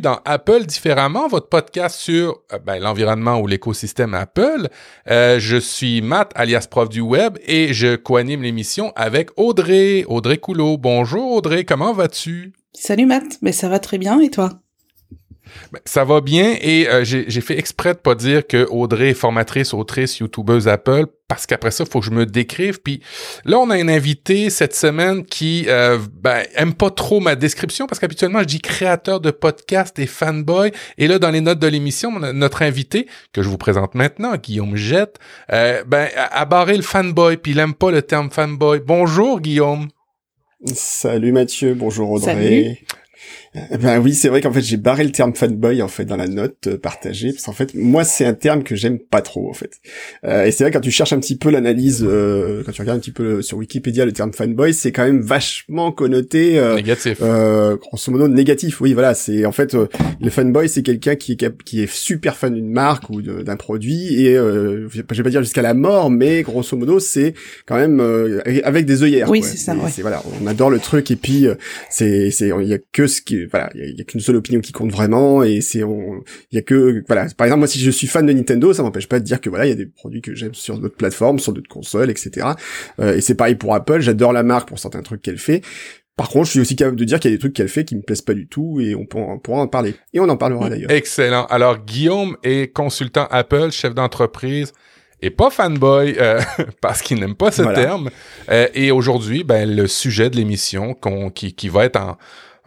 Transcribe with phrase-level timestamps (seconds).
[0.00, 4.68] Dans Apple différemment, votre podcast sur euh, ben, l'environnement ou l'écosystème Apple.
[5.08, 10.38] Euh, je suis Matt, alias prof du web, et je co-anime l'émission avec Audrey, Audrey
[10.38, 10.76] Coulot.
[10.76, 12.52] Bonjour Audrey, comment vas-tu?
[12.74, 14.50] Salut Matt, mais ça va très bien et toi?
[15.72, 19.14] Ben, ça va bien et euh, j'ai fait exprès de pas dire que Audrey est
[19.14, 22.80] formatrice, autrice, youtubeuse Apple parce qu'après ça, il faut que je me décrive.
[22.80, 23.00] Puis
[23.44, 27.86] là, on a un invité cette semaine qui euh, ben, aime pas trop ma description
[27.86, 30.72] parce qu'habituellement, je dis créateur de podcast et fanboy.
[30.98, 34.76] Et là, dans les notes de l'émission, notre invité, que je vous présente maintenant, Guillaume
[34.76, 35.18] Jette,
[35.52, 38.80] euh, ben, a, barré le fanboy, puis il aime pas le terme fanboy.
[38.80, 39.88] Bonjour, Guillaume.
[40.64, 42.78] Salut Mathieu, bonjour Audrey.
[42.80, 42.86] Eh
[43.80, 46.28] ben oui, c'est vrai qu'en fait j'ai barré le terme fanboy en fait dans la
[46.28, 49.54] note euh, partagée parce qu'en fait moi c'est un terme que j'aime pas trop en
[49.54, 49.72] fait.
[50.24, 52.98] Euh, et c'est vrai quand tu cherches un petit peu l'analyse, euh, quand tu regardes
[52.98, 57.20] un petit peu sur Wikipédia le terme fanboy, c'est quand même vachement connoté négatif.
[57.20, 58.80] grosso modo négatif.
[58.80, 62.54] Oui, voilà, c'est en fait le fanboy c'est quelqu'un qui est qui est super fan
[62.54, 66.76] d'une marque ou d'un produit et je vais pas dire jusqu'à la mort, mais grosso
[66.76, 67.34] modo c'est
[67.66, 68.00] quand même
[68.64, 69.30] avec des œillères.
[69.30, 69.74] Oui, c'est ça.
[69.74, 69.90] Ouais.
[70.00, 71.46] Voilà, on adore le truc et puis
[71.90, 74.60] c'est c'est il y a que ce qui voilà, il y, a, qu'une seule opinion
[74.60, 77.90] qui compte vraiment et c'est il y a que voilà, par exemple moi si je
[77.90, 79.86] suis fan de Nintendo, ça m'empêche pas de dire que voilà, il y a des
[79.86, 82.48] produits que j'aime sur d'autres plateformes, sur d'autres consoles, etc.
[83.00, 85.62] Euh, et c'est pareil pour Apple, j'adore la marque pour certains trucs qu'elle fait.
[86.16, 87.84] Par contre, je suis aussi capable de dire qu'il y a des trucs qu'elle fait
[87.84, 89.94] qui me plaisent pas du tout et on, pourra en parler.
[90.14, 90.90] Et on en parlera d'ailleurs.
[90.90, 91.44] Excellent.
[91.46, 94.72] Alors, Guillaume est consultant Apple, chef d'entreprise
[95.22, 96.40] et pas fanboy euh,
[96.80, 98.10] parce qu'il n'aime pas ce terme.
[98.50, 100.96] Euh, et aujourd'hui, ben, le sujet de l'émission
[101.34, 102.16] qui, qui va être en,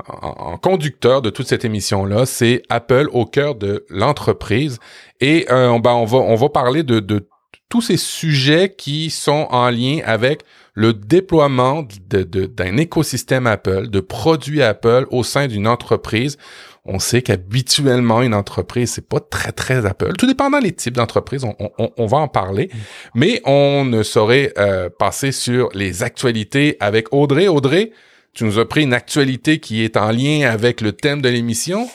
[0.08, 4.80] en, conducteur de toute cette émission-là, c'est Apple au cœur de l'entreprise.
[5.22, 7.28] Et euh, ben, on, va, on va parler de, de
[7.70, 10.42] tous ces sujets qui sont en lien avec
[10.74, 16.38] le déploiement d'un de, écosystème Apple, de produits Apple au sein d'une entreprise.
[16.86, 20.14] On sait qu'habituellement, une entreprise, c'est pas très, très Apple.
[20.14, 22.72] Tout dépendant des types d'entreprises, on, on, on, va en parler.
[23.14, 27.48] Mais on ne saurait euh, passer sur les actualités avec Audrey.
[27.48, 27.92] Audrey,
[28.34, 31.90] tu nous as pris une actualité qui est en lien avec le thème de l'émission.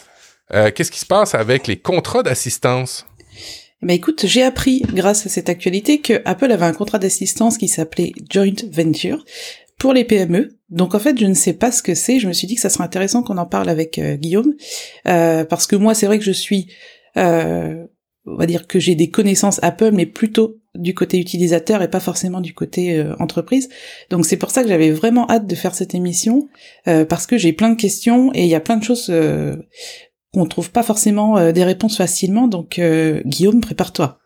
[0.52, 3.06] Euh, qu'est-ce qui se passe avec les contrats d'assistance?
[3.82, 7.58] Eh ben écoute, j'ai appris grâce à cette actualité que Apple avait un contrat d'assistance
[7.58, 9.24] qui s'appelait Joint Venture
[9.78, 10.50] pour les PME.
[10.70, 12.18] Donc en fait, je ne sais pas ce que c'est.
[12.18, 14.54] Je me suis dit que ça serait intéressant qu'on en parle avec euh, Guillaume,
[15.06, 16.68] euh, parce que moi, c'est vrai que je suis,
[17.16, 17.86] on
[18.26, 22.40] va dire que j'ai des connaissances Apple, mais plutôt du côté utilisateur et pas forcément
[22.40, 23.68] du côté euh, entreprise.
[24.10, 26.48] Donc c'est pour ça que j'avais vraiment hâte de faire cette émission
[26.88, 29.56] euh, parce que j'ai plein de questions et il y a plein de choses euh,
[30.32, 32.48] qu'on trouve pas forcément des réponses facilement.
[32.48, 32.80] Donc
[33.24, 34.18] Guillaume, prépare-toi.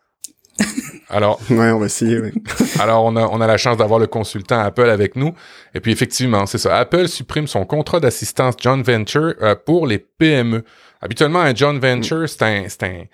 [1.09, 2.19] Alors, ouais, on va essayer.
[2.79, 5.33] alors, on a, on a la chance d'avoir le consultant Apple avec nous.
[5.73, 6.77] Et puis, effectivement, c'est ça.
[6.77, 9.33] Apple supprime son contrat d'assistance John Venture
[9.65, 10.63] pour les PME.
[11.01, 13.05] Habituellement, un John Venture, c'est un, c'est un,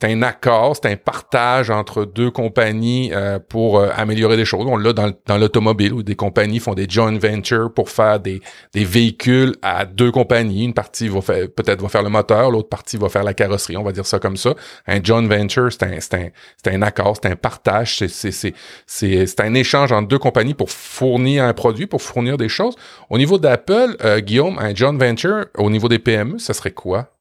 [0.00, 4.64] c'est un accord, c'est un partage entre deux compagnies euh, pour euh, améliorer des choses.
[4.68, 8.40] On l'a dans, l'automobile où des compagnies font des joint ventures pour faire des,
[8.72, 10.64] des véhicules à deux compagnies.
[10.64, 13.76] Une partie va faire peut-être va faire le moteur, l'autre partie va faire la carrosserie.
[13.76, 14.54] On va dire ça comme ça.
[14.86, 18.54] Un joint venture, c'est un, un, un accord, c'est un partage, c'est,
[18.86, 22.76] c'est, un échange entre deux compagnies pour fournir un produit, pour fournir des choses.
[23.10, 27.17] Au niveau d'Apple, euh, Guillaume, un joint venture, au niveau des PME, ça serait quoi?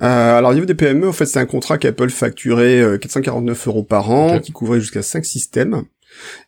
[0.00, 3.82] Euh, alors au niveau des PME, en fait, c'est un contrat qu'Apple facturait 449 euros
[3.82, 5.82] par an, qui couvrait jusqu'à 5 systèmes.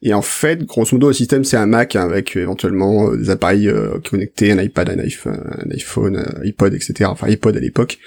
[0.03, 3.31] Et en fait, grosso modo, le système c'est un Mac hein, avec éventuellement euh, des
[3.31, 7.11] appareils euh, connectés, un iPad, un iPhone, un iPhone, iPod, etc.
[7.11, 7.99] Enfin iPod à l'époque.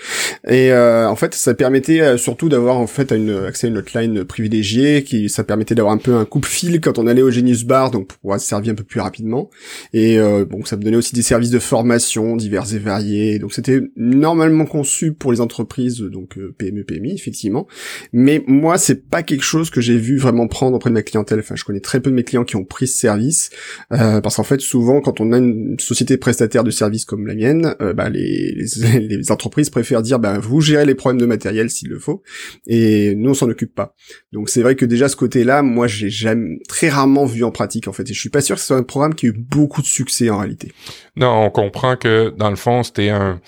[0.47, 4.23] Et euh, en fait, ça permettait surtout d'avoir en fait une, accès à une hotline
[4.23, 7.91] privilégiée, qui ça permettait d'avoir un peu un coupe-fil quand on allait au Genius Bar,
[7.91, 9.49] donc pour pouvoir se servir un peu plus rapidement.
[9.93, 10.17] Et
[10.49, 13.39] bon, ça me donnait aussi des services de formation divers et variés.
[13.39, 17.67] Donc c'était normalement conçu pour les entreprises, donc PME, PMI effectivement.
[18.13, 21.39] Mais moi, c'est pas quelque chose que j'ai vu vraiment prendre auprès de ma clientèle
[21.47, 23.51] Enfin, je connais très peu de mes clients qui ont pris ce service
[23.93, 27.35] euh, parce qu'en fait, souvent, quand on a une société prestataire de services comme la
[27.35, 28.53] mienne, euh, bah, les,
[28.99, 32.21] les, entreprises préfèrent dire, bah, vous gérez les problèmes de matériel s'il le faut,
[32.67, 33.95] et nous on s'en occupe pas.
[34.33, 37.87] Donc c'est vrai que déjà ce côté-là, moi, j'ai jamais très rarement vu en pratique
[37.87, 39.33] en fait, et je suis pas sûr que ce soit un programme qui a eu
[39.33, 40.73] beaucoup de succès en réalité.
[41.15, 43.39] Non, on comprend que dans le fond, c'était un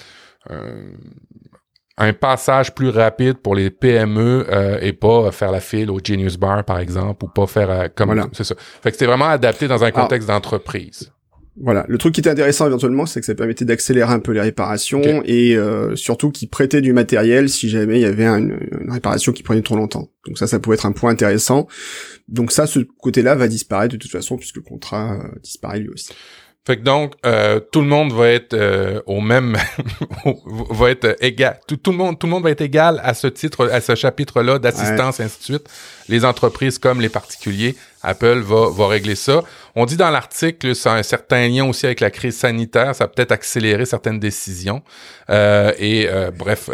[2.00, 6.38] un passage plus rapide pour les PME euh, et pas faire la file au Genius
[6.38, 8.28] Bar par exemple ou pas faire euh, comme voilà.
[8.32, 8.56] c'est ça.
[8.82, 11.12] Fait que c'était vraiment adapté dans un contexte d'entreprise.
[11.62, 14.40] Voilà, le truc qui était intéressant éventuellement, c'est que ça permettait d'accélérer un peu les
[14.40, 18.90] réparations et euh, surtout qui prêtait du matériel si jamais il y avait une, une,
[18.90, 20.08] réparation qui prenait trop longtemps.
[20.26, 21.68] Donc ça, ça pouvait être un point intéressant.
[22.30, 26.14] Donc ça, ce côté-là va disparaître de toute façon puisque le contrat disparaît lui aussi.
[26.68, 29.58] Fait que donc euh, tout le monde va être euh, au même
[30.70, 33.28] va être égal tout, tout, le monde tout le monde va être égal à ce
[33.28, 35.70] titre à ce chapitre là d'assistance ainsi de suite.
[36.10, 39.42] Les entreprises comme les particuliers, Apple va va régler ça.
[39.76, 43.06] On dit dans l'article ça a un certain lien aussi avec la crise sanitaire, ça
[43.06, 44.84] a peut-être accéléré certaines décisions
[45.30, 46.70] euh, et euh, bref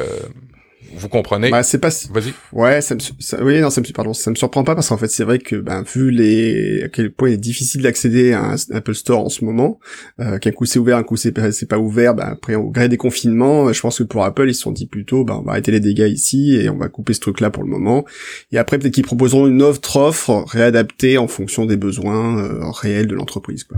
[0.95, 2.33] vous comprenez bah, c'est pas vas-y.
[2.51, 4.97] Ouais ça me ça, oui non ça me pardon ça me surprend pas parce qu'en
[4.97, 8.43] fait c'est vrai que ben vu les à quel point il est difficile d'accéder à
[8.43, 9.79] un Apple Store en ce moment
[10.19, 12.89] euh, qu'un coup c'est ouvert un coup c'est c'est pas ouvert ben après au gré
[12.89, 15.51] des confinements je pense que pour Apple ils se sont dit plutôt ben on va
[15.51, 18.05] arrêter les dégâts ici et on va couper ce truc là pour le moment.
[18.51, 23.07] Et après peut-être qu'ils proposeront une autre offre réadaptée en fonction des besoins euh, réels
[23.07, 23.77] de l'entreprise quoi.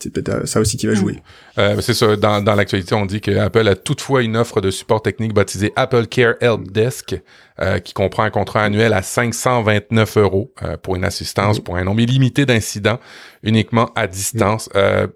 [0.00, 1.18] C'est peut-être euh, ça aussi qui va jouer.
[1.58, 4.70] Euh, c'est ça dans, dans l'actualité on dit que Apple a toutefois une offre de
[4.70, 7.20] support technique baptisée Apple Care Help Desk,
[7.60, 11.84] euh, qui comprend un contrat annuel à 529 euros euh, pour une assistance pour un
[11.84, 12.98] nombre illimité d'incidents
[13.42, 14.68] uniquement à distance.
[14.74, 15.06] Euh,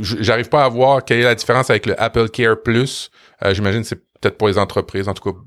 [0.00, 3.10] J'arrive pas à voir quelle est la différence avec le Apple Care Plus.
[3.44, 5.38] Euh, j'imagine c'est peut-être pour les entreprises, en tout cas.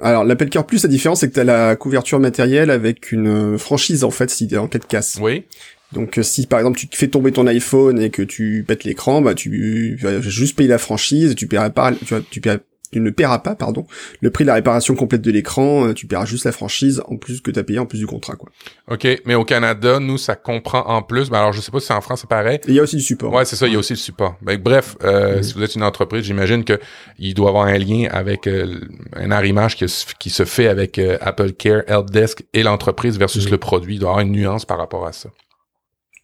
[0.00, 3.58] Alors l'Apple Care Plus, la différence c'est que tu as la couverture matérielle avec une
[3.58, 5.18] franchise en fait si en cas de casse.
[5.20, 5.44] Oui.
[5.92, 9.34] Donc si par exemple tu fais tomber ton iPhone et que tu pètes l'écran, bah
[9.34, 12.58] tu vas juste payer la franchise, tu paieras pas, tu, tu paieras
[12.90, 13.86] tu ne paieras pas, pardon,
[14.20, 17.16] le prix de la réparation complète de l'écran, euh, tu paieras juste la franchise en
[17.16, 18.50] plus que tu as payé en plus du contrat, quoi.
[18.90, 21.92] OK, mais au Canada, nous, ça comprend en plus, ben alors je sais pas si
[21.92, 22.60] en France c'est pareil.
[22.66, 23.32] Il y a aussi du support.
[23.32, 24.36] Ouais, c'est ça, il y a aussi le support.
[24.42, 26.78] Ben, bref, euh, si vous êtes une entreprise, j'imagine que
[27.18, 28.80] il doit avoir un lien avec euh,
[29.14, 29.84] un arrimage qui,
[30.18, 33.96] qui, se fait avec Apple Care, Helpdesk et l'entreprise versus le produit.
[33.96, 35.30] Il doit y avoir une nuance par rapport à ça.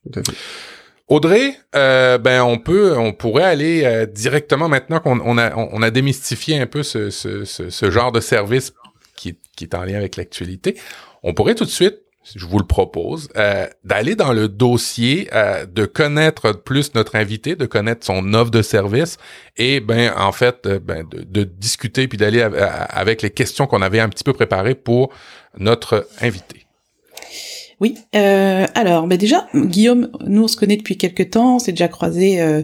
[0.05, 0.37] Tout à fait.
[1.09, 5.37] Audrey, euh, ben on peut, on pourrait aller euh, directement maintenant qu'on on
[5.83, 7.11] a, démystifié un peu ce,
[7.91, 8.73] genre de service
[9.15, 10.79] qui, est en lien avec l'actualité.
[11.23, 12.01] On pourrait tout de suite,
[12.35, 15.29] je vous le propose, euh, d'aller dans le dossier,
[15.69, 19.19] de connaître plus notre invité, de connaître son offre de service
[19.59, 24.01] et ben en fait ben, de, de discuter puis d'aller avec les questions qu'on avait
[24.01, 25.13] un petit peu préparées pour
[25.59, 26.64] notre invité.
[27.85, 31.73] Oui, euh, alors bah déjà, Guillaume, nous on se connaît depuis quelques temps, on s'est
[31.73, 32.63] déjà croisé euh,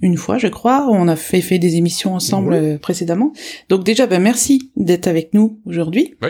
[0.00, 3.32] une fois je crois, on a fait, fait des émissions ensemble euh, précédemment.
[3.68, 6.14] Donc déjà, bah, merci d'être avec nous aujourd'hui.
[6.22, 6.28] Oui.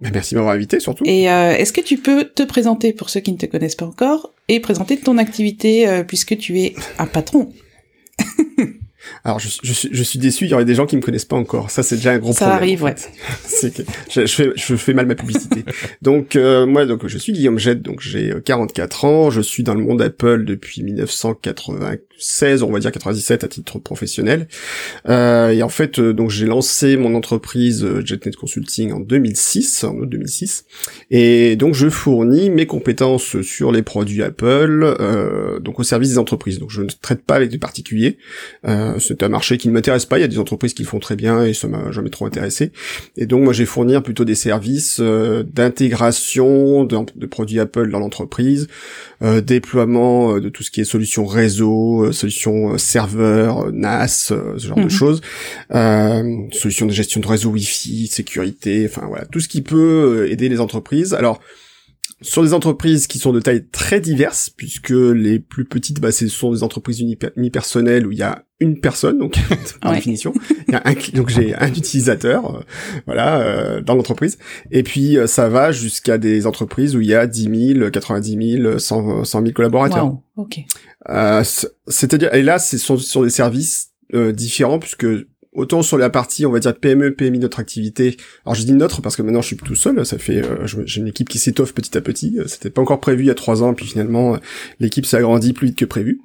[0.00, 1.04] Bah, merci de m'avoir invité surtout.
[1.04, 4.32] Et est-ce que tu peux te présenter pour ceux qui ne te connaissent pas encore
[4.48, 7.52] et présenter ton activité puisque tu es un patron?
[9.24, 11.24] Alors je, je, suis, je suis déçu, il y aurait des gens qui me connaissent
[11.24, 11.70] pas encore.
[11.70, 12.58] Ça c'est déjà un gros ça problème.
[12.58, 12.94] Ça arrive, ouais.
[13.44, 15.64] c'est que je, je, fais, je fais mal ma publicité.
[16.02, 19.74] donc euh, moi donc je suis Guillaume Jette, donc j'ai 44 ans, je suis dans
[19.74, 24.48] le monde Apple depuis 1996, on va dire 97 à titre professionnel.
[25.08, 29.84] Euh, et en fait euh, donc j'ai lancé mon entreprise euh, JetNet Consulting en 2006,
[29.84, 30.64] en 2006.
[31.10, 36.18] Et donc je fournis mes compétences sur les produits Apple, euh, donc au service des
[36.18, 36.58] entreprises.
[36.58, 38.18] Donc je ne traite pas avec des particuliers.
[38.66, 40.18] Euh, c'est un marché qui ne m'intéresse pas.
[40.18, 42.26] Il y a des entreprises qui le font très bien et ça m'a jamais trop
[42.26, 42.72] intéressé.
[43.16, 48.68] Et donc moi, j'ai fournir plutôt des services euh, d'intégration de, produits Apple dans l'entreprise,
[49.22, 54.76] euh, déploiement euh, de tout ce qui est solutions réseau, solutions serveur, NAS, ce genre
[54.76, 54.90] de mhm.
[54.90, 55.20] choses,
[56.52, 60.60] solutions de gestion de réseau Wi-Fi, sécurité, enfin voilà, tout ce qui peut aider les
[60.60, 61.14] entreprises.
[61.14, 61.40] Alors
[62.22, 66.28] sur des entreprises qui sont de taille très diverses, puisque les plus petites, bah, ce
[66.28, 69.38] sont des entreprises unipersonnelles où il y a une personne, donc
[69.80, 70.34] par définition,
[70.68, 72.60] il y a un, donc j'ai un utilisateur, euh,
[73.06, 74.38] voilà, euh, dans l'entreprise.
[74.70, 78.58] Et puis euh, ça va jusqu'à des entreprises où il y a 10 000, 90
[78.62, 80.06] 000, 100, 100 000 collaborateurs.
[80.06, 80.22] Wow.
[80.36, 80.60] Ok.
[81.88, 85.06] C'est-à-dire, et là, ce sont sur des services différents puisque
[85.60, 88.16] autant sur la partie, on va dire PME, PMI, notre activité.
[88.44, 90.04] Alors je dis notre parce que maintenant je suis tout seul.
[90.04, 92.38] Ça fait, euh, j'ai une équipe qui s'étoffe petit à petit.
[92.38, 94.38] Euh, c'était pas encore prévu il y a trois ans, puis finalement euh,
[94.80, 96.20] l'équipe s'est agrandie plus vite que prévu.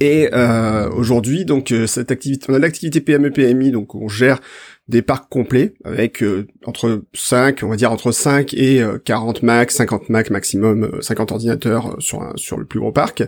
[0.00, 4.40] Et euh, aujourd'hui, donc cette activité, on a l'activité PME PMI, donc on gère
[4.88, 9.70] des parcs complets avec euh, entre 5, on va dire entre 5 et 40 Mac,
[9.70, 13.22] 50 Mac maximum, 50 euh, ordinateurs euh, sur un, sur le plus gros parc.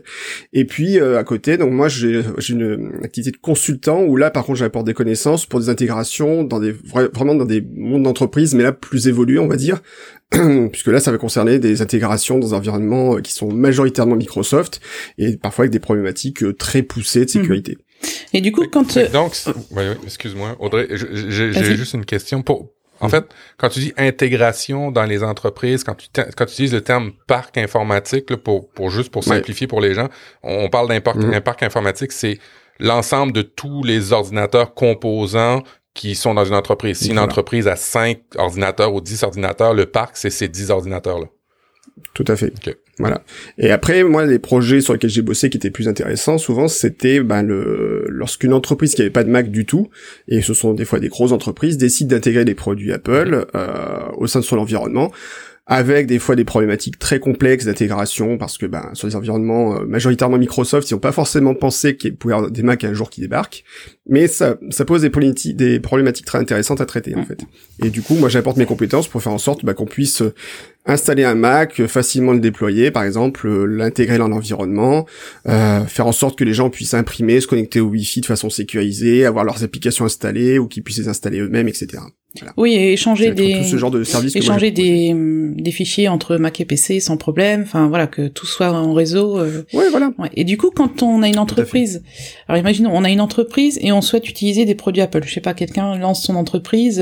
[0.52, 4.58] Et puis à côté, donc moi j'ai une activité de consultant où là par contre
[4.58, 8.72] j'apporte des connaissances pour des intégrations dans des vraiment dans des mondes d'entreprise mais là
[8.72, 9.80] plus évolués on va dire
[10.72, 14.80] puisque là ça va concerner des intégrations dans des environnements qui sont majoritairement Microsoft
[15.18, 17.74] et parfois avec des problématiques très poussées de mmh.
[18.32, 18.96] Et du coup, quand...
[18.96, 19.36] Euh, donc,
[20.04, 22.42] excuse-moi, Audrey, j'ai juste une question.
[22.42, 22.70] Pour,
[23.00, 23.24] en fait,
[23.58, 27.58] quand tu dis intégration dans les entreprises, quand tu, quand tu utilises le terme parc
[27.58, 30.08] informatique, pour, pour juste pour simplifier pour les gens,
[30.42, 31.40] on, parle d'un parc, mm-hmm.
[31.40, 32.38] parc informatique, c'est
[32.78, 35.62] l'ensemble de tous les ordinateurs composants
[35.94, 36.98] qui sont dans une entreprise.
[36.98, 41.26] Si une entreprise a 5 ordinateurs ou 10 ordinateurs, le parc, c'est ces 10 ordinateurs-là.
[42.14, 42.52] Tout à fait.
[42.98, 43.22] Voilà.
[43.58, 47.20] Et après, moi, les projets sur lesquels j'ai bossé qui étaient plus intéressants, souvent, c'était
[47.20, 49.88] ben, le lorsqu'une entreprise qui avait pas de Mac du tout,
[50.28, 54.26] et ce sont des fois des grosses entreprises, décide d'intégrer des produits Apple euh, au
[54.26, 55.10] sein de son environnement
[55.66, 59.86] avec des fois des problématiques très complexes d'intégration, parce que ben, sur les environnements euh,
[59.86, 63.08] majoritairement Microsoft, ils n'ont pas forcément pensé qu'il pouvait y avoir des Macs un jour
[63.08, 63.64] qui débarquent,
[64.06, 67.40] mais ça, ça pose des, des problématiques très intéressantes à traiter en fait.
[67.82, 70.22] Et du coup, moi j'apporte mes compétences pour faire en sorte bah, qu'on puisse
[70.86, 75.06] installer un Mac, euh, facilement le déployer, par exemple, euh, l'intégrer dans l'environnement,
[75.48, 78.50] euh, faire en sorte que les gens puissent imprimer, se connecter au Wi-Fi de façon
[78.50, 82.02] sécurisée, avoir leurs applications installées ou qu'ils puissent les installer eux-mêmes, etc.
[82.56, 86.60] Oui, et échanger des ce genre de services échanger des, hum, des fichiers entre Mac
[86.60, 87.62] et PC sans problème.
[87.62, 89.38] Enfin voilà que tout soit en réseau.
[89.38, 89.62] Euh...
[89.72, 90.10] Ouais, voilà.
[90.34, 92.02] Et du coup, quand on a une entreprise,
[92.48, 95.22] alors imaginons, on a une entreprise et on souhaite utiliser des produits Apple.
[95.24, 97.00] Je sais pas, quelqu'un lance son entreprise,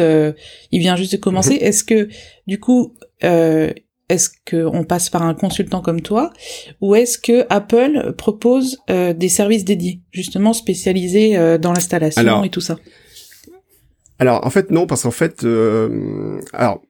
[0.71, 1.55] il vient juste de commencer.
[1.55, 1.63] Mhm.
[1.63, 2.09] Est-ce que
[2.47, 2.93] du coup
[3.25, 3.71] euh,
[4.09, 6.33] est-ce qu'on passe par un consultant comme toi
[6.81, 12.51] ou est-ce que Apple propose euh, des services dédiés, justement spécialisés euh, dans l'installation et
[12.51, 12.77] tout ça?
[14.19, 15.45] alors en fait non parce qu'en fait
[16.53, 16.81] alors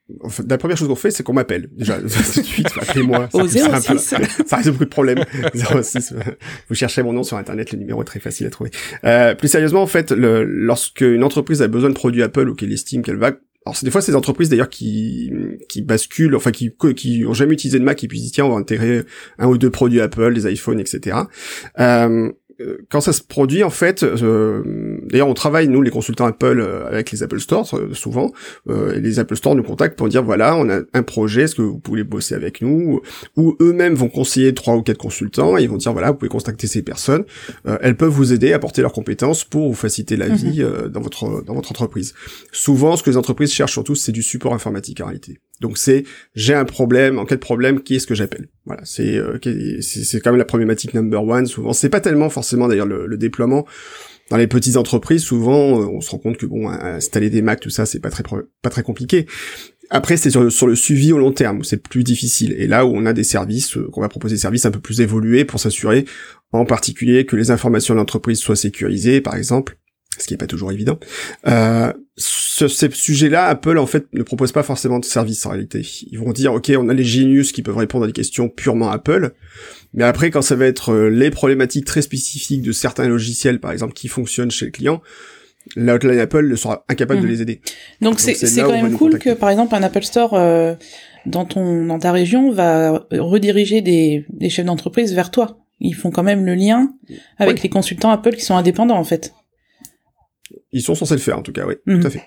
[0.47, 1.71] la première chose qu'on fait c'est qu'on m'appelle.
[1.73, 3.61] Déjà tout de suite appelez-moi au 06
[3.99, 5.25] ça, ça résout beaucoup de problèmes.
[5.55, 6.15] 06
[6.69, 8.71] vous cherchez mon nom sur internet le numéro est très facile à trouver.
[9.39, 12.73] Plus sérieusement en fait le, lorsque une entreprise a besoin de produits Apple ou qu'elle
[12.73, 13.33] estime qu'elle va
[13.65, 15.33] alors c'est des fois ces entreprises d'ailleurs qui
[15.69, 18.51] qui basculent, enfin qui qui ont jamais utilisé de Mac et puis disent tiens on
[18.51, 19.05] va intégrer
[19.39, 21.17] un ou deux produits Apple, des iPhones, etc.
[22.91, 26.87] quand ça se produit en fait, euh, d'ailleurs on travaille nous les consultants Apple euh,
[26.87, 28.33] avec les Apple Stores souvent,
[28.69, 31.63] et les Apple Stores nous contactent pour dire voilà on a un projet, est-ce que
[31.63, 33.01] vous pouvez bosser avec nous?
[33.37, 36.29] Ou eux-mêmes vont conseiller trois ou quatre consultants et ils vont dire voilà vous pouvez
[36.29, 37.25] contacter ces personnes,
[37.81, 40.35] elles peuvent vous aider à apporter leurs compétences pour vous faciliter la mhm.
[40.35, 42.15] vie dans votre dans votre entreprise.
[42.53, 45.39] Souvent ce que les entreprises cherchent surtout c'est du support informatique en réalité.
[45.63, 46.05] Donc c'est
[46.35, 49.39] j'ai un problème, en cas de problème, qui est-ce que j'appelle Voilà, c'est euh,
[49.81, 51.47] c'est quand même la problématique number one.
[51.47, 53.65] Souvent, c'est pas tellement forcément d'ailleurs le, déploiement
[54.31, 55.23] dans les petites entreprises.
[55.23, 58.11] Souvent, euh, on se rend compte que bon, installer des Mac, tout ça, c'est pas
[58.11, 58.25] très
[58.61, 59.27] pas très compliqué.
[59.95, 62.55] Après, c'est sur, sur, le suivi au long terme c'est plus difficile.
[62.57, 64.81] Et là où on a des services, euh, qu'on va proposer des services un peu
[64.81, 66.07] plus évolués pour s'assurer,
[66.51, 69.79] en particulier, que les informations de l'entreprise soient sécurisées, par exemple,
[70.19, 70.99] ce qui est pas toujours évident.
[71.47, 75.87] Euh, sur ces sujets-là, Apple en fait ne propose pas forcément de service en réalité.
[76.11, 78.91] Ils vont dire ok, on a les Genius qui peuvent répondre à des questions purement
[78.91, 79.33] Apple,
[79.95, 83.73] mais après quand ça va être euh, les problématiques très spécifiques de certains logiciels, par
[83.73, 85.03] exemple, qui fonctionnent chez le client,
[85.77, 87.33] l'outline Apple sera incapable de mhm.
[87.33, 87.61] les aider.
[88.01, 90.75] Donc c'est quand même cool que par exemple un Apple Store euh,
[91.25, 95.59] dans ton dans ta région va rediriger des, des chefs d'entreprise vers toi.
[95.81, 96.93] Ils font quand même le lien
[97.39, 99.33] avec les consultants Apple qui sont indépendants en fait.
[100.73, 102.11] Ils sont censés le faire, en tout cas, oui, tout à mhm.
[102.11, 102.23] fait.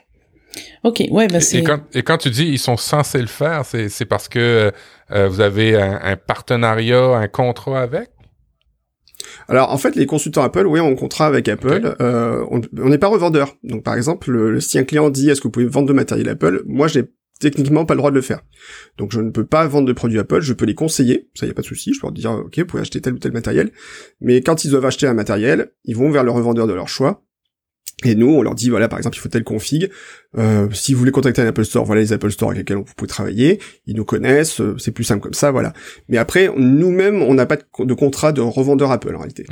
[0.84, 1.60] Ok, ouais, bah c'est.
[1.60, 4.72] Et quand, et quand tu dis ils sont censés le faire, c'est, c'est parce que
[5.12, 8.10] euh, vous avez un, partenariat, un contrat avec?
[9.48, 11.96] Alors en fait, les consultants Apple, oui, ont un contrat avec Apple.
[12.00, 13.56] Euh, on n'est pas revendeur.
[13.64, 16.30] Donc par exemple, le, si un client dit est-ce que vous pouvez vendre de matériel
[16.30, 17.06] Apple, moi j'ai
[17.40, 18.42] techniquement pas le droit de le faire.
[18.98, 21.50] Donc je ne peux pas vendre de produits Apple, je peux les conseiller, ça y
[21.50, 23.34] a pas de souci, je peux leur dire ok, vous pouvez acheter tel ou tel
[23.34, 23.72] matériel.
[24.22, 27.25] Mais quand ils doivent acheter un matériel, ils vont vers le revendeur de leur choix
[28.04, 29.90] et nous, on leur dit, voilà, par exemple, il faut telle config.
[30.38, 32.94] Euh, si vous voulez contacter un Apple Store, voilà les Apple Store avec lesquels vous
[32.96, 33.60] pouvez travailler.
[33.86, 35.72] Ils nous connaissent, euh, c'est plus simple comme ça, voilà.
[36.10, 39.46] Mais après, nous-mêmes, on n'a pas de, contrat de revendeur Apple en réalité.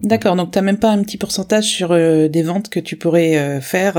[0.00, 3.60] D'accord, donc t'as même pas un petit pourcentage sur euh, des ventes que tu pourrais
[3.60, 3.96] faire.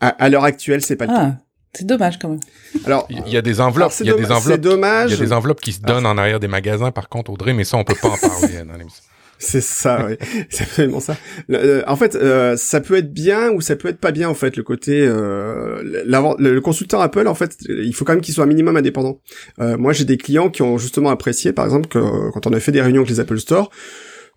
[0.00, 1.36] À, l'heure actuelle, c'est pas le ah, cas.
[1.72, 2.40] C'est dommage quand même.
[2.84, 5.10] Alors, il y a des enveloppes, il y a des enveloppes, dommage.
[5.10, 6.92] il y a des enveloppes qui se donnent en arrière des magasins.
[6.92, 9.02] Par contre, Audrey, mais ça, on peut pas en parler dans l'émission.
[9.38, 10.16] C'est ça, oui.
[10.50, 11.16] C'est absolument ça.
[11.50, 14.34] Euh, en fait, euh, ça peut être bien ou ça peut être pas bien, en
[14.34, 15.06] fait, le côté...
[15.06, 19.20] Euh, le, consultant Apple, en fait, il faut quand même qu'il soit un minimum indépendant.
[19.58, 22.72] Moi, j'ai des clients qui ont justement apprécié, par exemple, que quand on a fait
[22.72, 23.70] des réunions avec les Apple Store,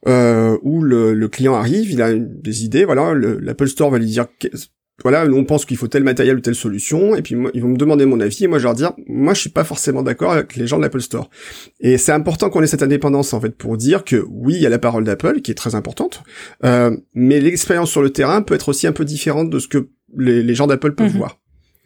[0.06, 4.28] où le, le, client arrive, il a des idées, voilà, l'Apple Store va lui dire
[5.04, 7.78] voilà, on pense qu'il faut tel matériel ou telle solution, et puis ils vont me
[7.78, 10.56] demander mon avis, et moi je leur dire, moi je suis pas forcément d'accord avec
[10.56, 11.30] les gens de l'Apple Store.
[11.80, 14.66] Et c'est important qu'on ait cette indépendance en fait pour dire que oui, il y
[14.66, 16.24] a la parole d'Apple qui est très importante,
[16.64, 19.90] euh, mais l'expérience sur le terrain peut être aussi un peu différente de ce que
[20.18, 21.18] les, gens d'Apple peuvent mhm.
[21.18, 21.38] voir.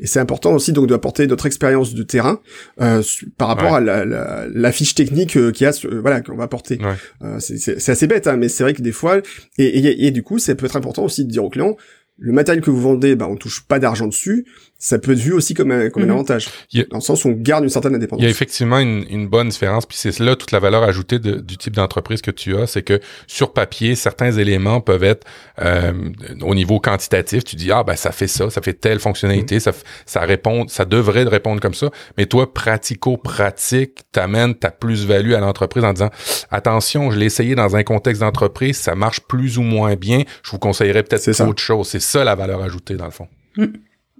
[0.01, 2.39] Et c'est important aussi donc d'apporter notre expérience de terrain
[2.81, 3.03] euh,
[3.37, 6.79] par rapport à la, la, fiche technique euh, qu'il y a, voilà, qu'on va apporter.
[7.21, 9.19] Euh, c'est assez bête, hein, mais c'est vrai que des fois,
[9.59, 11.77] et, et, et, du coup, ça peut être important aussi de dire aux clients,
[12.21, 14.45] le matériel que vous vendez, bah, on touche pas d'argent dessus,
[14.81, 16.11] ça peut être vu aussi comme un, comme un mhm.
[16.13, 16.49] avantage.
[16.89, 18.23] Dans le sens où on garde une certaine indépendance.
[18.23, 21.19] Il y a effectivement une, une bonne différence, puis c'est là toute la valeur ajoutée
[21.19, 25.27] du type d'entreprise que tu as, c'est que sur papier, certains éléments peuvent être
[25.61, 25.93] euh,
[26.41, 29.61] au niveau quantitatif, tu dis ah ben ça fait ça, ça fait telle fonctionnalité, mhm.
[29.61, 29.71] ça
[30.07, 35.83] ça répond, ça devrait répondre comme ça, mais toi pratico-pratique, t'amènes ta plus-value à l'entreprise
[35.83, 36.09] en disant
[36.49, 40.49] attention, je l'ai essayé dans un contexte d'entreprise, ça marche plus ou moins bien, je
[40.49, 41.87] vous conseillerais peut-être autre chose.
[41.87, 43.27] C'est ça la valeur ajoutée dans le fond.
[43.57, 43.65] Mm.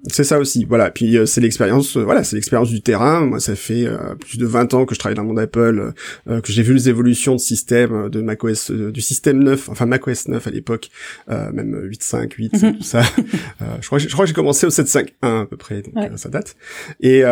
[0.08, 0.90] C'est ça aussi, voilà.
[0.90, 3.22] Puis euh, c'est l'expérience, euh, voilà, c'est l'expérience du terrain.
[3.22, 5.94] Moi, ça fait euh, plus de 20 ans que je travaille dans le monde Apple,
[6.26, 10.48] que j'ai vu les évolutions de système de macOS, du système 9, enfin macOS 9
[10.48, 10.90] à l'époque,
[11.28, 12.78] même 8.5, 8, mhm.
[12.78, 13.02] tout ça.
[13.82, 16.30] je crois, que, je crois que j'ai commencé au 7.5.1 à peu près, donc ça
[16.30, 16.56] date.
[17.00, 17.24] Et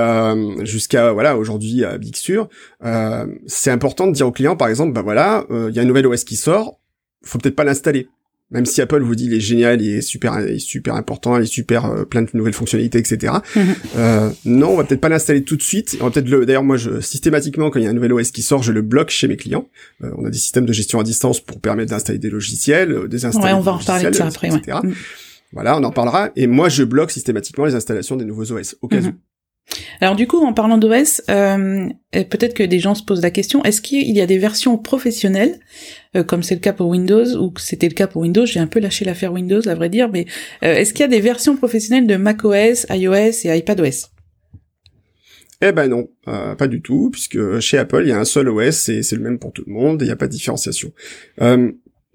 [0.62, 2.50] jusqu'à voilà aujourd'hui à Big Sur,
[3.48, 6.08] c'est important de dire aux clients, par exemple, bah voilà, il y a une nouvelle
[6.08, 6.80] OS qui sort,
[7.24, 8.10] faut peut-être pas l'installer
[8.52, 11.38] même si Apple vous dit il est génial, il est super, il est super important,
[11.38, 13.34] il est super euh, plein de nouvelles fonctionnalités, etc.
[13.56, 13.76] Mhm.
[13.98, 15.98] euh, non, on va peut-être pas l'installer tout de suite.
[16.02, 16.46] On va peut-être le.
[16.46, 18.82] D'ailleurs, moi, je systématiquement quand il y a un nouvel OS qui sort, je le
[18.82, 19.68] bloque chez mes clients.
[20.04, 23.08] Euh, on a des systèmes de gestion à distance pour permettre d'installer des logiciels, euh,
[23.08, 23.46] des installer.
[23.46, 24.48] Ouais, on va en reparler de ça après.
[24.48, 24.78] Etc.
[24.84, 24.90] Ouais.
[25.52, 26.30] Voilà, on en parlera.
[26.36, 29.08] Et moi, je bloque systématiquement les installations des nouveaux OS au cas mhm.
[29.08, 29.14] où.
[30.02, 33.64] Alors du coup, en parlant d'OS, euh, peut-être que des gens se posent la question,
[33.64, 35.60] est-ce qu'il y a des versions professionnelles,
[36.16, 38.60] euh, comme c'est le cas pour Windows, ou que c'était le cas pour Windows, j'ai
[38.60, 40.26] un peu lâché l'affaire Windows, à vrai dire, mais
[40.64, 44.08] euh, est-ce qu'il y a des versions professionnelles de macOS, iOS et iPadOS
[45.62, 48.88] eh ben non, pas du tout, puisque chez Apple, il y a un seul OS
[48.88, 50.94] et c'est le même pour tout le monde, il n'y a pas de différenciation.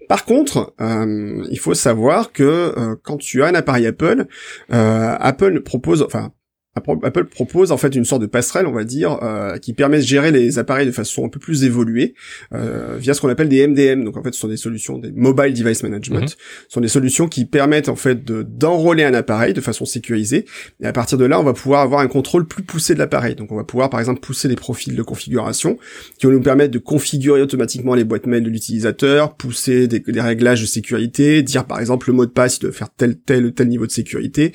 [0.09, 4.25] Par contre, il faut savoir que quand tu as un appareil Apple,
[4.71, 6.33] Apple propose, enfin
[6.77, 10.03] Apple propose en fait une sorte de passerelle, on va dire, euh, qui permet de
[10.03, 12.15] gérer les appareils de façon un peu plus évoluée
[12.53, 14.03] euh, via ce qu'on appelle des MDM.
[14.03, 16.23] Donc en fait, ce sont des solutions des mobile device management.
[16.23, 16.29] Mhm.
[16.29, 20.47] Ce sont des solutions qui permettent en fait de d'enrôler un appareil de façon sécurisée.
[20.81, 23.37] Et à partir de là, on va pouvoir avoir un contrôle plus poussé de l'appareil.
[23.37, 25.79] Donc on va pouvoir par exemple pousser les profils de configuration
[26.19, 30.21] qui vont nous permettre de configurer automatiquement les boîtes mail de l'utilisateur, pousser des, des,
[30.21, 33.53] réglages de sécurité, dire par exemple le mot de passe il doit faire tel tel
[33.55, 34.53] tel niveau de sécurité.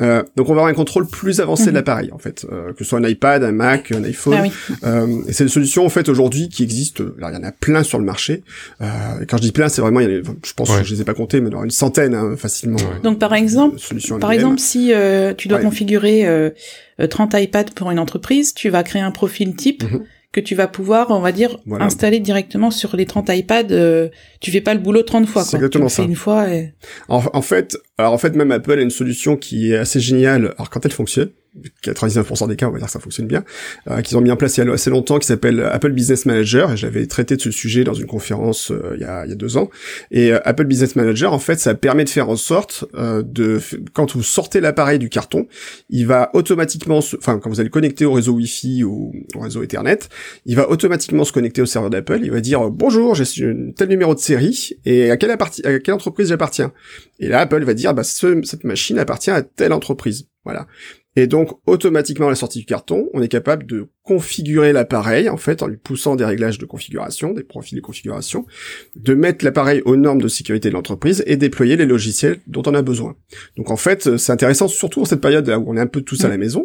[0.00, 1.74] Euh, donc on va avoir un contrôle plus avancé de mhm.
[1.76, 4.38] l'appareil en fait, euh, que ce soit un iPad, un Mac, un iPhone.
[4.38, 7.02] Ah euh, et c'est une solution en fait aujourd'hui qui existe.
[7.18, 8.42] Alors il y en a plein sur le marché.
[8.80, 8.86] Euh,
[9.20, 11.02] et quand je dis plein, c'est vraiment, il y a, je pense, que je les
[11.02, 12.78] ai pas comptés, mais il y en aura une centaine hein, facilement.
[13.02, 13.76] Donc par exemple,
[14.18, 14.92] par exemple, si
[15.36, 16.52] tu dois configurer
[17.10, 19.84] 30 iPads pour une entreprise, tu vas créer un profil type.
[19.84, 23.70] Mhm que tu vas pouvoir, on va dire, installer directement sur les 30 iPads.
[23.70, 24.08] Euh,
[24.40, 25.58] tu fais pas le boulot 30 fois, quoi.
[25.58, 26.02] Exactement tu ça.
[26.02, 26.48] une fois.
[26.48, 26.72] Et...
[27.08, 30.54] En, en, fait, alors en fait, même Apple a une solution qui est assez géniale.
[30.56, 31.30] Alors quand elle fonctionne,
[31.84, 33.44] 99% des cas, on va dire que ça fonctionne bien,
[33.90, 36.24] euh, qu'ils ont mis en place il y a assez longtemps, qui s'appelle Apple Business
[36.24, 36.72] Manager.
[36.72, 39.32] Et j'avais traité de ce sujet dans une conférence euh, il, y a, il, y
[39.32, 39.68] a, deux ans.
[40.10, 43.60] Et euh, Apple Business Manager, en fait, ça permet de faire en sorte euh, de,
[43.92, 45.46] quand vous sortez l'appareil du carton,
[45.90, 49.98] il va automatiquement, enfin, quand vous allez connecter au réseau Wi-Fi ou au réseau Ethernet,
[50.46, 52.20] il va automatiquement se connecter au serveur d'Apple.
[52.22, 53.24] Il va dire bonjour, j'ai
[53.76, 55.36] tel numéro de série et à quelle, à
[55.78, 56.72] quelle entreprise j'appartiens?
[57.18, 60.26] Et là, Apple va dire bah, ce, cette machine appartient à telle entreprise.
[60.44, 60.66] Voilà.
[61.14, 65.36] Et donc, automatiquement à la sortie du carton, on est capable de configurer l'appareil, en
[65.36, 68.46] fait, en lui poussant des réglages de configuration, des profils de configuration,
[68.96, 72.74] de mettre l'appareil aux normes de sécurité de l'entreprise et déployer les logiciels dont on
[72.74, 73.14] a besoin.
[73.56, 76.00] Donc, en fait, c'est intéressant, surtout en cette période là où on est un peu
[76.00, 76.64] tous à la maison,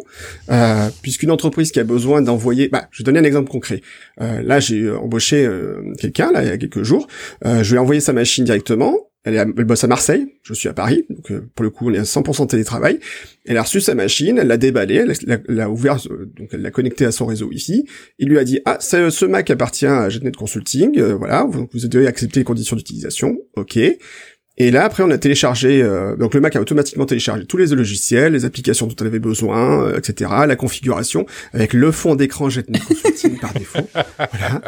[0.50, 2.68] euh, puisqu'une entreprise qui a besoin d'envoyer...
[2.68, 3.82] Bah, je vais donner un exemple concret.
[4.20, 7.06] Euh, là, j'ai embauché euh, quelqu'un, là, il y a quelques jours.
[7.44, 8.96] Euh, je lui ai envoyé sa machine directement
[9.28, 11.90] elle, est elle bosse à Marseille, je suis à Paris, donc euh, pour le coup
[11.90, 12.98] on est à 100% télétravail.
[13.44, 16.70] Elle a reçu sa machine, elle l'a déballée, elle l'a ouvert, euh, donc elle l'a
[16.70, 17.84] connecté à son réseau ici.
[18.18, 21.88] Il lui a dit ah ce Mac appartient à JetNet Consulting, euh, voilà, vous, vous
[21.88, 23.78] devez accepter les conditions d'utilisation, ok.
[24.60, 25.88] Et là, après, on a téléchargé,
[26.18, 29.94] donc le Mac a automatiquement téléchargé tous les logiciels, les applications dont elle avait besoin,
[29.94, 33.88] etc., la configuration, avec le fond d'écran JetNet Consulting par défaut.
[34.18, 34.60] Voilà.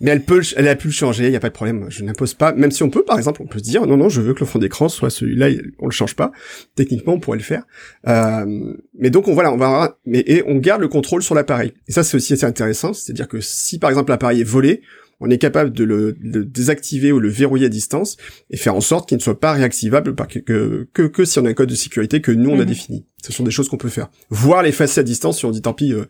[0.00, 1.86] Mais elle peut, elle a pu le changer, il y a pas de problème.
[1.88, 4.08] Je n'impose pas, même si on peut, par exemple, on peut se dire non, non,
[4.08, 5.48] je veux que le fond d'écran soit celui-là.
[5.78, 6.32] On le change pas.
[6.74, 7.64] Techniquement, on pourrait le faire.
[8.06, 11.72] Euh, mais donc, on voilà, on va, mais et on garde le contrôle sur l'appareil.
[11.88, 14.82] Et ça, c'est aussi assez intéressant, c'est-à-dire que si, par exemple, l'appareil est volé,
[15.20, 18.16] on est capable de le, désactiver ou le verrouiller à distance
[18.50, 21.44] et faire en sorte qu'il ne soit pas réactivable par que, que, que, si on
[21.44, 22.66] a un code de sécurité que nous on a mhm.
[22.66, 23.06] défini.
[23.22, 24.10] Ce sont des choses qu'on peut faire.
[24.30, 26.04] Voir l'effacer à distance si on dit tant pis, euh,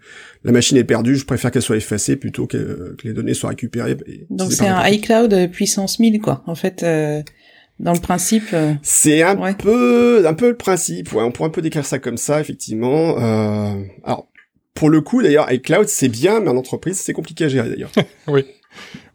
[0.45, 3.51] la machine est perdue, je préfère qu'elle soit effacée plutôt que, que les données soient
[3.51, 3.97] récupérées.
[4.31, 6.43] Donc c'est un iCloud puissance 1000 quoi.
[6.47, 6.83] En fait.
[6.83, 7.23] Euh,
[7.81, 8.49] dans le principe.
[8.55, 11.13] Euh, c'est un peu, un peu le principe.
[11.13, 13.17] Ouais, on pourrait un peu décrire ça comme ça, effectivement.
[14.03, 14.29] alors,
[14.75, 17.93] pour le coup, d'ailleurs, iCloud, c'est bien, mais en entreprise, c'est compliqué à gérer, d'ailleurs.
[18.27, 18.47] oui.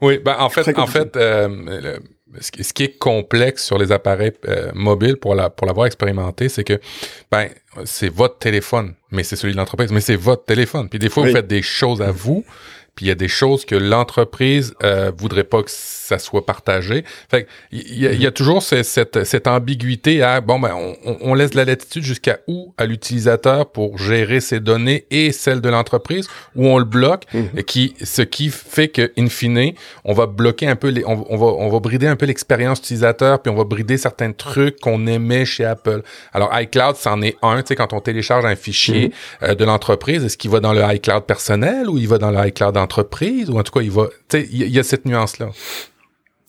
[0.01, 1.97] Oui, ben en fait, en fait, euh,
[2.41, 6.63] ce qui est complexe sur les appareils euh, mobiles pour la pour l'avoir expérimenté, c'est
[6.63, 6.79] que
[7.31, 7.49] ben
[7.85, 10.89] c'est votre téléphone, mais c'est celui de l'entreprise, mais c'est votre téléphone.
[10.89, 12.43] Puis des fois vous faites des choses à vous,
[12.95, 17.03] puis il y a des choses que l'entreprise euh, voudrait pas que ça soit partagé.
[17.29, 21.33] Fait il y, a, y a toujours cette, cette, ambiguïté à bon ben on, on
[21.33, 25.69] laisse de la latitude jusqu'à où à l'utilisateur pour gérer ses données et celles de
[25.69, 27.49] l'entreprise ou on le bloque mhm.
[27.57, 31.25] et qui ce qui fait que in fine on va bloquer un peu les on,
[31.29, 34.79] on va on va brider un peu l'expérience utilisateur puis on va brider certains trucs
[34.79, 36.03] qu'on aimait chez Apple.
[36.31, 39.49] Alors iCloud c'en est un, tu sais quand on télécharge un fichier mhm.
[39.49, 42.47] euh, de l'entreprise, est-ce qu'il va dans le iCloud personnel ou il va dans le
[42.47, 45.39] iCloud d'entreprise ou en tout cas il va tu sais il y a cette nuance
[45.39, 45.49] là.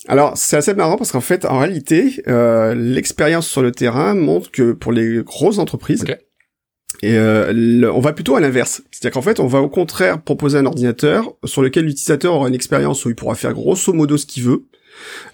[0.07, 4.51] Alors c'est assez marrant parce qu'en fait, en réalité, euh, l'expérience sur le terrain montre
[4.51, 6.05] que pour les grosses entreprises,
[7.03, 8.83] et euh, on va plutôt à l'inverse.
[8.91, 12.55] C'est-à-dire qu'en fait, on va au contraire proposer un ordinateur sur lequel l'utilisateur aura une
[12.55, 14.65] expérience où il pourra faire grosso modo ce qu'il veut.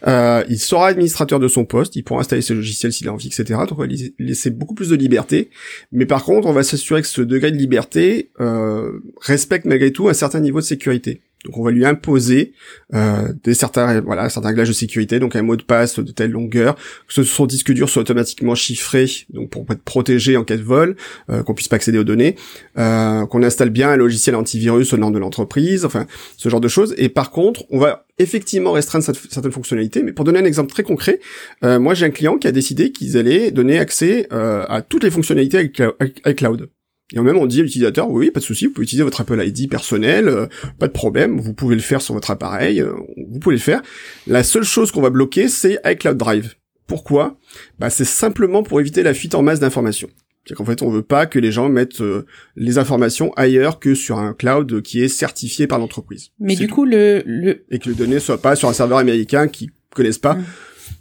[0.06, 3.28] Euh, il sera administrateur de son poste, il pourra installer ses logiciels s'il a envie,
[3.28, 3.44] etc.
[3.68, 3.86] Donc on va
[4.18, 5.50] laisser beaucoup plus de liberté.
[5.92, 10.08] Mais par contre, on va s'assurer que ce degré de liberté euh, respecte malgré tout
[10.08, 11.20] un certain niveau de sécurité.
[11.44, 12.52] Donc on va lui imposer
[12.92, 16.32] euh, des certains voilà certains réglages de sécurité, donc un mot de passe de telle
[16.32, 16.76] longueur,
[17.08, 20.96] que son disque dur soit automatiquement chiffré, donc pour être protégé en cas de vol,
[21.30, 22.36] euh, qu'on puisse pas accéder aux données,
[22.78, 26.68] euh, qu'on installe bien un logiciel antivirus au nom de l'entreprise, enfin ce genre de
[26.68, 26.94] choses.
[26.98, 30.02] Et par contre, on va effectivement restreindre certaines fonctionnalités.
[30.02, 31.20] Mais pour donner un exemple très concret,
[31.64, 35.10] euh, moi j'ai un client qui a décidé qu'ils allaient donner accès à toutes les
[35.10, 36.68] fonctionnalités avec, avec Cloud.
[37.12, 39.20] Et en même on dit à l'utilisateur, oui, pas de souci, vous pouvez utiliser votre
[39.20, 40.46] Apple ID personnel, euh,
[40.78, 42.92] pas de problème, vous pouvez le faire sur votre appareil, euh,
[43.28, 43.82] vous pouvez le faire.
[44.26, 46.54] La seule chose qu'on va bloquer, c'est iCloud Drive.
[46.86, 47.38] Pourquoi?
[47.78, 50.08] Bah, C'est simplement pour éviter la fuite en masse d'informations.
[50.46, 53.94] C'est qu'en fait, on veut pas que les gens mettent euh, les informations ailleurs que
[53.94, 56.30] sur un cloud qui est certifié par l'entreprise.
[56.40, 57.64] Mais du coup, le, le...
[57.70, 60.34] Et que les données soient pas sur un serveur américain qui connaissent pas.
[60.34, 60.44] Mmh.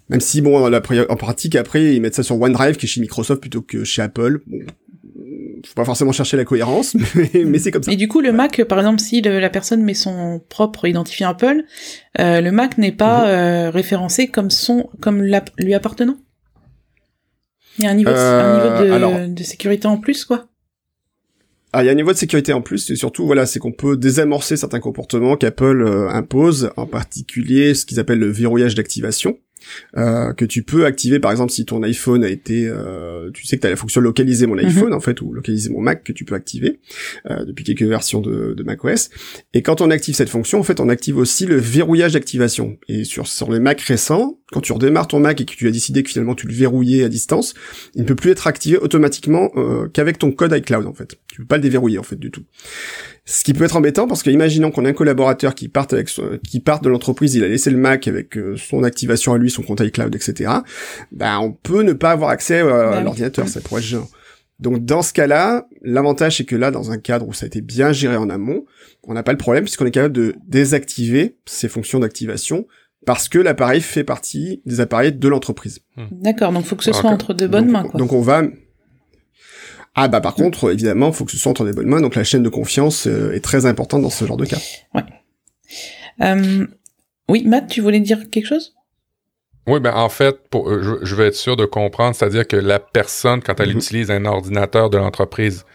[0.09, 3.41] Même si, bon, en pratique, après, ils mettent ça sur OneDrive, qui est chez Microsoft,
[3.41, 4.41] plutôt que chez Apple.
[4.45, 4.59] Bon,
[5.65, 6.95] faut pas forcément chercher la cohérence,
[7.33, 7.91] mais, c'est comme ça.
[7.91, 11.63] Et du coup, le Mac, par exemple, si la personne met son propre identifiant Apple,
[12.19, 13.29] euh, le Mac n'est pas mhm.
[13.29, 16.17] euh, référencé comme son, comme lui appartenant?
[17.77, 20.47] Il y a un niveau, euh, de, sécurité en plus, quoi.
[21.71, 23.71] Ah, il y a un niveau de sécurité en plus, et surtout, voilà, c'est qu'on
[23.71, 29.37] peut désamorcer certains comportements qu'Apple impose, en particulier ce qu'ils appellent le verrouillage d'activation.
[29.97, 33.57] Euh, que tu peux activer par exemple si ton iPhone a été euh, tu sais
[33.57, 34.65] que tu as la fonction localiser mon mhm.
[34.65, 36.79] iPhone en fait ou localiser mon Mac que tu peux activer
[37.29, 39.09] euh, depuis quelques versions de, de macOS.
[39.53, 42.77] Et quand on active cette fonction en fait on active aussi le verrouillage d'activation.
[42.87, 45.71] Et sur sur les Mac récents quand tu redémarres ton Mac et que tu as
[45.71, 47.53] décidé que finalement tu le verrouillais à distance
[47.95, 49.49] il ne peut plus être activé automatiquement
[49.93, 51.15] qu'avec ton code iCloud en fait.
[51.27, 52.43] Tu peux pas le déverrouiller en fait du tout
[53.29, 56.09] ce qui peut être embêtant parce que imaginons qu'on a un collaborateur qui parte avec
[56.47, 59.51] qui part de l'entreprise, il a laissé le Mac avec euh, son activation à lui,
[59.51, 60.51] son compte iCloud, etc.
[61.11, 64.09] Ben on peut ne pas avoir accès euh, à bah l'ordinateur, ça pourrait être gênant.
[64.59, 67.61] Donc dans ce cas-là, l'avantage c'est que là, dans un cadre où ça a été
[67.61, 68.65] bien géré en amont,
[69.03, 72.65] on n'a pas le problème puisqu'on est capable de désactiver ces fonctions d'activation
[73.05, 75.81] parce que l'appareil fait partie des appareils de l'entreprise.
[76.11, 77.83] D'accord, donc faut que ce soit entre de bonnes mains.
[77.83, 77.99] Quoi.
[77.99, 78.41] Donc on va
[79.95, 82.15] ah bah par contre, évidemment, il faut que ce soit entre des bonnes mains, donc
[82.15, 84.59] la chaîne de confiance euh, est très importante dans ce genre de cas.
[84.93, 85.03] Ouais.
[86.21, 86.67] Euh,
[87.27, 88.75] oui, Matt, tu voulais dire quelque chose?
[89.67, 92.79] Oui, ben en fait, pour, euh, je, vais être sûr de comprendre, c'est-à-dire que la
[92.79, 93.77] personne, quand elle mm-hmm.
[93.77, 95.65] utilise un ordinateur de l'entreprise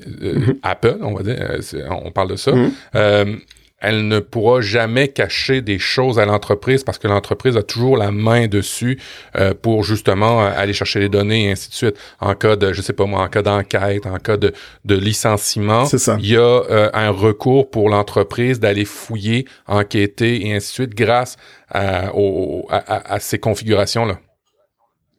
[0.00, 0.58] mm-hmm.
[0.62, 1.58] Apple, on va dire,
[2.04, 3.38] on parle de ça, mm-hmm
[3.78, 8.10] elle ne pourra jamais cacher des choses à l'entreprise parce que l'entreprise a toujours la
[8.10, 8.98] main dessus
[9.36, 11.96] euh, pour justement euh, aller chercher les données et ainsi de suite.
[12.20, 14.52] En cas de, je sais pas moi, en cas d'enquête, en cas de,
[14.84, 15.84] de licenciement,
[16.18, 20.94] il y a euh, un recours pour l'entreprise d'aller fouiller, enquêter et ainsi de suite
[20.94, 21.36] grâce
[21.70, 22.10] à,
[22.70, 24.18] à ces configurations-là.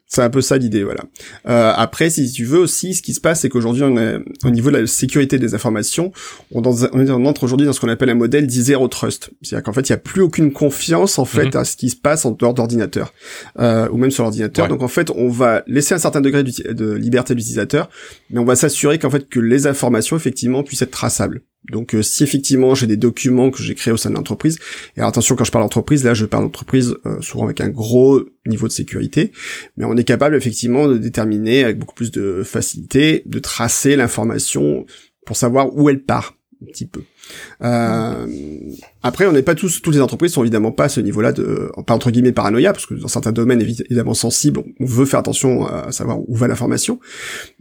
[0.10, 1.04] C'est un peu ça l'idée, voilà.
[1.50, 4.50] Euh, après, si tu veux aussi, ce qui se passe, c'est qu'aujourd'hui, on est au
[4.50, 6.13] niveau de la sécurité des informations,
[6.52, 9.32] on, dans, on entre aujourd'hui dans ce qu'on appelle un modèle dit zero trust.
[9.41, 11.60] C'est-à-dire qu'en fait, il n'y a plus aucune confiance en fait mhm.
[11.60, 13.13] à ce qui se passe en dehors d'ordinateur
[13.60, 14.70] euh, ou même sur l'ordinateur.
[14.70, 17.89] Donc en fait, on va laisser un certain degré de liberté de l'utilisateur,
[18.30, 21.41] mais on va s'assurer qu'en fait que les informations effectivement puissent être traçables.
[21.72, 24.58] Donc euh, si effectivement j'ai des documents que j'ai créés au sein de l'entreprise,
[24.96, 28.22] et attention quand je parle d'entreprise, là je parle d'entreprise euh, souvent avec un gros
[28.46, 29.32] niveau de sécurité,
[29.76, 34.86] mais on est capable effectivement de déterminer avec beaucoup plus de facilité, de tracer l'information
[35.26, 37.02] pour savoir où elle part un petit peu.
[37.63, 38.28] Euh,
[39.04, 41.72] après, on n'est pas tous, toutes les entreprises sont évidemment pas à ce niveau-là de,
[41.86, 45.65] pas entre guillemets paranoïa, parce que dans certains domaines évidemment sensibles, on veut faire attention
[45.67, 47.00] à savoir où va l'information.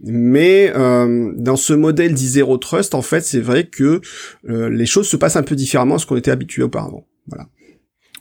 [0.03, 4.01] Mais euh, dans ce modèle dit zero trust, en fait, c'est vrai que
[4.49, 7.05] euh, les choses se passent un peu différemment à ce qu'on était habitué auparavant.
[7.27, 7.47] Voilà.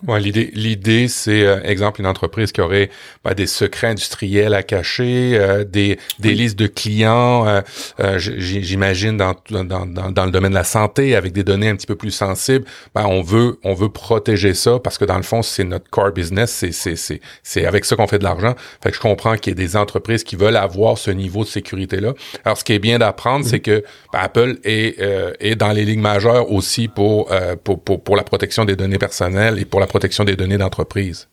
[0.06, 2.90] Ouais, l'idée, l'idée, c'est euh, exemple une entreprise qui aurait
[3.24, 9.34] ben, des secrets industriels à cacher, euh, des, des listes de clients, euh, j'imagine dans,
[9.50, 12.12] dans, dans, dans, le domaine de la santé avec des données un petit peu plus
[12.12, 12.64] sensibles.
[12.94, 16.12] Ben, on veut on veut protéger ça parce que dans le fond c'est notre core
[16.12, 18.54] business, c'est c'est c'est c'est avec ça qu'on fait de l'argent.
[18.84, 21.48] Fait que je comprends qu'il y ait des entreprises qui veulent avoir ce niveau de
[21.48, 22.12] sécurité là.
[22.44, 25.00] Alors ce qui est bien d'apprendre, c'est que ben, Apple est
[25.40, 27.28] est dans les lignes majeures aussi pour,
[27.64, 31.28] pour pour pour la protection des données personnelles et pour la protection des données d'entreprise.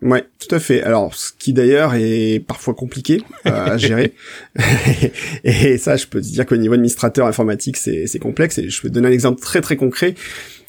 [0.00, 0.82] Ouais, tout à fait.
[0.82, 4.14] Alors, ce qui d'ailleurs est parfois compliqué euh, à gérer.
[5.44, 8.58] et ça, je peux te dire qu'au niveau administrateur informatique, c'est complexe.
[8.58, 10.14] Et je peux te donner un exemple très très concret.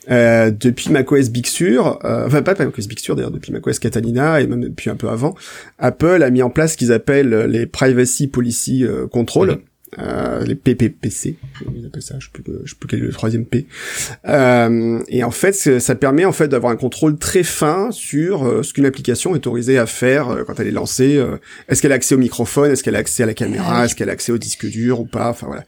[0.09, 4.39] Euh, depuis macOS Big Sur, euh, enfin pas macOS Big Sur d'ailleurs, depuis macOS Catalina
[4.41, 5.33] et même depuis un peu avant,
[5.79, 9.51] Apple a mis en place ce qu'ils appellent les Privacy Policy Control.
[9.51, 9.59] Mm-hmm.
[9.99, 11.38] Euh, les PPPC,
[11.75, 13.65] ils appellent ça, je sais plus, je sais plus quel est le troisième P.
[14.27, 18.63] Euh, et en fait, ça permet en fait d'avoir un contrôle très fin sur euh,
[18.63, 21.23] ce qu'une application est autorisée à faire euh, quand elle est lancée.
[21.67, 24.10] est-ce qu'elle a accès au microphone, est-ce qu'elle a accès à la caméra, est-ce qu'elle
[24.10, 25.29] a accès au disque dur ou pas?
[25.29, 25.63] Enfin voilà.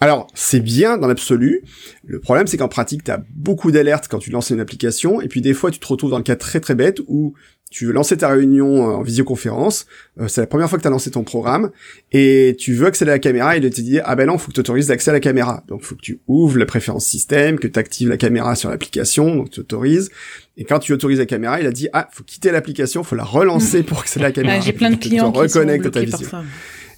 [0.00, 1.62] Alors c'est bien dans l'absolu.
[2.04, 5.28] Le problème c'est qu'en pratique, tu as beaucoup d'alertes quand tu lances une application, et
[5.28, 7.34] puis des fois tu te retrouves dans le cas très très bête où
[7.70, 9.86] tu veux lancer ta réunion euh, en visioconférence,
[10.20, 11.70] euh, c'est la première fois que tu as lancé ton programme,
[12.10, 14.48] et tu veux accéder à la caméra, et il te dit, ah ben non, faut
[14.48, 15.62] que tu autorises l'accès à la caméra.
[15.68, 19.36] Donc faut que tu ouvres la préférence système, que tu actives la caméra sur l'application,
[19.36, 20.10] donc tu autorises.
[20.56, 23.24] Et quand tu autorises la caméra, il a dit, ah, faut quitter l'application, faut la
[23.24, 24.60] relancer pour accéder à la caméra.
[24.60, 26.28] J'ai plein de clients qui sont ta vision.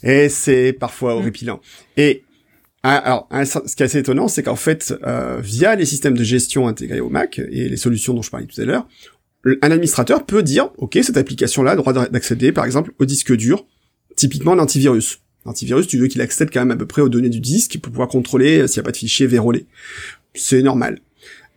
[0.03, 1.61] Et c'est parfois horripilant.
[1.97, 2.25] Et
[2.83, 6.67] alors, ce qui est assez étonnant, c'est qu'en fait, euh, via les systèmes de gestion
[6.67, 8.89] intégrés au Mac et les solutions dont je parlais tout à l'heure,
[9.45, 13.67] un administrateur peut dire, OK, cette application-là a droit d'accéder, par exemple, au disque dur,
[14.17, 15.21] typiquement l'antivirus.
[15.45, 17.91] L'antivirus, tu veux qu'il accède quand même à peu près aux données du disque pour
[17.91, 19.67] pouvoir contrôler euh, s'il n'y a pas de fichier vérolé.
[20.35, 21.01] C'est normal.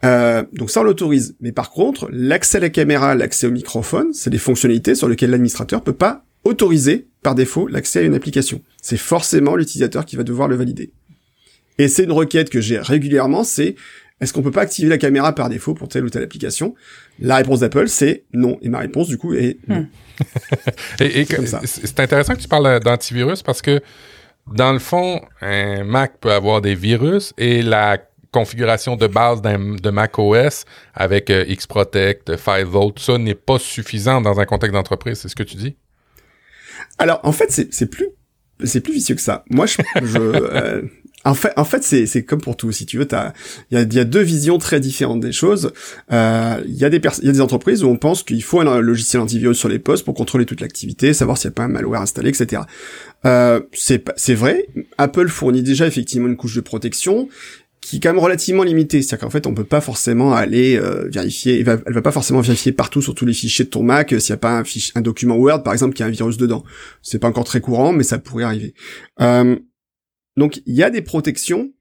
[0.04, 1.36] Euh, donc ça, on l'autorise.
[1.40, 5.30] Mais par contre, l'accès à la caméra, l'accès au microphone, c'est des fonctionnalités sur lesquelles
[5.30, 8.62] l'administrateur peut pas autoriser par défaut l'accès à une application.
[8.82, 10.92] C'est forcément l'utilisateur qui va devoir le valider.
[11.78, 13.76] Et c'est une requête que j'ai régulièrement, c'est
[14.22, 16.74] est-ce qu'on peut pas activer la caméra par défaut pour telle ou telle application?
[17.20, 18.58] La réponse d'Apple, c'est non.
[18.62, 19.82] Et ma réponse, du coup, est non.
[19.82, 19.88] Hmm.
[21.02, 21.26] et,
[21.66, 23.82] c'est intéressant que tu parles d'antivirus parce que,
[24.54, 27.98] dans le fond, un Mac peut avoir des virus et la
[28.32, 34.22] configuration de base de Mac OS avec euh, Xprotect, FileVault, tout ça n'est pas suffisant
[34.22, 35.76] dans un contexte d'entreprise, c'est ce que tu dis?
[36.98, 38.10] Alors, en fait, c'est plus
[38.64, 39.44] c'est plus vicieux que ça.
[39.50, 40.82] Moi, je, je euh,
[41.26, 42.72] en fait, en fait, c'est comme pour tout.
[42.72, 43.08] Si tu veux,
[43.72, 45.74] il y a, y a deux visions très différentes des choses.
[46.12, 48.80] Euh, il y a des y a des entreprises où on pense qu'il faut un
[48.80, 51.68] logiciel antivirus sur les postes pour contrôler toute l'activité, savoir s'il n'y a pas un
[51.68, 52.62] malware installé, etc.
[53.26, 54.68] Euh, c'est vrai.
[54.98, 57.28] Apple fournit déjà effectivement une couche de protection
[57.86, 59.04] qui est quand même relativement limitée.
[59.04, 62.42] C'est-à-dire qu'en fait, on peut pas forcément aller euh, vérifier, elle va, va pas forcément
[62.42, 64.64] vérifier partout sur tous les fichiers de ton Mac euh, s'il n'y a pas un,
[64.96, 66.64] un document Word, par exemple, qui a un virus dedans.
[67.04, 68.74] C'est pas encore très courant, mais ça pourrait arriver.
[69.22, 69.56] Euh,
[70.38, 71.72] donc il y a des protections.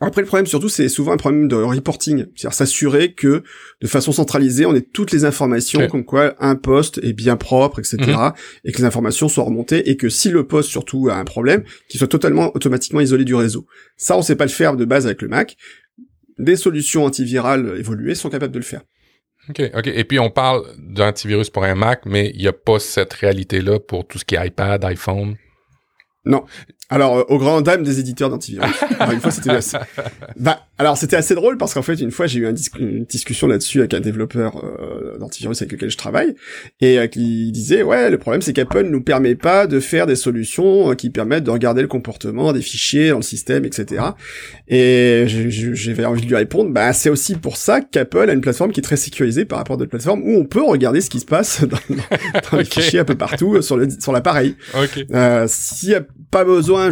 [0.00, 3.42] Après le problème surtout c'est souvent un problème de reporting, c'est-à-dire s'assurer que
[3.80, 7.80] de façon centralisée on ait toutes les informations comme quoi un poste est bien propre,
[7.80, 7.96] etc.
[7.98, 8.32] Mhm.
[8.64, 11.64] et que les informations soient remontées et que si le poste surtout a un problème,
[11.88, 13.66] qu'il soit totalement automatiquement isolé du réseau.
[13.96, 15.56] Ça on sait pas le faire de base avec le Mac.
[16.38, 18.82] Des solutions antivirales évoluées sont capables de le faire.
[19.48, 19.86] OK, OK.
[19.86, 23.80] Et puis, on parle d'antivirus pour un Mac, mais il n'y a pas cette réalité-là
[23.80, 25.36] pour tout ce qui est iPad, iPhone?
[26.24, 26.44] Non.
[26.90, 28.70] Alors, euh, au grand dame des éditeurs d'antivirus.
[29.12, 29.76] une fois, c'était assez...
[30.36, 32.48] bah, alors c'était assez drôle parce qu'en fait, une fois, j'ai eu
[32.78, 36.34] une discussion là-dessus avec un développeur euh, d'antivirus avec lequel je travaille
[36.80, 40.16] et euh, qui disait ouais, le problème c'est qu'Apple nous permet pas de faire des
[40.16, 44.02] solutions qui permettent de regarder le comportement des fichiers dans le système, etc.
[44.68, 48.72] Et j'avais envie de lui répondre, bah c'est aussi pour ça qu'Apple a une plateforme
[48.72, 51.20] qui est très sécurisée par rapport à d'autres plateformes où on peut regarder ce qui
[51.20, 51.78] se passe dans,
[52.50, 54.54] dans les fichiers un peu partout sur l'appareil.
[54.74, 55.06] Okay.
[55.12, 55.46] A
[56.30, 56.90] pas besoin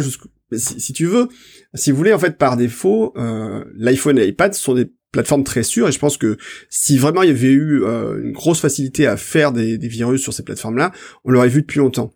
[0.55, 1.27] si, tu veux,
[1.73, 5.63] si vous voulez, en fait, par défaut, euh, l'iPhone et l'iPad sont des plateformes très
[5.63, 6.37] sûres et je pense que
[6.69, 10.33] si vraiment il y avait eu euh, une grosse facilité à faire des, virus sur
[10.33, 10.91] ces plateformes-là,
[11.23, 12.13] on l'aurait vu depuis longtemps.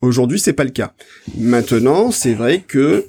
[0.00, 0.94] Aujourd'hui, c'est pas le cas.
[1.36, 3.06] Maintenant, c'est vrai que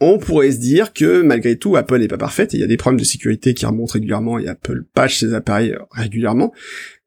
[0.00, 2.68] on pourrait se dire que malgré tout, Apple n'est pas parfaite et il y a
[2.68, 6.52] des problèmes de sécurité qui remontent régulièrement et Apple patch ses appareils régulièrement.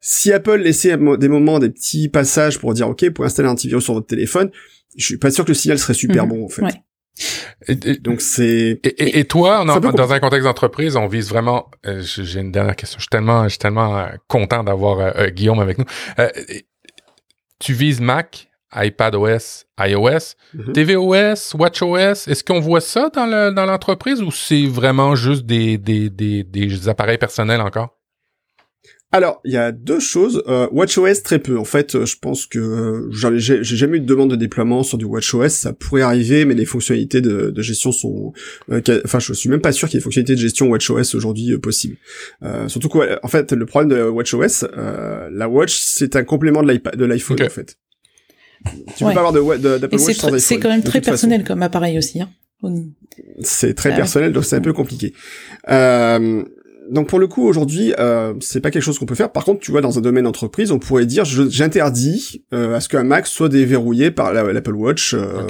[0.01, 3.83] Si Apple laissait des moments, des petits passages pour dire OK, pour installer un antivirus
[3.83, 4.49] sur votre téléphone,
[4.95, 6.29] je suis pas sûr que le signal serait super mhm.
[6.29, 6.63] bon en fait.
[8.01, 11.69] Donc c'est et, toi, dans un contexte d'entreprise, on vise vraiment.
[11.85, 12.97] Euh, j'ai une dernière question.
[12.97, 15.85] Je suis tellement, je suis tellement euh, content d'avoir euh, Guillaume avec nous.
[17.59, 20.73] tu vises Mac, iPadOS, iOS, mhm.
[20.73, 22.27] tvOS, WatchOS.
[22.27, 26.43] Est-ce qu'on voit ça dans le, dans l'entreprise ou c'est vraiment juste des, des, des,
[26.43, 28.00] des appareils personnels encore?
[29.13, 30.41] Alors, il y a deux choses.
[30.47, 31.57] Euh, WatchOS très peu.
[31.57, 34.97] En fait, euh, je pense que euh, j'ai jamais eu de demande de déploiement sur
[34.97, 35.49] du WatchOS.
[35.49, 38.31] Ça pourrait arriver, mais les fonctionnalités de, de gestion sont.
[38.71, 41.15] Euh, enfin, je suis même pas sûr qu'il y ait des fonctionnalités de gestion WatchOS
[41.15, 41.97] aujourd'hui possibles.
[42.67, 44.67] surtout que, en fait, le problème de WatchOS,
[45.31, 47.77] la Watch, c'est un complément de l'iPad, de l'iPhone en fait.
[48.95, 50.39] Tu peux pas avoir d'Apple Watch sans iPhone.
[50.39, 52.21] C'est quand même très personnel comme appareil aussi.
[52.21, 52.29] Hein.
[53.41, 55.13] C'est très ah personnel, donc c'est un peu compliqué.
[55.69, 56.43] Euh,
[56.91, 59.31] donc pour le coup aujourd'hui, euh, c'est pas quelque chose qu'on peut faire.
[59.31, 62.89] Par contre, tu vois, dans un domaine entreprise, on pourrait dire j'interdis euh, à ce
[62.89, 65.47] qu'un Mac soit déverrouillé par l'Apple Watch, euh,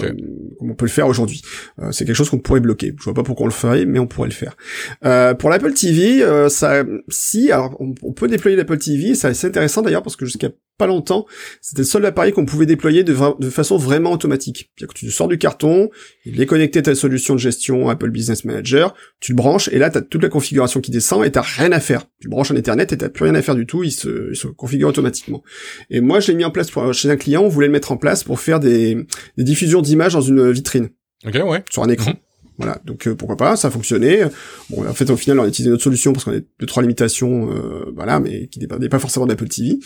[0.60, 1.42] comme on peut le faire aujourd'hui.
[1.80, 2.94] Euh, c'est quelque chose qu'on pourrait bloquer.
[2.98, 4.56] Je vois pas pourquoi on le ferait, mais on pourrait le faire.
[5.04, 9.16] Euh, pour l'Apple TV, euh, ça, si, alors on, on peut déployer l'Apple TV.
[9.16, 10.50] C'est assez intéressant d'ailleurs parce que jusqu'à
[10.82, 11.28] pas longtemps,
[11.62, 14.72] c'était le seul appareil qu'on pouvait déployer de, de façon vraiment automatique.
[14.76, 15.92] C'est-à-dire que tu sors du carton,
[16.26, 19.78] il est connecté à ta solution de gestion Apple Business Manager, tu le branches et
[19.78, 22.06] là tu as toute la configuration qui descend et t'as rien à faire.
[22.20, 24.48] Tu branches en Ethernet et t'as plus rien à faire du tout, il se, se
[24.48, 25.44] configure automatiquement.
[25.92, 27.92] Et moi je l'ai mis en place pour, chez un client, on voulait le mettre
[27.92, 29.06] en place pour faire des,
[29.38, 30.90] des diffusions d'images dans une vitrine.
[31.28, 31.64] Ok, ouais.
[31.70, 32.10] Sur un écran.
[32.10, 32.18] Mhm.
[32.62, 34.24] Voilà, donc euh, pourquoi pas, ça a fonctionné.
[34.70, 36.84] Bon, en fait, au final, on a utilisé notre solution parce qu'on a deux trois
[36.84, 39.80] limitations, euh, voilà, mais qui dépendaient pas forcément d'Apple TV.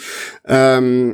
[0.50, 1.14] Euh,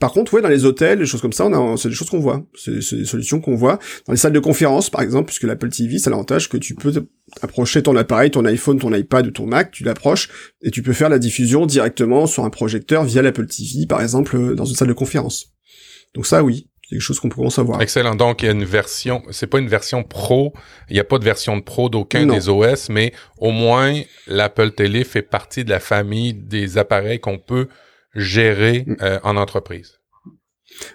[0.00, 2.10] par contre, ouais, dans les hôtels, des choses comme ça, on a, c'est des choses
[2.10, 2.44] qu'on voit.
[2.56, 3.78] C'est, des solutions qu'on voit.
[4.06, 6.92] Dans les salles de conférence, par exemple, puisque l'Apple TV, ça l'avantage que tu peux
[7.40, 10.28] approcher ton appareil, ton iPhone, ton iPad ou ton Mac, tu l'approches
[10.62, 14.56] et tu peux faire la diffusion directement sur un projecteur via l'Apple TV, par exemple,
[14.56, 15.52] dans une salle de conférence.
[16.14, 17.80] Donc ça, oui, quelque chose qu'on à voir.
[17.80, 18.14] Excellent.
[18.14, 20.52] Donc, il y a une version, c'est pas une version pro,
[20.88, 24.72] il n'y a pas de version de pro d'aucun des OS, mais au moins, l'Apple
[24.72, 27.68] Télé fait partie de la famille des appareils qu'on peut
[28.14, 28.96] gérer mm.
[29.02, 29.98] euh, en entreprise.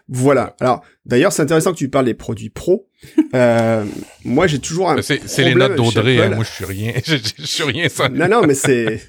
[0.07, 0.55] Voilà.
[0.59, 2.87] Alors, d'ailleurs, c'est intéressant que tu parles des produits pro.
[3.35, 3.83] Euh,
[4.23, 5.01] moi, j'ai toujours un.
[5.01, 6.19] C'est les notes d'Audrey.
[6.19, 6.29] Hein.
[6.29, 6.93] moi, je suis rien.
[7.05, 8.09] je, je suis rien sans.
[8.09, 9.01] Non, non, mais c'est.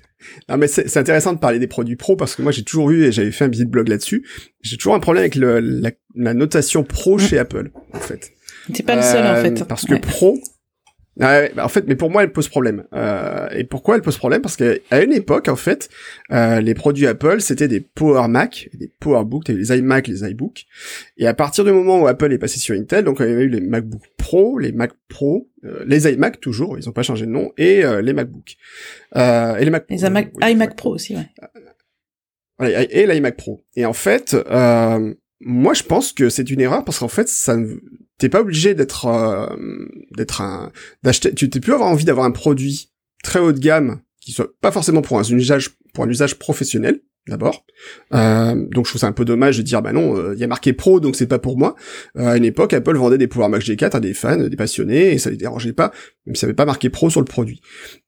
[0.49, 3.05] Non mais c'est intéressant de parler des produits pro parce que moi j'ai toujours eu
[3.05, 4.27] et j'avais fait un billet de blog là-dessus.
[4.63, 8.33] J'ai toujours un problème avec le, la, notation pro chez Apple en fait.
[8.73, 9.65] T'es pas le seul en euh, fait.
[9.65, 10.39] Parce que pro,
[11.19, 12.85] bah, en fait, mais pour moi, elle pose problème.
[12.95, 14.41] Euh, et pourquoi elle pose problème?
[14.41, 15.89] Parce qu'à une époque, en fait,
[16.31, 20.65] euh, les produits Apple, c'était des Power Mac, des Power Book, les iMac, les iBook.
[21.17, 23.43] Et à partir du moment où Apple est passé sur Intel, donc il y avait
[23.43, 27.27] eu les MacBook Pro, les Mac Pro, euh, les iMac toujours, ils n'ont pas changé
[27.27, 28.57] de nom, et euh, les MacBook.
[29.17, 29.87] Euh, et les Mac.
[29.91, 32.87] Les iMac, iMac Pro aussi, ouais.
[32.91, 33.65] et l'iMac Pro.
[33.75, 34.37] Et en fait,
[35.41, 37.57] moi, je pense que c'est une erreur parce qu'en fait, ça
[38.19, 39.47] t'es pas obligé d'être euh,
[40.17, 40.73] d'être un
[41.05, 42.91] d'acheter tu t'es plus avoir envie d'avoir un produit
[43.23, 47.01] très haut de gamme qui soit pas forcément pour un usage pour un usage professionnel
[47.29, 47.65] d'abord.
[48.15, 50.45] Euh, donc je trouve ça un peu dommage de dire bah non euh, il y
[50.45, 51.77] a marqué pro donc c'est pas pour moi.
[52.17, 55.19] À une époque Apple vendait des Power Mac G4 à des fans des passionnés et
[55.19, 55.93] ça les dérangeait pas
[56.27, 57.61] même si ça avait pas marqué pro sur le produit.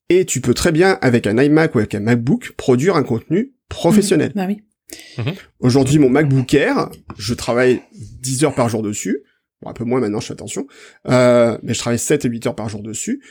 [0.09, 3.53] Et tu peux très bien avec un iMac ou avec un MacBook produire un contenu
[3.69, 4.33] professionnel.
[4.35, 4.63] Bah oui.
[5.19, 5.35] Mhm.
[5.61, 9.23] Aujourd'hui, mon MacBook Air, je travaille 10 heures par jour dessus.
[9.63, 10.67] Bon, un peu moins maintenant, je fais attention.
[11.09, 13.23] Euh, mais je travaille 7 et 8 heures par jour dessus.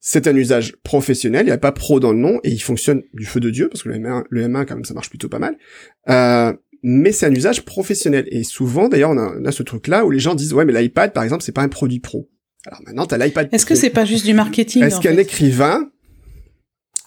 [0.00, 3.02] C'est un usage professionnel, il n'y a pas pro dans le nom, et il fonctionne
[3.14, 5.28] du feu de Dieu, parce que le M1, le M1 quand même, ça marche plutôt
[5.28, 5.58] pas mal.
[6.08, 8.26] Euh, mais c'est un usage professionnel.
[8.30, 10.72] Et souvent, d'ailleurs, on a, on a ce truc-là où les gens disent, ouais, mais
[10.72, 12.28] l'iPad, par exemple, c'est pas un produit pro.
[12.66, 13.48] Alors maintenant, t'as l'iPad.
[13.52, 15.90] Est-ce que c'est pas juste du marketing Est-ce qu'un écrivain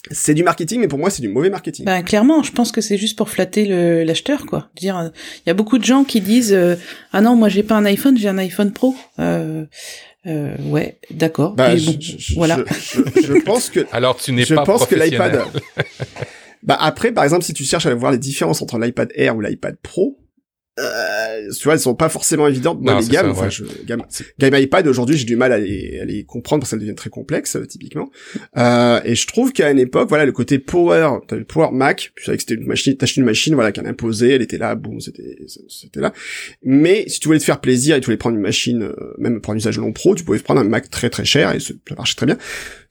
[0.09, 1.85] c'est du marketing, mais pour moi, c'est du mauvais marketing.
[1.85, 4.69] Ben, clairement, je pense que c'est juste pour flatter l'acheteur, quoi.
[4.75, 5.11] Dire,
[5.45, 6.75] il y a beaucoup de gens qui disent, euh,
[7.13, 8.95] ah non, moi j'ai pas un iPhone, j'ai un iPhone Pro.
[9.19, 9.65] Euh,
[10.25, 11.53] euh, ouais, d'accord.
[11.53, 11.73] Bah,
[12.35, 12.57] voilà.
[12.57, 13.85] Je, pense que.
[13.91, 15.43] Alors tu n'es pas Je pense que l'iPad.
[16.63, 19.41] bah après, par exemple, si tu cherches à voir les différences entre l'iPad Air ou
[19.41, 20.17] l'iPad Pro,
[20.81, 23.29] euh, tu vois, elles sont pas forcément évidentes dans les gammes.
[23.29, 24.03] enfin, je, gamme,
[24.39, 27.09] gamme iPad aujourd'hui, j'ai du mal à les, à les comprendre parce qu'elles deviennent très
[27.09, 28.09] complexes euh, typiquement.
[28.57, 32.23] Euh, et je trouve qu'à une époque, voilà, le côté Power, le Power Mac, tu
[32.23, 34.99] savais que c'était une machine, t'achetais une machine, voilà, qu'elle imposait, elle était là, bon,
[34.99, 35.37] c'était,
[35.69, 36.13] c'était là.
[36.63, 39.41] Mais si tu voulais te faire plaisir et tu voulais prendre une machine, euh, même
[39.41, 41.73] pour un usage long pro, tu pouvais prendre un Mac très très cher et ça
[41.97, 42.37] marchait très bien.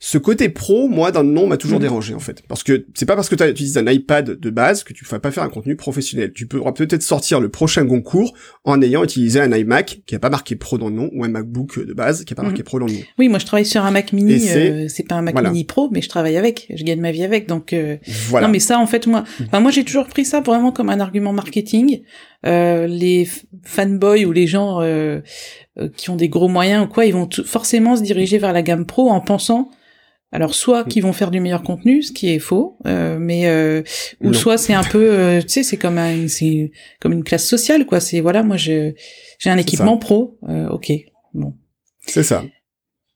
[0.03, 1.83] Ce côté pro, moi, dans le nom, m'a toujours mmh.
[1.83, 4.83] dérangé en fait, parce que c'est pas parce que tu utilises un iPad de base
[4.83, 6.33] que tu vas pas faire un contenu professionnel.
[6.33, 8.33] Tu pourras peut-être sortir le prochain Goncourt
[8.65, 11.29] en ayant utilisé un iMac qui a pas marqué pro dans le nom ou un
[11.29, 12.65] MacBook de base qui a pas marqué mmh.
[12.65, 13.01] pro dans le nom.
[13.19, 15.91] Oui, moi je travaille sur un Mac Mini, euh, c'est pas un Mac Mini Pro,
[15.93, 17.99] mais je travaille avec, je gagne ma vie avec, donc euh...
[18.29, 18.47] voilà.
[18.47, 19.45] non mais ça en fait moi, mmh.
[19.49, 22.01] enfin, moi j'ai toujours pris ça vraiment comme un argument marketing.
[22.47, 23.29] Euh, les
[23.65, 25.21] fanboys ou les gens euh,
[25.79, 28.63] euh, qui ont des gros moyens ou quoi, ils vont forcément se diriger vers la
[28.63, 29.71] gamme pro en pensant
[30.33, 30.89] alors soit mm.
[30.89, 33.83] qu'ils vont faire du meilleur contenu, ce qui est faux, euh, mais euh,
[34.21, 36.71] ou soit c'est un peu, euh, tu sais, c'est comme un, c'est
[37.01, 38.01] comme une classe sociale quoi.
[38.01, 38.93] C'est voilà, moi je
[39.39, 40.93] j'ai un équipement pro, euh, ok,
[41.35, 41.55] bon.
[42.07, 42.45] C'est ça.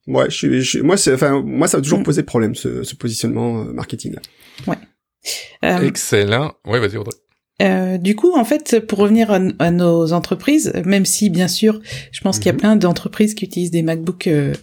[0.06, 2.04] Ouais, je suis, moi c'est, enfin moi ça a toujours mm.
[2.04, 4.20] posé problème ce, ce positionnement marketing là.
[4.66, 5.86] Ouais.
[5.86, 6.52] Excellent.
[6.66, 7.14] Oui, vas-y, Audrey.
[7.62, 11.80] Euh, du coup, en fait, pour revenir à, nos entreprises, même si bien sûr,
[12.10, 12.58] je pense qu'il y a mhm.
[12.58, 14.54] plein d'entreprises qui utilisent des MacBook euh,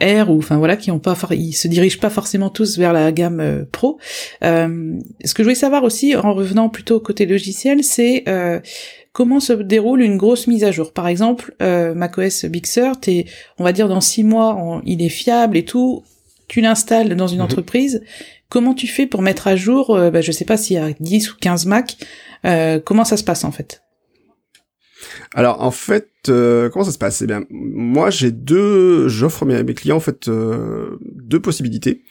[0.00, 3.12] Air ou enfin voilà, qui ont pas, ils se dirigent pas forcément tous vers la
[3.12, 3.98] gamme euh, Pro.
[4.42, 8.24] Euh, ce que je voulais savoir aussi, en revenant plutôt au côté logiciel, c'est
[9.12, 10.92] comment se déroule une grosse mise à jour.
[10.92, 12.94] Par exemple, macOS Big Sur,
[13.58, 16.02] on va dire dans six mois, il est fiable et tout.
[16.48, 17.44] Tu l'installes dans une mhm.
[17.44, 18.02] entreprise.
[18.50, 21.32] Comment tu fais pour mettre à jour, bah, je sais pas s'il y a 10
[21.32, 21.96] ou 15 Mac,
[22.44, 23.82] euh, comment ça se passe en fait?
[25.34, 27.22] Alors en fait, euh, comment ça se passe?
[27.22, 32.02] Eh bien, moi j'ai deux, j'offre mes, mes clients en fait euh, deux possibilités.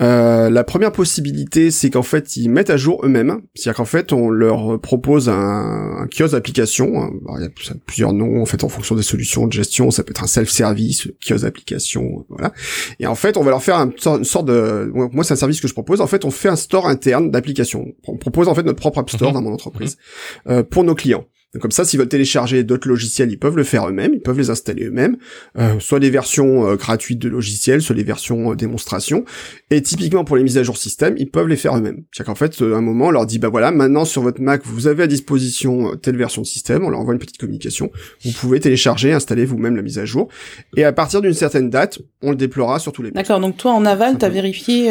[0.00, 3.40] Euh, la première possibilité, c'est qu'en fait, ils mettent à jour eux-mêmes.
[3.54, 7.10] C'est-à-dire qu'en fait, on leur propose un, un kiosque d'application.
[7.38, 9.90] il y a plusieurs noms, en fait, en fonction des solutions de gestion.
[9.90, 12.52] Ça peut être un self-service, kiosque d'application, voilà.
[13.00, 14.90] Et en fait, on va leur faire une sorte de...
[14.94, 16.00] Moi, c'est un service que je propose.
[16.00, 17.86] En fait, on fait un store interne d'applications.
[18.06, 19.34] On propose, en fait, notre propre App Store mhm.
[19.34, 19.98] dans mon entreprise
[20.46, 20.52] mhm.
[20.52, 21.24] euh, pour nos clients.
[21.52, 24.38] Donc comme ça, s'ils veulent télécharger d'autres logiciels, ils peuvent le faire eux-mêmes, ils peuvent
[24.38, 25.18] les installer eux-mêmes,
[25.58, 29.26] euh, soit des versions euh, gratuites de logiciels, soit des versions euh, démonstration.
[29.70, 32.04] Et typiquement pour les mises à jour système, ils peuvent les faire eux-mêmes.
[32.10, 34.62] C'est-à-dire qu'en fait, à un moment, on leur dit, bah voilà, maintenant sur votre Mac,
[34.64, 37.90] vous avez à disposition telle version de système, on leur envoie une petite communication,
[38.24, 40.28] vous pouvez télécharger, installer vous-même la mise à jour.
[40.76, 43.72] Et à partir d'une certaine date, on le déploiera sur tous les D'accord, donc toi
[43.72, 44.90] en aval, tu as vérifié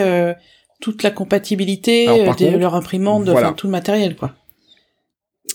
[0.80, 3.26] toute la compatibilité de leur imprimante,
[3.58, 4.36] tout le matériel, quoi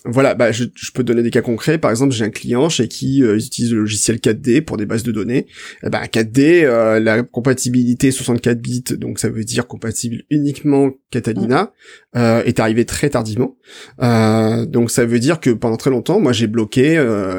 [0.06, 1.78] voilà, bah, je, peux donner des cas concrets.
[1.78, 4.86] Par exemple, j'ai un client chez qui euh, ils utilisent le logiciel 4D pour des
[4.86, 5.46] bases de données.
[5.84, 11.72] Eh ben, 4D, euh, la compatibilité 64 bits, donc ça veut dire compatible uniquement Catalina,
[12.16, 13.56] euh, est arrivé très tardivement.
[13.98, 16.96] donc ça veut dire que pendant très longtemps, moi j'ai bloqué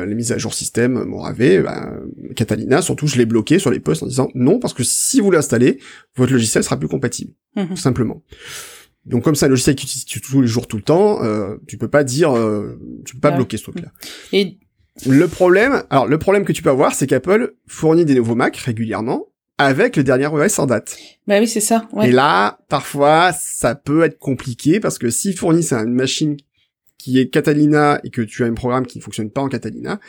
[0.07, 1.93] les mises à jour système Morave, bah,
[2.35, 5.31] Catalina, surtout je l'ai bloqué sur les postes en disant non parce que si vous
[5.31, 5.79] l'installez,
[6.15, 8.23] votre logiciel sera plus compatible, mmh tout simplement.
[9.07, 11.55] Donc comme c'est un logiciel que tu utilises tous les jours tout le temps, euh,
[11.67, 13.91] tu peux pas dire, euh, tu peux pas bloquer ce truc-là.
[14.33, 14.57] Et
[15.05, 18.57] le problème, alors le problème que tu peux avoir, c'est qu'Apple fournit des nouveaux Mac
[18.57, 19.27] régulièrement
[19.57, 20.97] avec le dernier OS en date.
[21.25, 21.87] Bah oui, c'est ça.
[21.93, 22.09] Ouais.
[22.09, 26.37] Et là, parfois, ça peut être compliqué parce que s'ils fournissent une machine
[26.97, 29.99] qui est Catalina et que tu as un programme qui ne fonctionne pas en Catalina,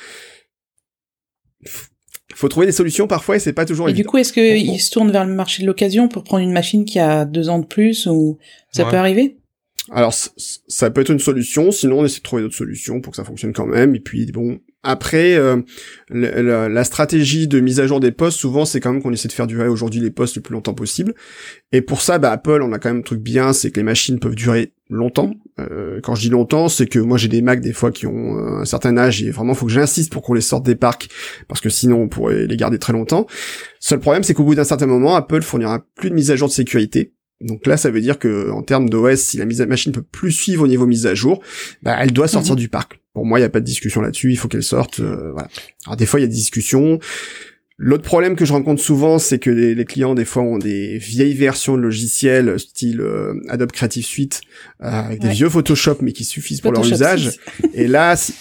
[2.38, 4.04] faut trouver des solutions parfois et c'est pas toujours et évident.
[4.04, 6.84] du coup, est-ce qu'ils se tournent vers le marché de l'occasion pour prendre une machine
[6.84, 8.38] qui a deux ans de plus ou
[8.70, 9.38] ça peut arriver?
[9.90, 13.16] Alors ça peut être une solution, sinon on essaie de trouver d'autres solutions pour que
[13.16, 13.94] ça fonctionne quand même.
[13.94, 15.60] Et puis bon, après euh,
[16.10, 19.32] la, stratégie de mise à jour des postes, souvent c'est quand même qu'on essaie de
[19.32, 21.14] faire durer aujourd'hui les postes le plus longtemps possible.
[21.72, 23.84] Et pour ça, bah, Apple, on a quand même un truc bien, c'est que les
[23.84, 25.32] machines peuvent durer longtemps.
[25.58, 28.38] Euh, quand je dis longtemps, c'est que moi j'ai des Mac des fois qui ont
[28.38, 31.08] euh, un certain âge et vraiment faut que j'insiste pour qu'on les sorte des parcs
[31.48, 33.26] parce que sinon on pourrait les garder très longtemps.
[33.80, 36.48] Seul problème, c'est qu'au bout d'un certain moment, Apple fournira plus de mise à jour
[36.48, 39.66] de sécurité donc là, ça veut dire que en termes d'OS, si la mise à
[39.66, 41.40] machine peut plus suivre au niveau mise à jour,
[41.82, 42.58] bah, elle doit sortir mhm.
[42.60, 43.00] du parc.
[43.18, 44.30] Pour moi, il n'y a pas de discussion là-dessus.
[44.30, 45.00] Il faut qu'elle sorte.
[45.00, 45.48] Euh, voilà.
[45.86, 47.00] Alors des fois, il y a des discussions.
[47.80, 51.34] L'autre problème que je rencontre souvent, c'est que les, clients des fois ont des vieilles
[51.34, 54.40] versions de logiciels style euh, Adobe Creative Suite
[54.84, 57.32] euh, avec des vieux Photoshop mais qui suffisent pour leur usage.
[57.74, 58.34] Et là, si,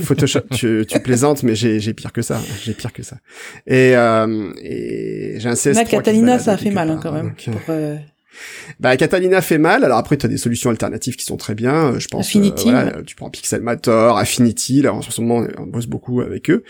[0.00, 2.40] Photoshop, tu, tu plaisantes, mais j'ai pire que ça.
[2.64, 3.16] J'ai pire que ça.
[3.66, 7.34] Et, euh, et j'ai un CS3 La Catalina, ça a fait mal hein, quand même.
[7.34, 7.74] pour,
[8.78, 9.84] bah, Catalina fait mal.
[9.84, 11.98] Alors après, tu as des solutions alternatives qui sont très bien.
[11.98, 14.82] Je pense, Affinity, euh, voilà, tu prends Pixelmator, Affinity.
[14.82, 16.64] Là, en ce moment, on bosse beaucoup avec eux.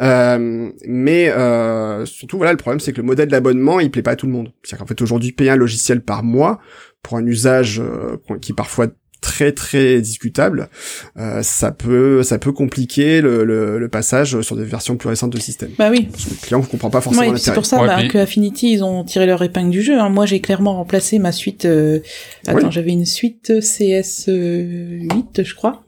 [0.00, 4.12] Euh, mais euh, surtout, voilà, le problème, c'est que le modèle d'abonnement, il plaît pas
[4.12, 4.52] à tout le monde.
[4.62, 6.60] C'est-à-dire qu'en fait, aujourd'hui, payer un logiciel par mois
[7.02, 8.88] pour un usage euh, qui parfois
[9.20, 10.68] très très discutable,
[11.16, 15.38] euh, ça peut ça peut compliquer le, le, passage sur des versions plus récentes de
[15.38, 15.70] système.
[15.78, 16.08] Bah oui.
[16.10, 18.72] Parce que le client ne comprend pas forcément ouais, C'est pour ça bah, que Affinity
[18.72, 19.98] ils ont tiré leur épingle du jeu.
[19.98, 20.08] Hein.
[20.08, 21.64] Moi j'ai clairement remplacé ma suite.
[21.64, 22.00] Euh...
[22.46, 25.82] Attends, j'avais une suite CS 8 je crois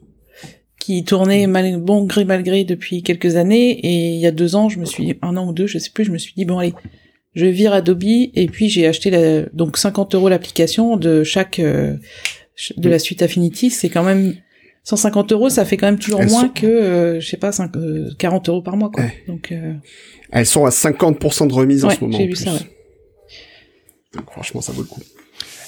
[0.79, 4.69] qui tournait mal, bon gré malgré depuis quelques années et il y a deux ans
[4.69, 6.57] je me suis un an ou deux je sais plus je me suis dit bon
[6.57, 6.73] allez
[7.35, 11.95] je vire Adobe et puis j'ai acheté la, donc 50 euros l'application de chaque euh,
[12.77, 14.35] de la suite Affinity, c'est quand même
[14.83, 17.71] 150 euros, ça fait quand même toujours moins que, euh, je sais pas, 5,
[18.17, 19.03] 40 euh, euros par mois, quoi.
[19.27, 19.73] Donc, euh...
[20.31, 22.17] Elles sont à 50% de remise en ce moment.
[22.17, 22.59] j'ai vu ça, ouais.
[24.15, 25.01] Donc, franchement, ça vaut le coup.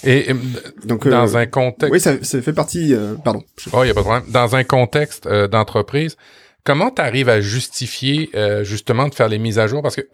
[0.03, 0.33] Et,
[0.83, 2.95] donc dans un contexte, oui, ça, ça fait partie.
[3.23, 3.43] pardon.
[3.71, 4.23] Oh, y a pas de problème.
[4.29, 6.17] Dans un contexte d'entreprise,
[6.63, 8.31] comment tu arrives à justifier
[8.63, 9.83] justement de faire les mises à jour?
[9.83, 10.07] Parce que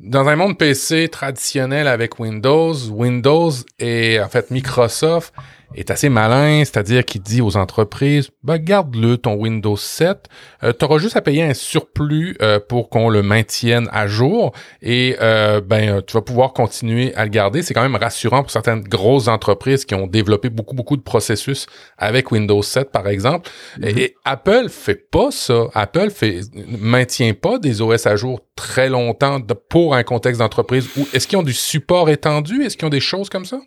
[0.00, 5.34] dans un monde PC traditionnel avec Windows, Windows et en fait Microsoft
[5.74, 10.26] est assez malin, c'est-à-dire qu'il dit aux entreprises, ben, garde-le ton Windows 7,
[10.64, 14.52] euh, tu auras juste à payer un surplus euh, pour qu'on le maintienne à jour
[14.82, 17.62] et euh, ben tu vas pouvoir continuer à le garder.
[17.62, 21.66] C'est quand même rassurant pour certaines grosses entreprises qui ont développé beaucoup beaucoup de processus
[21.98, 23.50] avec Windows 7 par exemple.
[23.78, 23.98] Mm-hmm.
[23.98, 25.64] Et, Apple fait pas ça.
[25.74, 26.40] Apple fait
[26.78, 30.88] maintient pas des OS à jour très longtemps pour un contexte d'entreprise.
[30.96, 32.64] Ou est-ce qu'ils ont du support étendu?
[32.64, 33.60] Est-ce qu'ils ont des choses comme ça?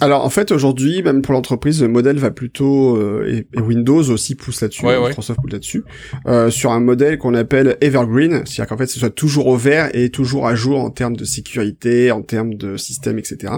[0.00, 4.34] Alors en fait aujourd'hui, même pour l'entreprise, le modèle va plutôt euh, et, Windows aussi
[4.34, 5.84] pousse là-dessus, Microsoft pousse là-dessus,
[6.26, 10.10] euh, sur un modèle qu'on appelle Evergreen, c'est-à-dire qu'en fait ce soit toujours ouvert et
[10.10, 13.54] toujours à jour en termes de sécurité, en termes de système, etc.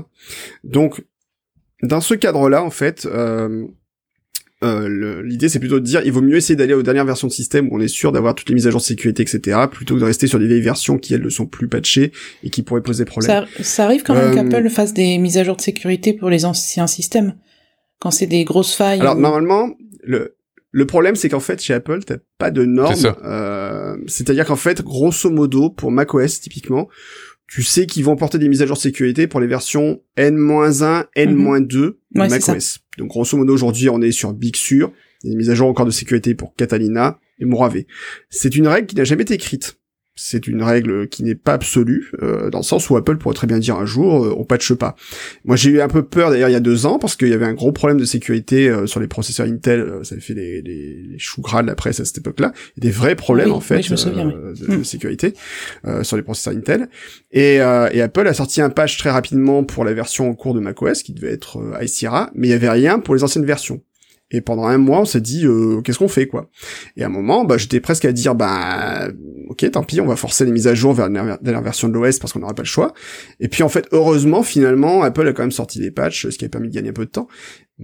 [0.64, 1.04] Donc
[1.82, 3.66] dans ce cadre-là, en fait, euh,
[4.62, 7.32] euh, l'idée c'est plutôt de dire il vaut mieux essayer d'aller aux dernières versions de
[7.32, 9.94] système où on est sûr d'avoir toutes les mises à jour de sécurité etc plutôt
[9.94, 12.12] que de rester sur des vieilles versions qui elles ne sont plus patchées
[12.44, 13.46] et qui pourraient poser problème.
[13.60, 16.44] Ça, arrive quand même euh, qu'Apple fasse des mises à jour de sécurité pour les
[16.44, 17.34] anciens systèmes
[17.98, 19.00] quand c'est des grosses failles.
[19.00, 19.70] Alors normalement
[20.02, 20.36] le
[20.72, 23.14] le problème, c'est qu'en fait, chez Apple, t'as pas de normes.
[23.24, 26.88] Euh, C'est-à-dire qu'en fait, grosso modo, pour macOS typiquement,
[27.48, 31.06] tu sais qu'ils vont porter des mises à jour de sécurité pour les versions N-1,
[31.14, 32.78] N-2 de macOS.
[32.98, 35.54] Donc grosso modo aujourd'hui on est sur Big Sur, il y a des mises à
[35.54, 37.82] jour encore de sécurité pour Catalina et Morave.
[38.30, 39.78] C'est une règle qui n'a jamais été écrite
[40.24, 43.48] c'est une règle qui n'est pas absolue, euh, dans le sens où Apple pourrait très
[43.48, 44.94] bien dire un jour, euh, on patche pas.
[45.44, 47.32] Moi j'ai eu un peu peur d'ailleurs il y a deux ans, parce qu'il y
[47.32, 50.62] avait un gros problème de sécurité euh, sur les processeurs Intel, ça avait fait les,
[50.62, 54.76] les, choux gras de la presse à cette époque-là, des vrais problèmes en fait de,
[54.76, 54.84] hmm.
[54.84, 55.34] sécurité
[56.02, 56.88] sur les processeurs Intel.
[57.32, 60.60] Et, et, Apple a sorti un patch très rapidement pour la version en cours de
[60.60, 63.82] macOS, qui devait être Sierra, mais il y avait rien pour les anciennes versions.
[64.32, 66.50] Et pendant un mois, on s'est dit, euh, qu'est-ce qu'on fait, quoi
[66.96, 69.08] Et à un moment, bah, j'étais presque à dire, bah,
[69.48, 71.94] ok, tant pis, on va forcer les mises à jour vers la dernière version de
[71.94, 72.94] l'OS parce qu'on n'aura pas le choix.
[73.40, 76.44] Et puis, en fait, heureusement, finalement, Apple a quand même sorti des patchs, ce qui
[76.44, 77.28] a permis de gagner un peu de temps.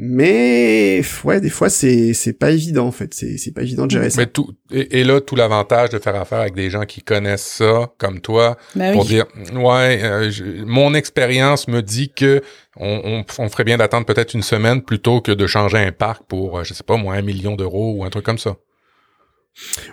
[0.01, 3.91] Mais ouais, des fois c'est c'est pas évident en fait, c'est c'est pas évident de
[3.91, 4.21] gérer ça.
[4.21, 7.91] Mais tout et, là tout l'avantage de faire affaire avec des gens qui connaissent ça
[7.99, 9.27] comme toi ben pour dire
[9.57, 10.31] ouais, euh,
[10.65, 12.43] mon expérience me dit que
[12.77, 16.59] on, on, ferait bien d'attendre peut-être une semaine plutôt que de changer un parc pour
[16.59, 18.55] euh, je sais pas moi un million d'euros ou un truc comme ça.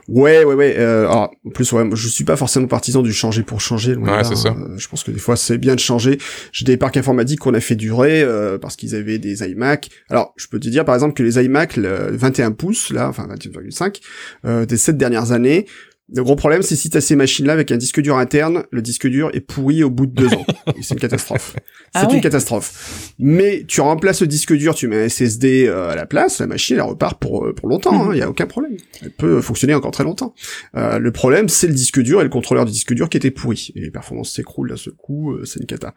[0.07, 0.75] Ouais, ouais, ouais.
[0.77, 3.95] Euh, en plus, ouais, je suis pas forcément partisan du changer pour changer.
[3.95, 4.49] Ouais, c'est ça.
[4.49, 6.17] Euh, je pense que des fois, c'est bien de changer.
[6.51, 9.89] J'ai des parcs informatiques qu'on a fait durer euh, parce qu'ils avaient des iMac.
[10.09, 13.27] Alors, je peux te dire, par exemple, que les iMac le 21 pouces, là, enfin
[13.27, 14.01] 21,5,
[14.45, 15.65] euh, des sept dernières années,
[16.13, 19.07] le gros problème, c'est si t'as ces machines-là avec un disque dur interne, le disque
[19.07, 20.45] dur est pourri au bout de deux ans.
[20.81, 21.55] c'est une catastrophe.
[21.95, 23.13] Ah c'est une catastrophe.
[23.17, 26.47] Mais tu remplaces le disque dur, tu mets un SSD euh, à la place, la
[26.47, 27.91] machine elle repart pour euh, pour longtemps.
[27.91, 28.17] Il hein, mhm.
[28.17, 28.77] y a aucun problème.
[29.01, 30.35] Elle peut fonctionner encore très longtemps.
[30.75, 33.31] Euh, le problème, c'est le disque dur et le contrôleur du disque dur qui était
[33.31, 33.71] pourri.
[33.75, 35.95] Et les performances s'écroulent d'un seul coup, euh, c'est une cata.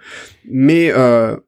[0.50, 0.90] Mais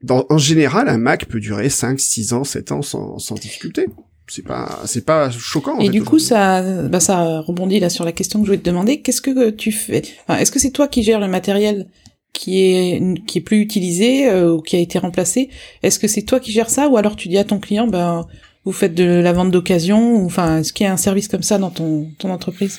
[0.03, 3.87] dans, en général, un Mac peut durer 5, 6 ans, 7 ans sans, sans difficulté
[4.31, 5.79] c'est pas c'est pas choquant.
[5.81, 8.69] Et du coup, ça bah, ça rebondit là sur la question que je voulais te
[8.69, 9.01] demander.
[9.01, 10.03] Qu'est-ce que tu fais?
[10.29, 11.87] Est-ce que c'est toi qui gères le matériel
[12.33, 15.51] qui est qui est plus utilisé euh, ou qui a été remplacé?
[15.83, 16.89] Est-ce que c'est toi qui gères ça?
[16.89, 18.27] Ou alors tu dis à ton client ben
[18.65, 21.43] vous faites de la vente d'occasion ou enfin est-ce qu'il y a un service comme
[21.43, 22.79] ça dans ton ton entreprise?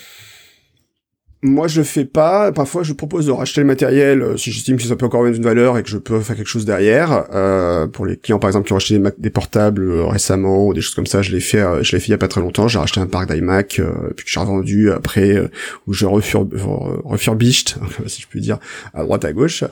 [1.44, 2.52] Moi, je le fais pas.
[2.52, 5.34] Parfois, je propose de racheter le matériel euh, si j'estime que ça peut encore avoir
[5.34, 7.26] une valeur et que je peux faire quelque chose derrière.
[7.34, 10.82] Euh, pour les clients, par exemple, qui ont acheté des, portables euh, récemment ou des
[10.82, 11.62] choses comme ça, je l'ai fait.
[11.62, 12.68] Euh, je l'ai fait il y a pas très longtemps.
[12.68, 13.82] J'ai racheté un parc d'iMac
[14.16, 15.50] puis que j'ai revendu après
[15.88, 16.48] où je refur
[18.08, 18.60] si je puis dire,
[18.94, 19.64] à droite à gauche.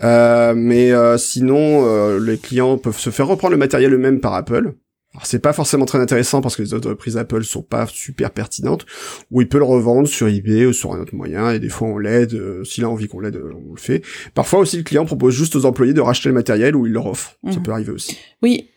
[0.00, 4.72] mais sinon, les clients peuvent se faire reprendre le matériel eux-mêmes par Apple.
[5.18, 8.86] Alors c'est pas forcément très intéressant parce que les entreprises Apple sont pas super pertinentes,
[9.32, 11.88] ou il peut le revendre sur eBay ou sur un autre moyen, et des fois
[11.88, 14.02] on l'aide, euh, s'il a envie qu'on l'aide, euh, on le fait.
[14.34, 17.06] Parfois aussi le client propose juste aux employés de racheter le matériel ou il leur
[17.06, 17.36] offre.
[17.50, 17.62] Ça mhm.
[17.64, 18.16] peut arriver aussi.
[18.44, 18.68] Oui.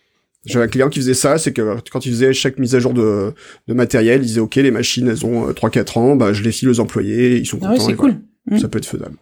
[0.47, 2.95] J'avais un client qui faisait ça, c'est que quand il faisait chaque mise à jour
[2.95, 3.35] de,
[3.67, 6.51] de matériel, il disait ok les machines elles ont 3-4 euh, ans, bah je les
[6.51, 7.85] file aux employés, ils sont ah contents.
[7.85, 8.15] c'est cool.
[8.49, 8.57] Mhm.
[8.57, 9.15] Ça peut être faisable.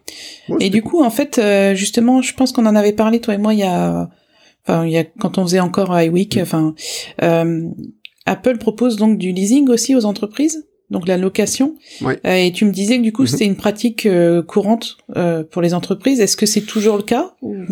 [0.58, 1.38] et du coup, en fait,
[1.74, 4.08] justement, je pense qu'on en avait parlé toi et moi il y a
[4.68, 6.36] il y a quand on faisait encore iWeek.
[6.36, 6.40] Mm.
[6.40, 6.74] Enfin,
[7.22, 7.62] euh,
[8.26, 11.76] Apple propose donc du leasing aussi aux entreprises, donc la location.
[12.02, 13.26] Euh, et tu me disais que du coup, mm-hmm.
[13.28, 16.20] c'était une pratique euh, courante euh, pour les entreprises.
[16.20, 17.64] Est-ce que c'est toujours le cas ou...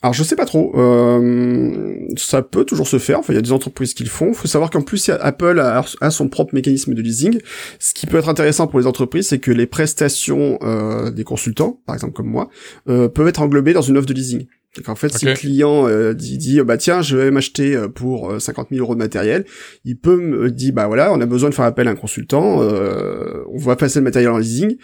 [0.00, 0.78] Alors je sais pas trop.
[0.78, 3.18] Euh, ça peut toujours se faire.
[3.18, 4.28] Enfin, il y a des entreprises qui le font.
[4.28, 7.40] Il faut savoir qu'en plus, Apple a, a, son propre mécanisme de leasing.
[7.80, 11.80] Ce qui peut être intéressant pour les entreprises, c'est que les prestations euh, des consultants,
[11.84, 12.48] par exemple comme moi,
[12.88, 14.46] euh, peuvent être englobées dans une offre de leasing.
[14.76, 17.88] Donc en fait, si le client euh, dit, dit bah tiens, je vais m'acheter euh,
[17.88, 19.44] pour 50 000 euros de matériel,
[19.84, 22.60] il peut me dire bah voilà, on a besoin de faire appel à un consultant,
[22.60, 24.76] on va passer le matériel en leasing.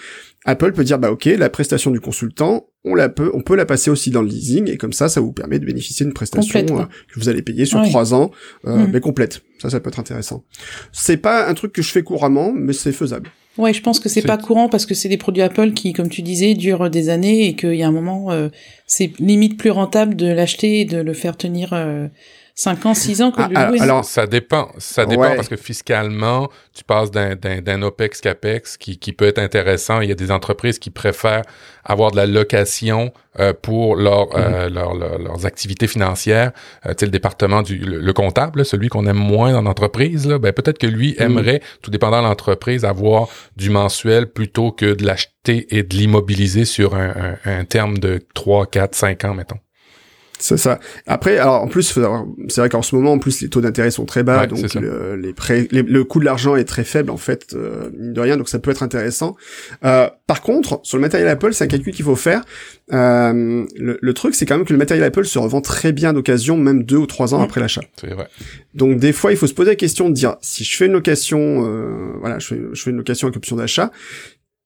[0.47, 3.65] Apple peut dire bah ok, la prestation du consultant, on la peut, on peut la
[3.65, 6.61] passer aussi dans le leasing et comme ça, ça vous permet de bénéficier d'une prestation
[6.61, 8.31] euh, que vous allez payer sur trois ans,
[8.67, 8.91] euh, mm.
[8.93, 9.43] mais complète.
[9.59, 10.45] Ça, ça peut être intéressant.
[10.93, 13.31] C'est pas un truc que je fais couramment, mais c'est faisable.
[13.57, 16.09] Ouais, je pense que c'est pas courant parce que c'est des produits Apple qui, comme
[16.09, 18.49] tu disais, durent des années et qu'il y a un moment, euh,
[18.87, 21.73] c'est limite plus rentable de l'acheter et de le faire tenir
[22.57, 24.69] 5 ans, 6 ans que ah, ah, Alors, ça dépend.
[24.79, 30.01] Ça dépend parce que fiscalement, tu passes d'un OPEX CAPEX qui, qui peut être intéressant.
[30.01, 31.43] Il y a des entreprises qui préfèrent
[31.85, 34.75] avoir de la location euh, pour leur, euh, mhm.
[34.75, 36.53] leur, leurs activités financières.
[36.87, 40.53] Euh, tu sais, le département du le, comptable, celui qu'on aime moins dans l'entreprise, ben
[40.53, 41.27] peut-être que lui mhm.
[41.27, 43.27] aimerait, tout dépendant de l'entreprise, avoir
[43.57, 48.21] du mensuel plutôt que de l'acheter et de l'immobiliser sur un, un, un terme de
[48.35, 49.59] 3, 4, 5 ans, mettons.
[50.45, 50.79] C'est ça.
[51.07, 51.83] Après, alors en plus,
[52.49, 55.17] c'est vrai qu'en ce moment, en plus, les taux d'intérêt sont très bas, donc le,
[55.17, 58.37] les prêts, le coût de l'argent est très faible en fait, euh, mine de rien,
[58.37, 59.37] donc ça peut être intéressant.
[59.87, 62.45] Euh, par contre, sur le matériel Apple, c'est un calcul qu'il faut faire.
[62.93, 66.13] Euh, le, le, truc, c'est quand même que le matériel Apple se revend très bien
[66.13, 67.81] d'occasion, même deux ou trois ans après l'achat.
[67.99, 68.29] C'est vrai.
[68.75, 70.93] Donc des fois, il faut se poser la question de dire si je fais une
[70.93, 73.93] location, euh, voilà, je fais, je fais une location avec option d'achat,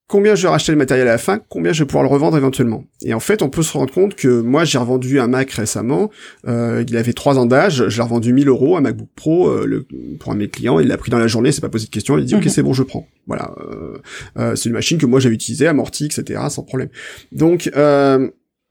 [0.08, 2.36] combien je vais racheter le matériel à la fin, combien je vais pouvoir le revendre
[2.36, 2.84] éventuellement.
[3.04, 6.10] Et en fait, on peut se rendre compte que moi, j'ai revendu un Mac récemment,
[6.46, 9.86] euh, il avait trois ans d'âge, j'ai revendu 1000 euros, un MacBook Pro euh, le,
[10.18, 11.90] pour un de mes clients, il l'a pris dans la journée, c'est pas posé de
[11.90, 12.50] question, il a dit ok mhm.
[12.50, 13.06] c'est bon, je prends.
[13.26, 13.98] Voilà, euh,
[14.38, 16.88] euh, c'est une machine que moi j'avais utilisée, amortie, etc., sans problème.
[17.30, 17.70] Donc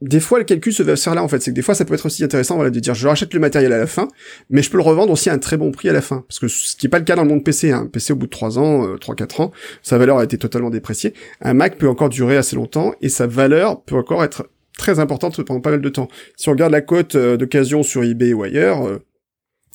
[0.01, 1.41] des fois, le calcul se faire là, en fait.
[1.41, 3.39] C'est que des fois, ça peut être aussi intéressant, voilà, de dire, je rachète le
[3.39, 4.07] matériel à la fin,
[4.49, 6.23] mais je peux le revendre aussi à un très bon prix à la fin.
[6.27, 7.89] Parce que ce qui n'est pas le cas dans le monde PC, hein.
[7.91, 11.13] PC, au bout de 3 ans, euh, 3-4 ans, sa valeur a été totalement dépréciée.
[11.41, 15.41] Un Mac peut encore durer assez longtemps, et sa valeur peut encore être très importante
[15.43, 16.07] pendant pas mal de temps.
[16.35, 18.99] Si on regarde la cote euh, d'occasion sur eBay ou ailleurs, euh,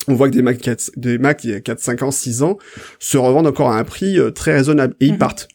[0.07, 2.43] on voit que des Mac, 4, des Mac il y a 4, 5 ans, 6
[2.43, 2.57] ans,
[2.99, 5.17] se revendent encore à un prix euh, très raisonnable et ils mhm.
[5.17, 5.47] partent.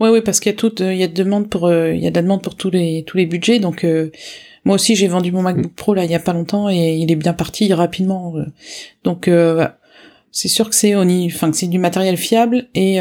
[0.00, 2.02] Ouais, oui, parce qu'il y a toute, il y a de demande pour, euh, il
[2.02, 4.10] y a de la demande pour tous les, tous les budgets, donc, euh,
[4.64, 5.74] moi aussi j'ai vendu mon MacBook mm.
[5.74, 8.34] Pro là il y a pas longtemps et il est bien parti rapidement.
[9.04, 9.30] donc,
[10.36, 12.98] c'est sûr que c'est, enfin, que c'est du matériel fiable et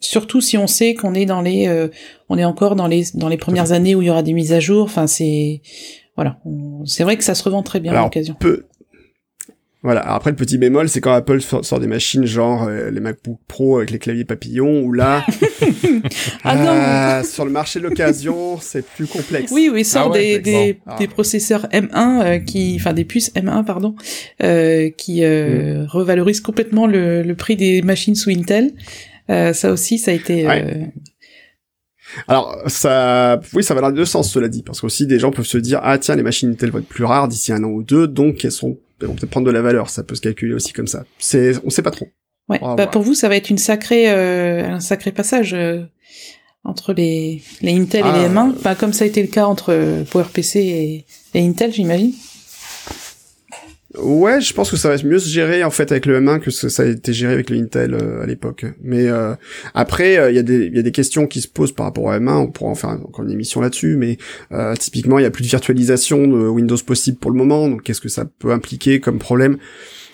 [0.00, 1.88] surtout si on sait qu'on est dans les,
[2.28, 4.52] on est encore dans les, dans les premières années où il y aura des mises
[4.52, 4.84] à jour.
[4.84, 5.62] Enfin, c'est,
[6.16, 6.38] voilà,
[6.84, 8.36] c'est vrai que ça se revend très bien à l'occasion.
[9.84, 10.00] Voilà.
[10.00, 13.76] Après, le petit bémol, c'est quand Apple sort des machines genre euh, les MacBook Pro
[13.76, 15.22] avec les claviers papillons, ou là,
[16.42, 19.52] ah euh, sur le marché de l'occasion, c'est plus complexe.
[19.52, 20.96] Oui, oui, sort ah des, des, ah.
[20.98, 23.94] des, processeurs M1 euh, qui, enfin des puces M1 pardon,
[24.96, 25.86] qui mm.
[25.90, 28.72] revalorisent complètement le, le, prix des machines sous Intel.
[29.28, 30.48] ça aussi, ça a été.
[32.26, 35.30] Alors ça, oui, ça va dans les deux sens, cela dit, parce qu'aussi des gens
[35.30, 37.68] peuvent se dire ah tiens les machines Intel vont être plus rares d'ici un an
[37.68, 39.90] ou deux, donc elles sont vont peut-être prendre de la valeur.
[39.90, 41.04] Ça peut se calculer aussi comme ça.
[41.18, 42.08] C'est, on sait pas trop.
[42.48, 42.60] Ouais.
[42.60, 45.82] Bah, pour vous, ça va être une sacrée, euh, un sacré passage euh,
[46.62, 48.62] entre les, les Intel et les M1, ah.
[48.62, 52.12] pas comme ça a été le cas entre PowerPC et, et Intel, j'imagine.
[53.98, 56.50] Ouais, je pense que ça va mieux se gérer en fait avec le M1 que
[56.50, 58.66] ça a été géré avec le Intel euh, à l'époque.
[58.82, 59.34] Mais euh,
[59.72, 61.86] après, euh, il y a des il y a des questions qui se posent par
[61.86, 62.32] rapport au M1.
[62.32, 63.96] On pourra en faire encore une émission là-dessus.
[63.96, 64.18] Mais
[64.78, 67.68] typiquement, il y a plus de virtualisation de Windows possible pour le moment.
[67.68, 69.58] Donc, qu'est-ce que ça peut impliquer comme problème?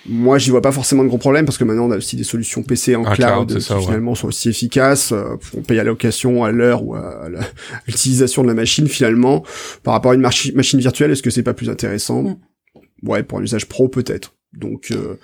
[0.07, 2.25] Moi, j'y vois pas forcément de gros problèmes parce que maintenant on a aussi des
[2.25, 5.13] solutions PC en cloud, qui finalement sont aussi efficaces.
[5.13, 7.29] on paye à la location, à l'heure ou à
[7.87, 9.45] l'utilisation de la machine finalement.
[9.83, 12.23] Par rapport à une machine virtuelle, est-ce que c'est pas plus intéressant?
[12.23, 12.37] Mm
[13.03, 14.35] ouais, pour un usage pro peut-être.
[14.53, 15.17] Donc euh,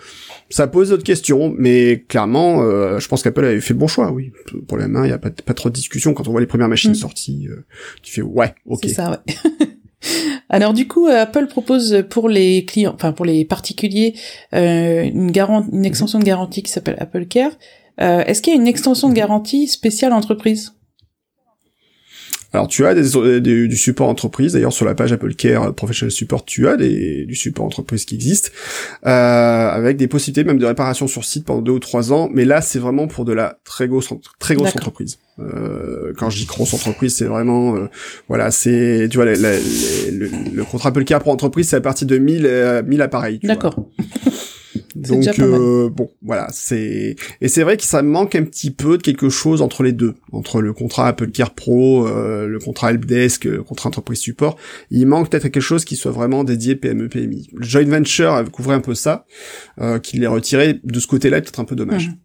[0.51, 4.13] ça pose d'autres questions, mais clairement, euh, je pense qu'Apple avait fait le bon choix,
[4.13, 4.33] oui.
[4.69, 6.47] Pour la main, il y a pas, pas trop de discussion quand on voit les
[6.47, 6.97] premières machines mm.
[6.97, 7.49] sorties.
[7.51, 7.65] Euh,
[8.03, 8.81] tu fais ouais, ok.
[8.85, 9.35] C'est ça, ouais.
[10.49, 14.15] Alors du coup, Apple propose pour les clients, enfin pour les particuliers,
[14.53, 17.51] une, garantie, une extension de garantie qui s'appelle Apple Care.
[17.99, 20.75] Est-ce qu'il y a une extension de garantie spéciale entreprise?
[22.57, 26.45] Alors tu as des, du support entreprise, d'ailleurs sur la page Apple Care Professional Support,
[26.47, 28.51] tu as des, du support entreprise qui existe,
[29.05, 32.47] euh, avec des possibilités même de réparation sur site pendant deux ou trois ans, mais
[32.47, 35.19] là c'est vraiment pour de la très grosse, très grosse entreprise.
[35.39, 37.91] Euh, quand je dis grosse entreprise, c'est vraiment, euh,
[38.27, 42.17] voilà, c'est, tu vois, le, le, contrat Apple Care pour entreprise, c'est à partir de
[42.17, 43.39] 1000, 1000 appareils.
[43.43, 43.77] D'accord.
[45.09, 49.03] Donc euh, bon, voilà, c'est et c'est vrai que ça manque un petit peu de
[49.03, 53.45] quelque chose entre les deux, entre le contrat Apple Care Pro, euh, le contrat Helpdesk,
[53.45, 54.57] le contrat entreprise support.
[54.91, 57.49] Il manque peut-être quelque chose qui soit vraiment dédié PME PMI.
[57.55, 59.27] Le joint venture couvrait un peu ça,
[59.81, 62.09] euh, qu'il l'ait retiré de ce côté-là, peut-être un peu dommage.
[62.09, 62.17] Mhm.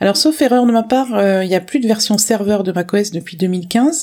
[0.00, 2.72] Alors sauf erreur de ma part, euh, il y a plus de version serveur de
[2.72, 4.02] macOS depuis 2015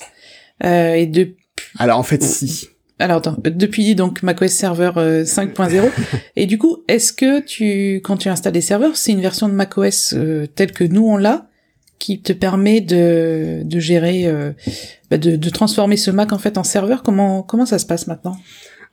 [0.63, 1.35] euh, et de
[1.77, 2.69] alors en fait, si.
[3.01, 5.89] Alors attends, depuis donc macOS Server 5.0
[6.35, 9.53] et du coup, est-ce que tu quand tu installes des serveurs, c'est une version de
[9.53, 11.47] macOS euh, telle que nous on l'a
[11.99, 14.51] qui te permet de de gérer euh,
[15.09, 17.03] bah, de, de transformer ce Mac en fait en serveur?
[17.03, 18.37] Comment comment ça se passe maintenant?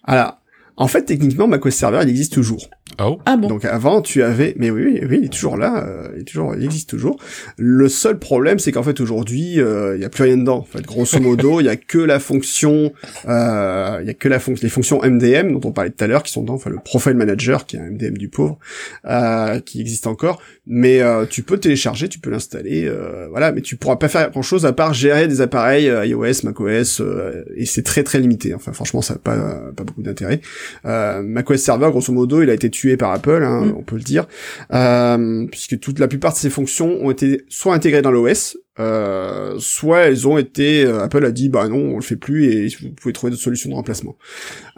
[0.04, 0.38] Alors,
[0.78, 2.70] en fait, techniquement, macOS Server, il existe toujours.
[3.00, 3.18] Oh.
[3.26, 6.08] Ah bon Donc avant, tu avais, mais oui, oui, oui, il est toujours là, euh,
[6.16, 7.16] il est toujours, il existe toujours.
[7.56, 10.58] Le seul problème, c'est qu'en fait aujourd'hui, euh, il y a plus rien dedans.
[10.58, 12.92] En fait, grosso modo, il y a que la fonction,
[13.28, 16.08] euh, il y a que la fonction, les fonctions MDM dont on parlait tout à
[16.08, 18.58] l'heure, qui sont dedans, enfin le Profile Manager, qui est un MDM du pauvre,
[19.04, 20.40] euh, qui existe encore.
[20.70, 24.30] Mais euh, tu peux télécharger, tu peux l'installer, euh, voilà, mais tu pourras pas faire
[24.30, 28.20] grand chose à part gérer des appareils euh, iOS, macOS, euh, et c'est très très
[28.20, 28.52] limité.
[28.54, 29.36] Enfin, franchement, ça n'a pas
[29.74, 30.40] pas beaucoup d'intérêt.
[30.84, 33.74] Euh, macOS Server, grosso modo, il a été tué par Apple, hein, Mm.
[33.78, 34.26] on peut le dire,
[34.74, 39.54] euh, puisque toute la plupart de ces fonctions ont été soit intégrées dans l'OS, euh,
[39.58, 42.68] soit elles ont été, euh, Apple a dit bah non, on le fait plus et
[42.82, 44.16] vous pouvez trouver d'autres solutions de remplacement.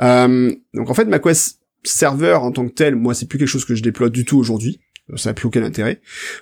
[0.03, 3.65] Euh, donc en fait, macOS Server en tant que tel, moi c'est plus quelque chose
[3.65, 4.81] que je déploie du tout aujourd'hui.
[5.17, 6.01] Ça n'a plus aucun intérêt,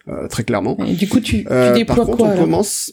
[0.08, 0.76] euh, très clairement.
[0.86, 2.44] Et du coup, tu, tu Euh, déploies par contre, quoi on alors?
[2.44, 2.92] commence.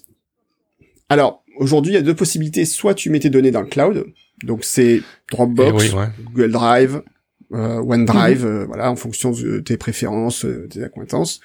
[1.09, 2.65] Alors, aujourd'hui, il y a deux possibilités.
[2.65, 4.05] Soit tu mets tes données dans le cloud,
[4.43, 5.01] donc c'est
[5.31, 6.07] Dropbox, Eh oui, ouais.
[6.25, 7.01] Google Drive,
[7.53, 8.51] euh, OneDrive, Mhm.
[8.51, 11.41] euh, voilà, en fonction de tes préférences, tes accointances.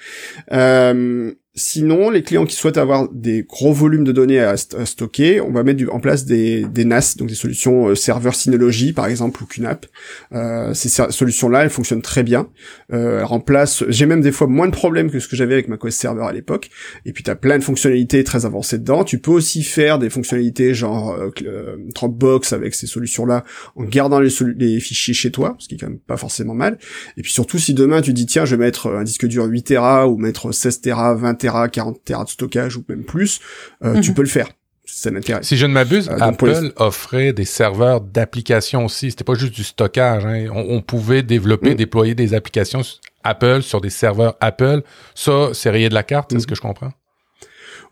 [0.53, 4.87] Euh, sinon, les clients qui souhaitent avoir des gros volumes de données à, st- à
[4.87, 8.35] stocker, on va mettre du- en place des, des NAS, donc des solutions euh, serveur
[8.35, 9.87] Synology, par exemple, ou QNAP.
[10.33, 12.49] Euh, ces solutions-là, elles fonctionnent très bien.
[12.93, 15.67] Euh, elles remplacent, j'ai même des fois moins de problèmes que ce que j'avais avec
[15.69, 16.71] macOS Server à l'époque.
[17.05, 19.03] Et puis, tu as plein de fonctionnalités très avancées dedans.
[19.03, 23.45] Tu peux aussi faire des fonctionnalités genre euh, euh, Dropbox avec ces solutions-là
[23.75, 26.79] en gardant les, les fichiers chez toi, ce qui est quand même pas forcément mal.
[27.17, 29.63] Et puis surtout, si demain tu dis tiens, je vais mettre un disque dur 8
[29.65, 33.41] Tera ou mettre 16 Tera, 20 Tera, 40 Tera de stockage ou même plus,
[33.85, 34.15] euh, tu Mhm.
[34.15, 34.49] peux le faire.
[34.93, 35.47] Ça m'intéresse.
[35.47, 39.11] Si je ne m'abuse, Euh, Apple les- offrait des serveurs d'applications aussi.
[39.11, 40.27] C'était pas juste du stockage.
[40.27, 40.47] hein.
[40.53, 41.75] On, on pouvait développer, Mm.
[41.77, 42.83] déployer des applications
[43.23, 44.83] Apple sur des serveurs Apple.
[45.15, 46.41] Ça, c'est rayé de la carte, c'est Mm.
[46.41, 46.93] ce que je comprends?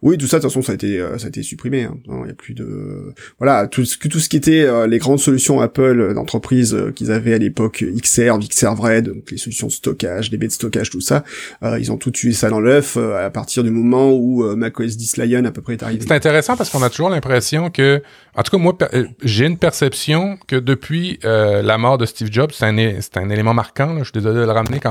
[0.02, 1.82] Oui, tout ça, de toute façon, ça a été, euh, ça a été supprimé.
[1.84, 1.96] hein.
[2.06, 4.98] Non, il y a plus de, voilà, tout ce tout ce qui était euh, les
[4.98, 9.38] grandes solutions Apple euh, d'entreprise euh, qu'ils avaient à l'époque, XR, XR Red, donc les
[9.38, 11.24] solutions de stockage, les baies de stockage, tout ça,
[11.64, 14.54] euh, ils ont tout tué ça dans l'œuf euh, à partir du moment où euh,
[14.54, 16.04] macOS 10 Lion à peu près est arrivé.
[16.06, 18.00] C'est intéressant parce qu'on a toujours l'impression que,
[18.36, 22.28] en tout cas moi, euh, j'ai une perception que depuis euh, la mort de Steve
[22.30, 24.90] Jobs, c'est un, c'est un élément marquant, là, je suis désolé de le ramener quand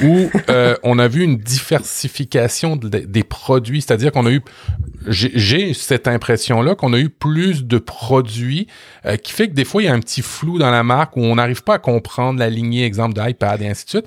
[0.00, 4.40] même, où euh, on a vu une diversification de- des produits, c'est-à-dire qu'on a eu,
[5.06, 8.66] j'ai- cette impression-là qu'on a eu plus de produits,
[9.06, 11.16] euh, qui fait que des fois il y a un petit flou dans la marque
[11.16, 14.06] où on n'arrive pas à comprendre la lignée, exemple d'iPad et ainsi de suite.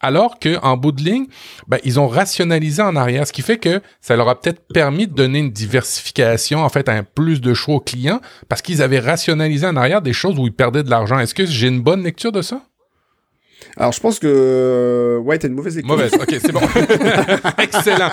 [0.00, 1.26] Alors que en bout de ligne,
[1.66, 5.08] ben, ils ont rationalisé en arrière, ce qui fait que ça leur a peut-être permis
[5.08, 9.00] de donner une diversification, en fait, un plus de choix aux clients, parce qu'ils avaient
[9.00, 11.18] rationalisé en arrière des choses où ils perdaient de l'argent.
[11.18, 12.62] Est-ce que j'ai une bonne lecture de ça?
[13.76, 15.94] Alors, je pense que euh, ouais, t'as une mauvaise lecture.
[15.96, 16.12] Mauvaise.
[16.14, 16.60] OK, c'est bon.
[17.62, 18.10] Excellent.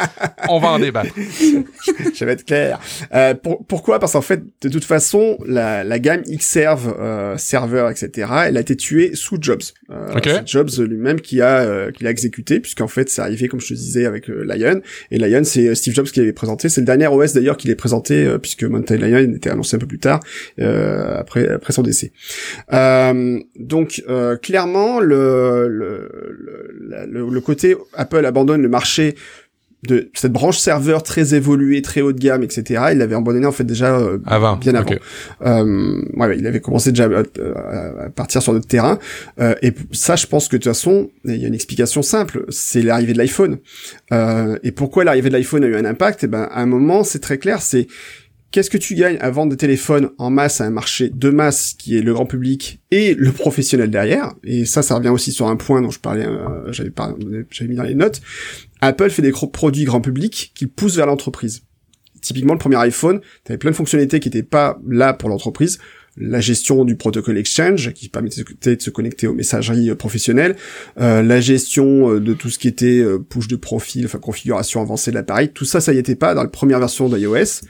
[0.49, 1.13] On va en débattre.
[1.15, 2.79] je vais être clair.
[3.13, 3.99] Euh, pour- pourquoi?
[3.99, 8.59] Parce qu'en fait, de toute façon, la, la gamme Xserve, euh, serveur, etc., elle a
[8.61, 9.61] été tuée sous Jobs.
[9.91, 10.13] Euh,
[10.45, 13.73] Jobs lui-même qui a euh, qui l'a exécuté, puisqu'en fait, c'est arrivé, comme je te
[13.73, 14.81] disais, avec euh, Lion.
[15.11, 16.69] Et Lion, c'est euh, Steve Jobs qui l'avait présenté.
[16.69, 19.79] C'est le dernier OS d'ailleurs qu'il est présenté, euh, puisque Mountain Lion était annoncé un
[19.79, 20.19] peu plus tard,
[20.59, 22.11] euh, après après son décès.
[22.73, 29.15] Euh, donc, euh, clairement, le, le, le, le- le côté Apple abandonne le marché
[29.87, 32.85] de cette branche serveur très évoluée, très haut de gamme, etc.
[32.93, 34.55] Il l'avait abandonné en fait déjà euh, Avant.
[34.55, 34.89] bien avant.
[35.45, 38.97] Euh, ouais, il avait commencé déjà à, à partir sur notre terrain.
[39.39, 42.45] Euh, et ça, je pense que de toute façon, il y a une explication simple.
[42.49, 43.57] C'est l'arrivée de l'iPhone.
[44.11, 46.23] Euh, et pourquoi l'arrivée de l'iPhone a eu un impact?
[46.23, 47.61] Eh ben, à un moment, c'est très clair.
[47.61, 47.85] C'est
[48.55, 51.73] Qu'est-ce que tu gagnes à vendre des téléphones en masse à un marché de masse
[51.77, 54.33] qui est le grand public et le professionnel derrière?
[54.45, 57.83] Et ça, ça revient aussi sur un point dont je parlais, euh, j'avais mis dans
[57.83, 58.21] les notes.
[58.79, 61.63] Apple fait des produits grand public qui poussent vers l'entreprise.
[62.21, 65.77] Typiquement, le premier iPhone, tu avais plein de fonctionnalités qui n'étaient pas là pour l'entreprise.
[66.15, 70.55] La gestion du protocole Exchange, qui permettait de se connecter aux messageries euh, professionnelles.
[70.97, 74.81] Euh, la gestion euh, de tout ce qui était euh, push de profil, enfin configuration
[74.81, 75.49] avancée de l'appareil.
[75.49, 77.65] Tout ça, ça y était pas dans la première version d'iOS.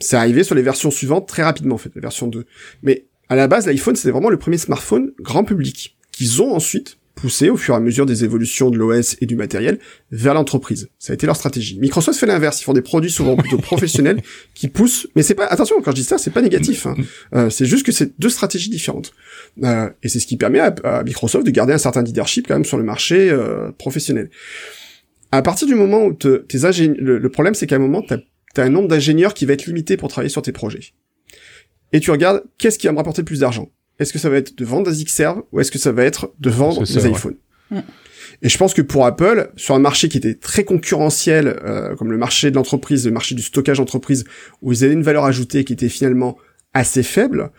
[0.00, 2.44] C'est arrivé sur les versions suivantes très rapidement, en fait, la version 2.
[2.82, 6.96] Mais à la base, l'iPhone, c'était vraiment le premier smartphone grand public qu'ils ont ensuite
[7.14, 9.80] poussé au fur et à mesure des évolutions de l'OS et du matériel
[10.12, 10.88] vers l'entreprise.
[11.00, 11.76] Ça a été leur stratégie.
[11.80, 12.60] Microsoft fait l'inverse.
[12.60, 14.22] Ils font des produits souvent plutôt professionnels
[14.54, 16.86] qui poussent, mais c'est pas, attention, quand je dis ça, c'est pas négatif.
[16.86, 16.94] hein.
[17.34, 19.12] Euh, c'est juste que c'est deux stratégies différentes.
[19.64, 22.54] Euh, et c'est ce qui permet à, à Microsoft de garder un certain leadership quand
[22.54, 24.30] même sur le marché euh, professionnel.
[25.32, 28.02] À partir du moment où te- tes ingénieurs, le, le problème c'est qu'à un moment,
[28.06, 28.18] t'as
[28.56, 30.92] as un nombre d'ingénieurs qui va être limité pour travailler sur tes projets.
[31.92, 33.70] Et tu regardes, qu'est-ce qui va me rapporter le plus d'argent?
[33.98, 36.32] Est-ce que ça va être de vendre des Xserve ou est-ce que ça va être
[36.38, 37.36] de vendre des ça, iPhones?
[37.70, 37.78] Mm.
[38.42, 42.12] Et je pense que pour Apple, sur un marché qui était très concurrentiel, euh, comme
[42.12, 44.24] le marché de l'entreprise, le marché du stockage d'entreprise,
[44.62, 46.36] où ils avaient une valeur ajoutée qui était finalement
[46.72, 47.50] assez faible,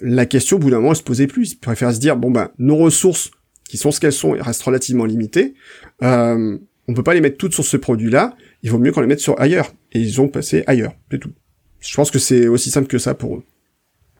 [0.00, 1.52] la question au bout d'un moment elle se posait plus.
[1.52, 3.30] Ils préfèrent se dire bon ben nos ressources
[3.68, 5.54] qui sont ce qu'elles sont et restent relativement limitées,
[6.02, 8.36] euh, on peut pas les mettre toutes sur ce produit-là.
[8.62, 9.72] Il vaut mieux qu'on les mette sur ailleurs.
[9.92, 11.32] Et ils ont passé ailleurs, c'est tout.
[11.80, 13.42] Je pense que c'est aussi simple que ça pour eux.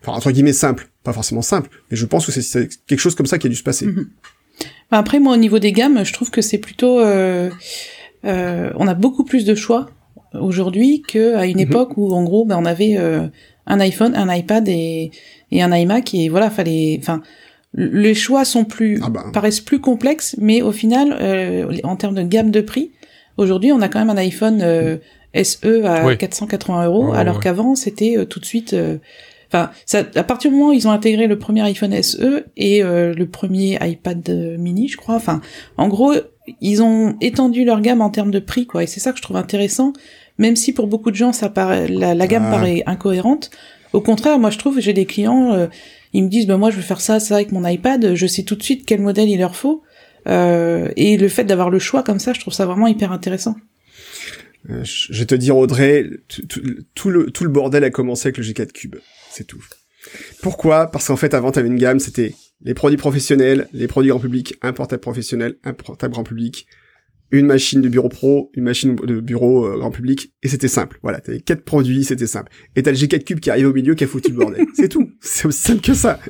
[0.03, 3.27] Enfin entre guillemets simple, pas forcément simple, mais je pense que c'est- quelque chose comme
[3.27, 3.87] ça qui a dû se passer.
[4.91, 7.51] Bah, Après, moi, au niveau des gammes, je trouve que c'est plutôt, euh,
[8.25, 9.91] euh, on a beaucoup plus de choix
[10.35, 11.61] aujourd'hui qu'à une Mhm.
[11.63, 13.27] époque où, en gros, bah, on avait euh,
[13.67, 15.11] un iPhone, un iPad et,
[15.53, 17.23] et un iMac et voilà, fallait, enfin,
[17.75, 19.25] les choix sont plus, Ah bah.
[19.33, 22.91] paraissent plus complexes, mais au final, euh, en termes de gamme de prix,
[23.37, 24.97] aujourd'hui, on a quand même un iPhone euh,
[25.35, 26.17] SE à Oui.
[26.19, 27.43] 480 euros, Ouais, alors ouais.
[27.43, 28.73] qu'avant, c'était euh, tout de suite.
[28.75, 28.99] euh,
[29.55, 32.83] Enfin, ça, à partir du moment où ils ont intégré le premier iPhone SE et
[32.83, 35.15] euh, le premier iPad euh, mini, je crois.
[35.17, 35.43] Enfin,
[35.77, 36.15] en gros,
[36.63, 38.83] ils ont étendu leur gamme en termes de prix, quoi.
[38.83, 39.93] Et c'est ça que je trouve intéressant,
[40.39, 42.51] même si pour beaucoup de gens, ça paraît, la, la gamme Ah.
[42.51, 43.51] paraît incohérente.
[43.93, 45.67] Au contraire, moi, je trouve, j'ai des clients, euh,
[46.15, 48.15] ils me disent, ben moi, je veux faire ça, ça avec mon iPad.
[48.15, 49.83] Je sais tout de suite quel modèle il leur faut.
[50.29, 53.55] Euh, et le fait d'avoir le choix comme ça, je trouve ça vraiment hyper intéressant.
[54.69, 56.63] Je vais te dire Audrey, tout, tout-
[56.95, 58.97] tout le tout le bordel a commencé avec le G4 Cube,
[59.31, 59.65] c'est tout.
[60.41, 60.89] Pourquoi?
[60.91, 64.55] Parce qu'en fait avant t'avais une gamme, c'était les produits professionnels, les produits grand public,
[64.63, 66.67] un portable professionnel, un portable grand public,
[67.33, 70.99] une machine de bureau pro, une machine de bureau euh, grand public, et c'était simple.
[71.03, 72.53] Voilà, t'avais quatre produits, c'était simple.
[72.77, 74.65] Et t'as le G4 Cube qui arrive au milieu qui a foutu le bordel.
[74.75, 75.11] c'est tout.
[75.21, 76.21] C'est aussi simple que ça.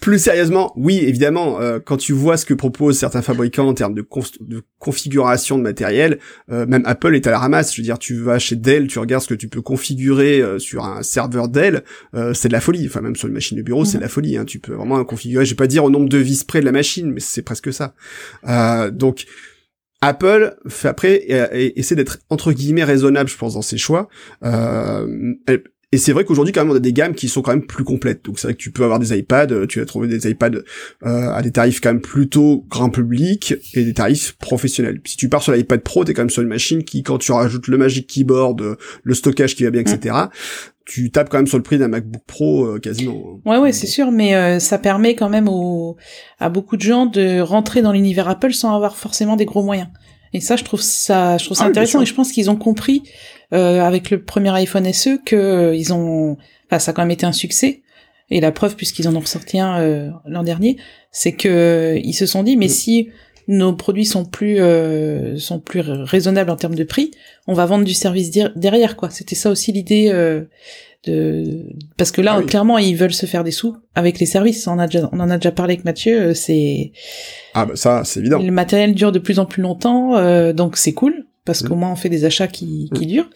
[0.00, 3.94] Plus sérieusement, oui, évidemment, euh, quand tu vois ce que proposent certains fabricants en termes
[3.94, 4.06] de,
[4.40, 6.18] de configuration de matériel,
[6.50, 7.74] euh, même Apple est à la ramasse.
[7.74, 10.58] Je veux dire, tu vas chez Dell, tu regardes ce que tu peux configurer euh,
[10.58, 11.82] sur un serveur Dell,
[12.14, 12.86] euh, c'est de la folie.
[12.86, 14.36] Enfin, même sur une machine de bureau, c'est de la folie.
[14.36, 14.44] Hein.
[14.44, 15.44] Tu peux vraiment configurer.
[15.44, 17.72] Je vais pas dire au nombre de vis près de la machine, mais c'est presque
[17.72, 17.94] ça.
[18.46, 19.26] Euh, donc
[20.00, 21.24] Apple fait après
[21.76, 24.08] essaie d'être entre guillemets raisonnable, je pense, dans ses choix.
[24.44, 25.34] Euh,
[25.92, 27.84] et c'est vrai qu'aujourd'hui, quand même, on a des gammes qui sont quand même plus
[27.84, 28.24] complètes.
[28.24, 30.58] Donc, c'est vrai que tu peux avoir des iPads, euh, tu vas trouver des iPads
[31.04, 35.00] euh, à des tarifs quand même plutôt grand public et des tarifs professionnels.
[35.06, 37.32] Si tu pars sur l'iPad Pro, t'es quand même sur une machine qui, quand tu
[37.32, 40.14] rajoutes le Magic Keyboard, euh, le stockage qui va bien, etc.,
[40.88, 43.40] tu tapes quand même sur le prix d'un MacBook Pro euh, quasiment.
[43.44, 45.96] Ouais, ouais, c'est sûr, mais euh, ça permet quand même aux,
[46.40, 49.88] à beaucoup de gens de rentrer dans l'univers Apple sans avoir forcément des gros moyens.
[50.34, 52.02] Et ça, je trouve ça, je trouve ça Ah intéressant.
[52.02, 53.02] Et je pense qu'ils ont compris
[53.52, 57.10] euh, avec le premier iPhone SE que euh, ils ont, enfin, ça a quand même
[57.10, 57.82] été un succès.
[58.30, 60.76] Et la preuve, puisqu'ils en ont ressorti un euh, l'an dernier,
[61.10, 62.70] c'est que euh, ils se sont dit, mais Mm.
[62.70, 63.08] si
[63.48, 67.10] nos produits sont plus euh, sont plus raisonnables en termes de prix,
[67.46, 69.08] on va vendre du service derrière, quoi.
[69.08, 70.12] C'était ça aussi l'idée.
[71.06, 71.64] De
[71.96, 72.46] parce que là Ah oui.
[72.46, 75.30] clairement ils veulent se faire des sous avec les services on, a déjà, on en
[75.30, 76.92] a déjà parlé avec Mathieu euh, c'est
[77.54, 78.40] Ah bah ça, c'est évident.
[78.42, 81.68] le matériel dure de plus en plus longtemps euh, donc c'est cool parce Mm.
[81.68, 83.30] qu'au moins on fait des achats qui, qui durent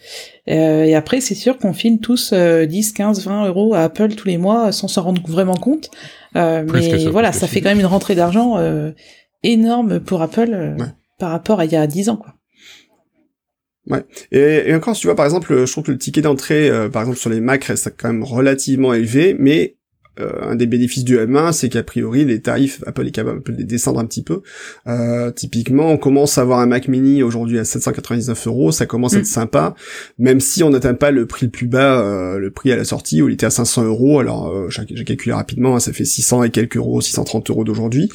[0.49, 4.09] Euh, et après c'est sûr qu'on file tous euh, 10 15 20 euros à Apple
[4.15, 5.89] tous les mois sans s'en rendre vraiment compte
[6.35, 7.47] Euh, mais ça, voilà ça ça.
[7.47, 8.91] fait quand même une rentrée d'argent euh,
[9.43, 10.85] énorme pour Apple euh, Ouais.
[11.17, 12.33] par rapport à il y a 10 ans quoi
[14.31, 16.89] Et, et encore, si tu vois, par exemple, je trouve que le ticket d'entrée, euh,
[16.89, 19.75] par exemple, sur les Mac reste quand même relativement élevé, mais
[20.19, 23.51] euh, un des bénéfices du M1, c'est qu'a priori, les tarifs, Apple est capable de
[23.57, 24.41] les descendre un petit peu.
[24.87, 29.13] Euh, typiquement, on commence à avoir un Mac Mini aujourd'hui à 799 euros, ça commence
[29.13, 29.19] à Mm.
[29.21, 29.75] être sympa,
[30.17, 32.83] même si on n'atteint pas le prix le plus bas, euh, le prix à la
[32.85, 36.05] sortie, où il était à 500 euros, alors euh, j'ai calculé rapidement, hein, ça fait
[36.05, 38.09] 600 et quelques euros, 630 euros d'aujourd'hui.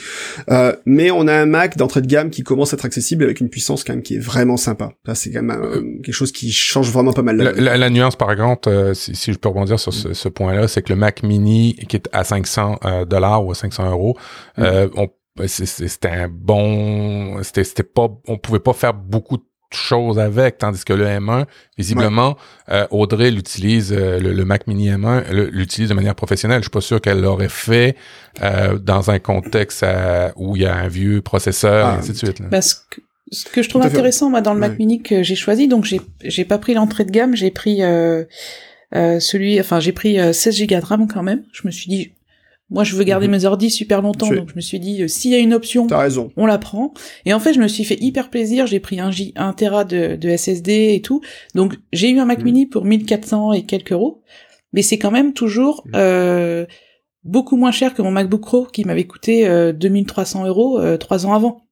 [0.50, 3.40] Euh, mais on a un Mac d'entrée de gamme qui commence à être accessible avec
[3.40, 4.92] une puissance quand même qui est vraiment sympa.
[5.06, 7.64] Ça, c'est quand même euh, quelque chose qui change vraiment pas mal la La, donne.
[7.64, 8.30] la- la nuance, par
[8.68, 11.74] euh, si, si je peux rebondir sur ce, ce point-là, c'est que le Mac Mini,
[11.88, 14.16] qui est à 500 euh, dollars ou à 500 euros,
[14.58, 15.08] euh, on-
[15.46, 20.18] c'est- c'est- c'était un bon, c'était c'était pas, on pouvait pas faire beaucoup de choses
[20.18, 21.44] avec, tandis que le M1,
[21.76, 22.36] visiblement,
[22.70, 26.60] euh, Audrey l'utilise, euh, le, le Mac Mini M1 le- l'utilise de manière professionnelle.
[26.60, 27.94] Je suis pas sûr qu'elle l'aurait fait
[28.42, 32.12] euh, dans un contexte euh, où il y a un vieux processeur Ah, et ainsi
[32.12, 32.40] de suite.
[32.40, 32.62] là.
[32.62, 34.78] Ce, que, ce que je trouve intéressant moi dans le Mac.
[34.78, 37.82] Mini que j'ai choisi, donc j'ai j'ai pas pris l'entrée de gamme, j'ai pris
[38.94, 41.44] euh, euh, celui, enfin j'ai pris euh, 16 Go de RAM quand même.
[41.52, 42.12] Je me suis dit,
[42.70, 43.32] moi je veux garder Mhm.
[43.32, 45.86] mes ordi super longtemps, donc je me suis dit euh, s'il y a une option,
[45.86, 46.30] raison.
[46.36, 46.92] on la prend.
[47.24, 49.84] Et en fait je me suis fait hyper plaisir, j'ai pris un J, un Tera
[49.84, 51.20] de, de SSD et tout,
[51.54, 52.44] donc j'ai eu un Mac Mhm.
[52.44, 54.22] Mini pour 1400 et quelques euros,
[54.72, 55.92] mais c'est quand même toujours Mhm.
[55.96, 56.66] euh,
[57.24, 61.26] beaucoup moins cher que mon MacBook Pro qui m'avait coûté euh, 2300 euros euh, trois
[61.26, 61.62] ans avant.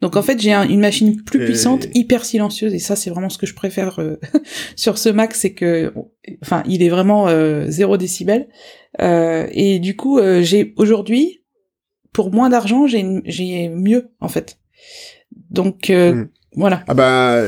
[0.00, 3.38] Donc en fait, j'ai une machine plus puissante, hyper silencieuse, et ça c'est vraiment ce
[3.38, 4.20] que je préfère euh,
[4.76, 5.92] sur ce Mac, c'est que,
[6.42, 8.48] enfin, il est vraiment euh, 0 décibel.
[9.00, 11.42] Euh, et du coup, euh, j'ai aujourd'hui,
[12.12, 14.58] pour moins d'argent, j'ai j'ai mieux en fait.
[15.50, 16.26] Donc hmm.
[16.52, 16.84] voilà.
[16.88, 17.42] Ah bah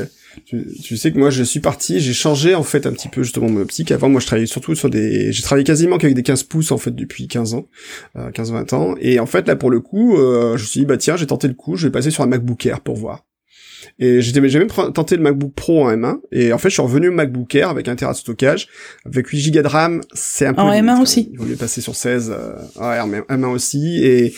[0.45, 3.49] tu, sais que moi je suis parti, j'ai changé en fait un petit peu justement
[3.49, 3.91] mon optique.
[3.91, 6.79] Avant moi je travaillais surtout sur des, j'ai travaillé quasiment qu'avec des 15 pouces en
[6.79, 7.69] fait depuis 15 ans,
[8.17, 8.95] euh, 15-20 ans.
[9.01, 11.27] Et en fait là pour le coup, euh, je me suis dit bah tiens j'ai
[11.27, 13.28] tenté le coup, je vais passer sur un MacBook Air pour voir.
[14.01, 16.83] Et j'étais j'ai même tenté le MacBook Pro en M1 et en fait je suis
[16.83, 18.69] revenu au MacBook Air avec un Tera de stockage,
[19.05, 21.31] avec 8 Go de RAM, c'est un peu en M1 aussi.
[21.33, 24.35] Il vaut passer sur 16 euh, en M1 aussi et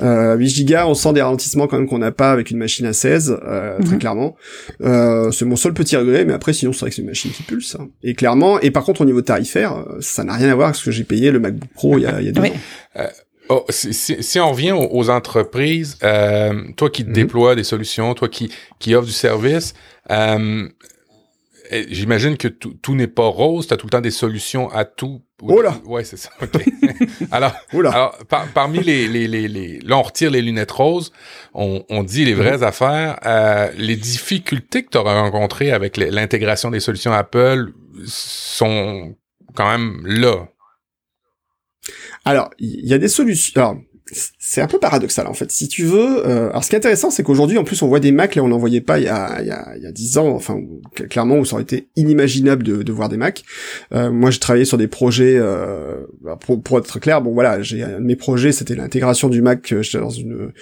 [0.00, 2.84] euh, 8 Go, on sent des ralentissements quand même qu'on n'a pas avec une machine
[2.86, 3.98] à 16, euh, très mhm.
[3.98, 4.36] clairement.
[4.82, 7.30] Euh, c'est mon seul petit regret, mais après sinon c'est vrai que c'est une machine
[7.30, 7.76] qui pulse.
[7.80, 7.88] Hein.
[8.02, 10.76] Et clairement, et par contre au niveau tarifaire, euh, ça n'a rien à voir avec
[10.76, 13.06] ce que j'ai payé le MacBook Pro il y a, il y a deux ans.
[13.48, 17.12] Oh, si, si, on revient aux, entreprises, euh, toi qui mhm.
[17.12, 19.74] déploies des solutions, toi qui, qui offres du service,
[20.10, 20.68] euh,
[21.88, 25.22] j'imagine que tout n'est pas rose, tu as tout le temps des solutions à tout
[25.42, 26.30] Oh là Ouais, c'est ça.
[26.42, 26.64] OK.
[27.30, 28.18] alors, alors
[28.54, 31.12] parmi les, les, les, les, Là, on retire les lunettes roses,
[31.54, 33.18] on, on dit les vraies affaires.
[33.24, 37.72] Euh, les difficultés que tu auras rencontrées avec l'intégration des solutions Apple
[38.04, 39.14] sont
[39.54, 40.48] quand même là.
[42.28, 43.52] Alors, il y a des solutions...
[43.56, 43.76] Alors,
[44.12, 45.50] c'est un peu paradoxal en fait.
[45.50, 48.00] Si tu veux, euh, alors ce qui est intéressant, c'est qu'aujourd'hui en plus on voit
[48.00, 49.86] des Macs là on n'en voyait pas il y a il y a il y
[49.86, 50.58] a dix ans, enfin
[50.94, 53.44] clairement où ça aurait été inimaginable de, voir des Macs.
[53.92, 56.04] Euh, moi j'ai travaillé sur des projets, euh,
[56.64, 59.72] pour, être clair, bon voilà, j'ai un de mes projets c'était l'intégration du Mac.
[59.72, 60.52] Euh, dans une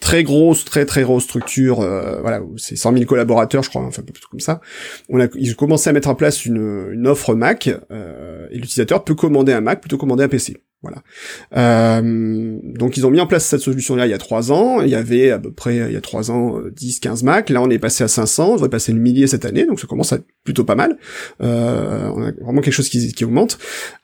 [0.00, 4.26] très grosse, très très grosse structure, voilà, c'est 100 000 collaborateurs je crois, enfin plus
[4.30, 4.60] comme ça.
[5.08, 9.14] On a ils ont commencé à mettre en place une, offre Mac et l'utilisateur peut
[9.14, 10.56] commander un Mac plutôt commander un PC.
[10.86, 11.02] Voilà.
[11.56, 14.80] Euh, donc ils ont mis en place cette solution-là il y a trois ans.
[14.80, 17.50] Il y avait à peu près il y a trois ans 10, 15 Mac.
[17.50, 18.50] Là on est passé à 500.
[18.50, 20.96] On devrait passer le millier cette année, donc ça commence à être plutôt pas mal.
[21.42, 23.58] Euh, on a vraiment quelque chose qui, qui augmente.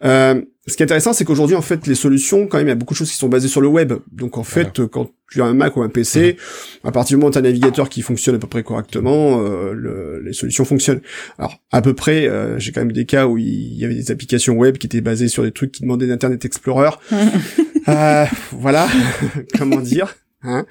[0.05, 2.73] Euh, ce qui est intéressant, c'est qu'aujourd'hui, en fait, les solutions, quand même, il y
[2.73, 3.95] a beaucoup de choses qui sont basées sur le web.
[4.13, 6.37] Donc, en fait, quand tu as un Mac ou un PC,
[6.85, 9.41] à partir du moment où tu as un navigateur qui fonctionne à peu près correctement,
[9.41, 11.01] euh, les solutions fonctionnent.
[11.37, 14.13] Alors, à peu près, euh, j'ai quand même des cas où il y avait des
[14.13, 16.91] applications web qui étaient basées sur des trucs qui demandaient d'Internet Explorer.
[17.89, 18.87] euh, voilà,
[19.59, 20.65] comment dire hein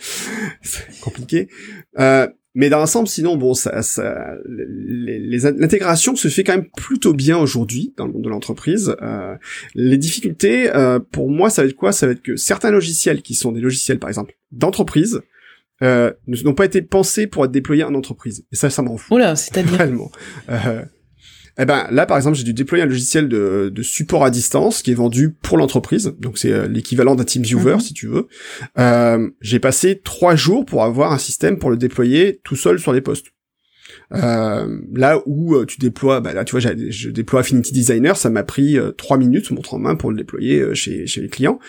[0.62, 1.50] C'est compliqué.
[2.00, 7.38] Euh, mais dans l'ensemble, sinon, bon, ça, ça l'intégration se fait quand même plutôt bien
[7.38, 8.96] aujourd'hui dans le monde de l'entreprise.
[9.02, 9.36] Euh,
[9.74, 11.94] les difficultés, euh, pour moi, ça va être quoi?
[11.94, 15.22] Ça va être que certains logiciels qui sont des logiciels, par exemple, d'entreprise,
[15.82, 18.46] euh, n'ont pas été pensés pour être déployés en entreprise.
[18.52, 19.16] Et ça, ça m'en fout.
[19.16, 19.88] Oula, c'est-à-dire?
[20.50, 20.84] Euh,
[21.58, 24.82] eh ben là, par exemple, j'ai dû déployer un logiciel de, de, support à distance
[24.82, 27.80] qui est vendu pour l'entreprise, donc c'est euh, l'équivalent d'un TeamViewer mhm.
[27.80, 28.28] si tu veux.
[28.80, 32.94] Euh, j'ai passé trois jours pour avoir un système pour le déployer tout seul sur
[32.94, 33.28] les postes.
[34.14, 38.30] Euh, là où euh, tu déploies, bah là tu vois, je déploie Affinity Designer, ça
[38.30, 41.60] m'a pris euh, trois minutes montre en main pour le déployer chez, chez les clients.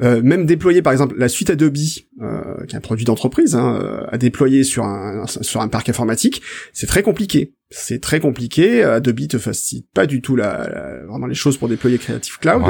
[0.00, 4.64] même déployer par exemple la suite Adobe, qui est un produit d'entreprise, hein, à déployer
[4.64, 6.42] sur un sur un parc informatique,
[6.72, 8.84] c'est très compliqué c'est très compliqué.
[8.84, 12.62] Adobe te facilite pas du tout la, vraiment les choses pour déployer Creative Cloud.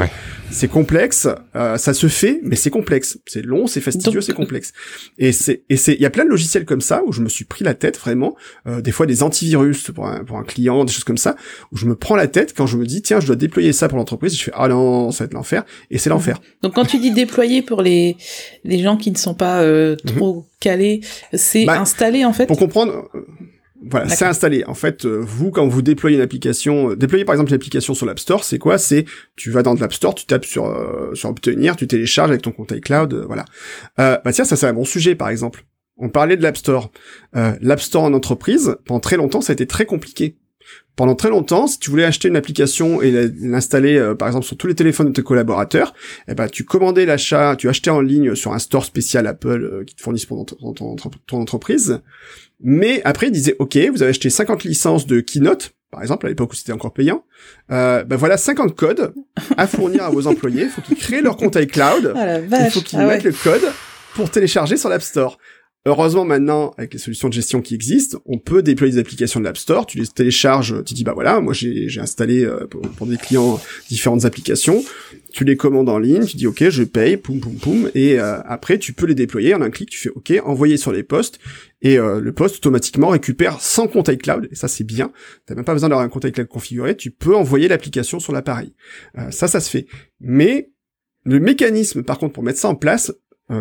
[0.49, 3.19] C'est complexe, euh, ça se fait, mais c'est complexe.
[3.25, 4.73] C'est long, c'est fastidieux, c'est complexe.
[5.17, 7.29] Et c'est et c'est il y a plein de logiciels comme ça où je me
[7.29, 8.35] suis pris la tête vraiment.
[8.67, 11.35] Euh, des fois des antivirus pour un, pour un client, des choses comme ça
[11.71, 13.87] où je me prends la tête quand je me dis tiens je dois déployer ça
[13.87, 14.37] pour l'entreprise.
[14.37, 16.39] Je fais ah non ça va être l'enfer et c'est l'enfer.
[16.61, 18.17] Donc quand tu dis déployer pour les
[18.63, 20.15] les gens qui ne sont pas euh, mhm.
[20.15, 21.01] trop calés,
[21.33, 22.45] c'est bah, installer en fait?
[22.45, 23.09] Pour comprendre
[23.89, 24.63] voilà, c'est installé.
[24.65, 27.93] En fait, euh, vous, quand vous déployez une application, euh, déployer par exemple une application
[27.93, 28.77] sur l'App Store, c'est quoi?
[28.77, 29.05] C'est
[29.35, 32.51] tu vas dans l'App Store, tu tapes sur euh, sur obtenir, tu télécharges avec ton
[32.51, 33.45] compte iCloud, voilà.
[33.97, 35.65] bah tiens, ça c'est un bon sujet par exemple.
[36.03, 36.91] On parlait de l'App Store.
[37.33, 40.37] L'App Store en entreprise, pendant très longtemps, ça a été très compliqué.
[40.95, 44.67] Pendant très longtemps, si tu voulais acheter une application et l'installer, par exemple, sur tous
[44.67, 45.93] les téléphones de tes collaborateurs,
[46.27, 49.95] eh ben, tu commandais l'achat, tu achetais en ligne sur un store spécial Apple qui
[49.95, 52.01] te fournisse pour ton, ton entreprise.
[52.61, 56.29] Mais après, il disait, OK, vous avez acheté 50 licences de Keynote, par exemple, à
[56.29, 57.23] l'époque où c'était encore payant.
[57.71, 59.13] Euh, ben voilà 50 codes
[59.57, 60.63] à fournir à vos employés.
[60.63, 62.13] Il faut qu'ils créent leur compte iCloud.
[62.15, 63.61] Ah il faut qu'ils ah mettent le code
[64.15, 65.37] pour télécharger sur l'App Store.
[65.85, 69.45] Heureusement maintenant, avec les solutions de gestion qui existent, on peut déployer des applications de
[69.45, 69.85] l'App Store.
[69.85, 73.59] Tu les télécharges, tu dis bah voilà, moi j'ai installé euh, pour, des clients
[73.89, 74.81] différentes applications.
[75.33, 78.39] Tu les commandes en ligne, tu dis ok, je paye, poum poum poum, et euh,
[78.45, 79.89] après tu peux les déployer en un clic.
[79.89, 81.39] Tu fais ok, envoyer sur les postes,
[81.81, 84.47] et euh, le poste automatiquement récupère sans compte iCloud.
[84.53, 85.11] Et ça c'est bien.
[85.45, 86.95] T'as même pas besoin d'avoir un compte iCloud configuré.
[86.95, 88.73] Tu peux envoyer l'application sur l'appareil.
[89.31, 89.87] ça, ça se fait.
[90.21, 90.71] Mais
[91.25, 93.11] le mécanisme, par contre, pour mettre ça en place,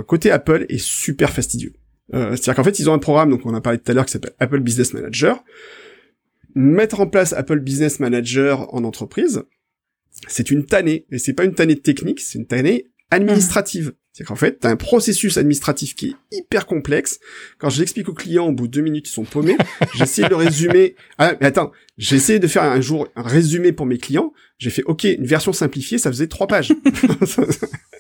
[0.06, 1.72] côté Apple, est super fastidieux.
[2.14, 4.06] Euh, C'est-à-dire qu'en fait, ils ont un programme, donc on a parlé tout à l'heure,
[4.06, 5.42] qui s'appelle Apple Business Manager.
[6.54, 9.42] Mettre en place Apple Business Manager en entreprise,
[10.28, 11.06] c'est une tannée.
[11.10, 13.92] Et c'est pas une tannée technique, c'est une tannée administrative.
[14.12, 17.18] C'est qu'en fait, t'as un processus administratif qui est hyper complexe.
[17.56, 19.56] Quand je l'explique aux clients, au bout de deux minutes, ils sont paumés.
[19.94, 20.96] J'essaie de le résumer.
[21.16, 24.34] Ah, mais attends, j'ai essayé de faire un jour un résumé pour mes clients.
[24.58, 26.74] J'ai fait, OK, une version simplifiée, ça faisait trois pages.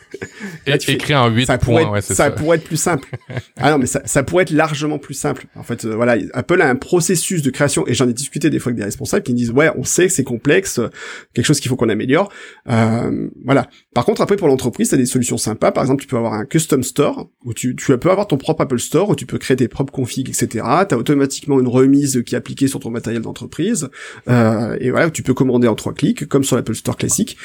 [0.66, 2.30] Et, écrit en 8 ça points, pourrait, ouais, c'est ça, ça.
[2.30, 3.08] pourrait être plus simple.
[3.56, 5.46] ah non, mais ça, ça pourrait être largement plus simple.
[5.56, 8.58] En fait, euh, voilà, Apple a un processus de création, et j'en ai discuté des
[8.58, 10.88] fois avec des responsables qui me disent, ouais, on sait que c'est complexe, euh,
[11.34, 12.30] quelque chose qu'il faut qu'on améliore.
[12.68, 13.68] Euh, voilà.
[13.94, 15.72] Par contre, après, pour l'entreprise, t'as des solutions sympas.
[15.72, 18.62] Par exemple, tu peux avoir un custom store, où tu, tu peux avoir ton propre
[18.62, 20.64] Apple Store, où tu peux créer tes propres configs, etc.
[20.88, 23.88] T'as automatiquement une remise qui est appliquée sur ton matériel d'entreprise.
[24.28, 27.36] Euh, et voilà, tu peux commander en trois clics, comme sur l'Apple Store classique.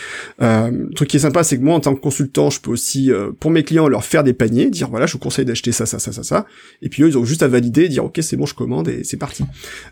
[0.41, 2.72] Euh, le truc qui est sympa, c'est que moi, en tant que consultant, je peux
[2.72, 5.72] aussi, euh, pour mes clients, leur faire des paniers, dire voilà, je vous conseille d'acheter
[5.72, 6.45] ça, ça, ça, ça, ça.
[6.82, 9.03] Et puis eux, ils ont juste à valider, dire ok, c'est bon, je commande et
[9.03, 9.43] c'est parti.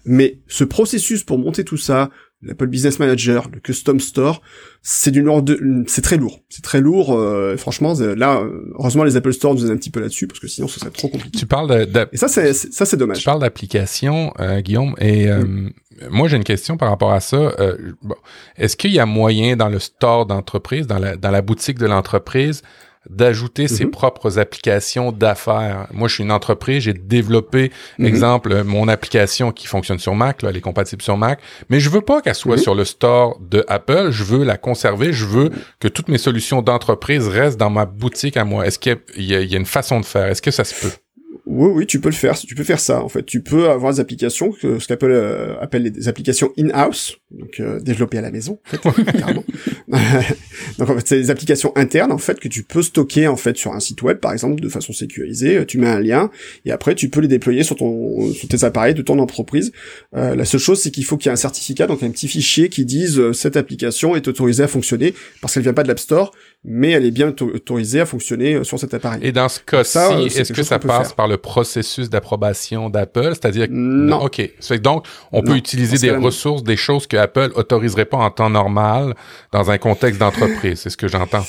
[0.06, 2.10] Mais ce processus pour monter tout ça,
[2.46, 4.42] l'Apple Business Manager, le Custom Store,
[4.82, 6.40] c'est d'une c'est très lourd.
[6.50, 7.14] C'est très lourd.
[7.18, 10.28] euh, franchement, c'est- là, euh, heureusement, les Apple Store nous aident un petit peu là-dessus
[10.28, 11.38] parce que sinon, ce serait trop compliqué.
[11.38, 13.24] Tu parles de- Et ça, c'est ça, c'est Tu dommage.
[13.26, 15.44] parles d'application, euh, Guillaume, et euh,
[16.10, 17.38] moi j'ai une question par rapport à ça.
[17.38, 18.16] Euh, bon,
[18.58, 21.86] Est-ce qu'il y a moyen dans le store d'entreprise, dans la, dans la boutique de
[21.88, 22.62] l'entreprise,
[23.10, 23.92] d'ajouter ses Mhm.
[23.92, 25.88] propres applications d'affaires?
[25.92, 28.06] Moi, je suis une entreprise, j'ai développé, Mhm.
[28.06, 31.40] exemple, euh, mon application qui fonctionne sur Mac, là, elle est compatible sur Mac,
[31.70, 32.62] mais je veux pas qu'elle soit Mhm.
[32.62, 35.50] sur le store de Apple, je veux la conserver, je veux
[35.80, 38.66] que toutes mes solutions d'entreprise restent dans ma boutique à moi.
[38.66, 40.26] Est-ce qu'il y a- y, y une façon de faire?
[40.28, 40.94] Est-ce que ça se peut?
[41.48, 42.36] Oui, oui, tu peux le faire.
[42.40, 43.04] Tu peux faire ça.
[43.04, 47.18] En fait, tu peux avoir des applications que ce qu'Apple euh, appelle des applications in-house,
[47.38, 49.04] donc euh, développées à la maison, en fait,
[50.80, 53.58] donc en fait, c'est des applications internes en fait que tu peux stocker en fait
[53.58, 55.66] sur un site web, par exemple, de façon sécurisée.
[55.66, 56.30] Tu mets un lien
[56.66, 59.72] et après tu peux les déployer sur ton sur tes appareils de ton entreprise.
[60.16, 62.28] Euh, la seule chose, c'est qu'il faut qu'il y ait un certificat, donc un petit
[62.28, 65.88] fichier qui dise euh, cette application est autorisée à fonctionner parce qu'elle vient pas de
[65.88, 66.32] l'App Store,
[66.64, 69.20] mais elle est bien auto- autorisée à fonctionner euh, sur cet appareil.
[69.24, 71.16] Et dans ce cas-ci, euh, est-ce que ça passe faire.
[71.16, 73.30] par le processus d'approbation d'Apple?
[73.34, 74.24] C'est-à-dire que Non.
[74.24, 74.42] OK.
[74.82, 75.52] Donc, on Non.
[75.52, 79.16] peut utiliser des ressources, des choses que Apple autoriserait pas en temps normal
[79.52, 80.80] dans un contexte d'entreprise.
[80.80, 81.46] C'est ce que j'entends.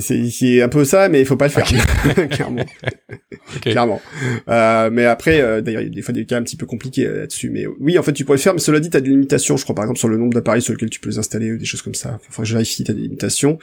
[0.00, 1.66] C'est, un peu ça, mais il faut pas le faire.
[2.30, 2.64] Clairement.
[3.60, 4.00] Clairement.
[4.48, 6.66] Euh, mais après, euh, d'ailleurs, il y a des fois des cas un petit peu
[6.66, 7.50] compliqués euh, là-dessus.
[7.50, 9.56] Mais oui, en fait, tu pourrais le faire, mais cela dit, tu as des limitations,
[9.56, 11.58] je crois, par exemple, sur le nombre d'appareils sur lesquels tu peux les installer, ou
[11.58, 12.18] des choses comme ça.
[12.28, 13.58] Enfin, je vérifie, tu as des limitations.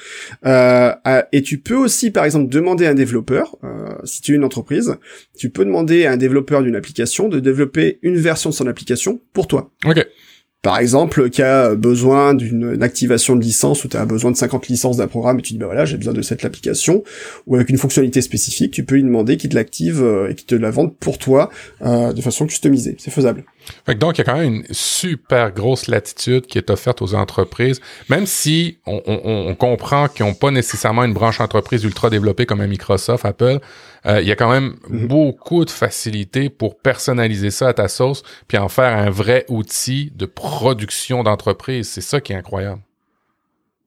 [0.46, 0.94] Euh,
[1.32, 3.58] et tu peux aussi, par exemple, demander à un développeur,
[4.04, 4.96] si tu es une entreprise,
[5.38, 9.20] tu peux demander à un développeur d'une application de développer une version de son application
[9.34, 9.72] pour toi.
[9.86, 10.06] OK.
[10.64, 14.38] Par exemple, qui a besoin d'une une activation de licence où tu as besoin de
[14.38, 17.04] 50 licences d'un programme et tu dis bah voilà j'ai besoin de cette application
[17.48, 20.46] ou avec une fonctionnalité spécifique, tu peux lui demander qu'il te l'active euh, et qu'il
[20.46, 21.50] te la vende pour toi
[21.82, 22.96] euh, de façon customisée.
[22.98, 23.44] C'est faisable.
[23.86, 27.14] Fait donc, il y a quand même une super grosse latitude qui est offerte aux
[27.14, 32.66] entreprises, même si on, comprend qu'ils n'ont pas nécessairement une branche entreprise ultra développée comme
[32.66, 33.60] Microsoft, Apple.
[34.06, 35.08] Euh, il y a quand même Mhm.
[35.08, 40.12] beaucoup de facilité pour personnaliser ça à ta sauce, puis en faire un vrai outil
[40.16, 41.90] de production d'entreprise.
[41.90, 42.82] C'est ça qui est incroyable.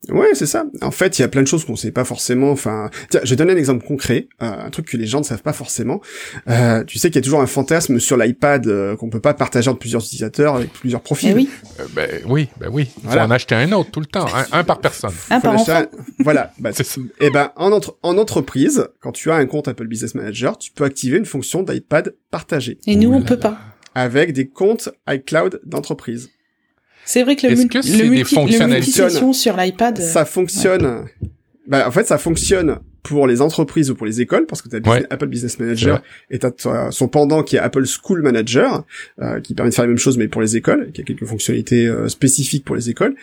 [0.09, 0.67] Ouais, c'est ça.
[0.83, 2.53] En fait, il y a plein de choses qu'on sait pas forcément.
[2.53, 5.25] Enfin, tiens, je vais donner un exemple concret, euh, un truc que les gens ne
[5.25, 6.01] savent pas forcément.
[6.49, 9.35] Euh, tu sais qu'il y a toujours un fantasme sur l'iPad euh, qu'on peut pas
[9.35, 11.31] partager entre plusieurs utilisateurs avec plusieurs profils.
[11.31, 11.49] Eh oui,
[11.81, 12.85] Euh, ben oui, ben oui.
[12.99, 13.27] Il faut Voilà.
[13.27, 15.13] en acheter un autre tout le temps, un, un par personne.
[15.31, 15.73] un par enfant.
[15.73, 15.89] un-
[16.21, 16.53] Voilà.
[16.61, 17.01] Bah, C'est ça.
[17.21, 20.71] Et ben en, entre- en entreprise, quand tu as un compte Apple Business Manager, tu
[20.71, 23.59] peux activer une fonction d'iPad partagé Et nous, on peut pas.
[23.97, 26.31] avec des comptes iCloud d'entreprise.
[27.07, 29.97] C'est vrai que le, Est-ce mul- que c'est le, des multi, le multisession sur l'iPad,
[29.99, 31.07] Ça fonctionne.
[31.67, 32.79] Bah, en fait, ça fonctionne
[33.09, 35.05] pour les entreprises ou pour les écoles, parce que tu as Ouais.
[35.11, 38.85] Apple Business Manager et tu as son pendant qui est Apple School Manager,
[39.21, 41.25] euh, qui permet de faire la même chose mais pour les écoles, qui a quelques
[41.25, 43.15] fonctionnalités euh, spécifiques pour les écoles.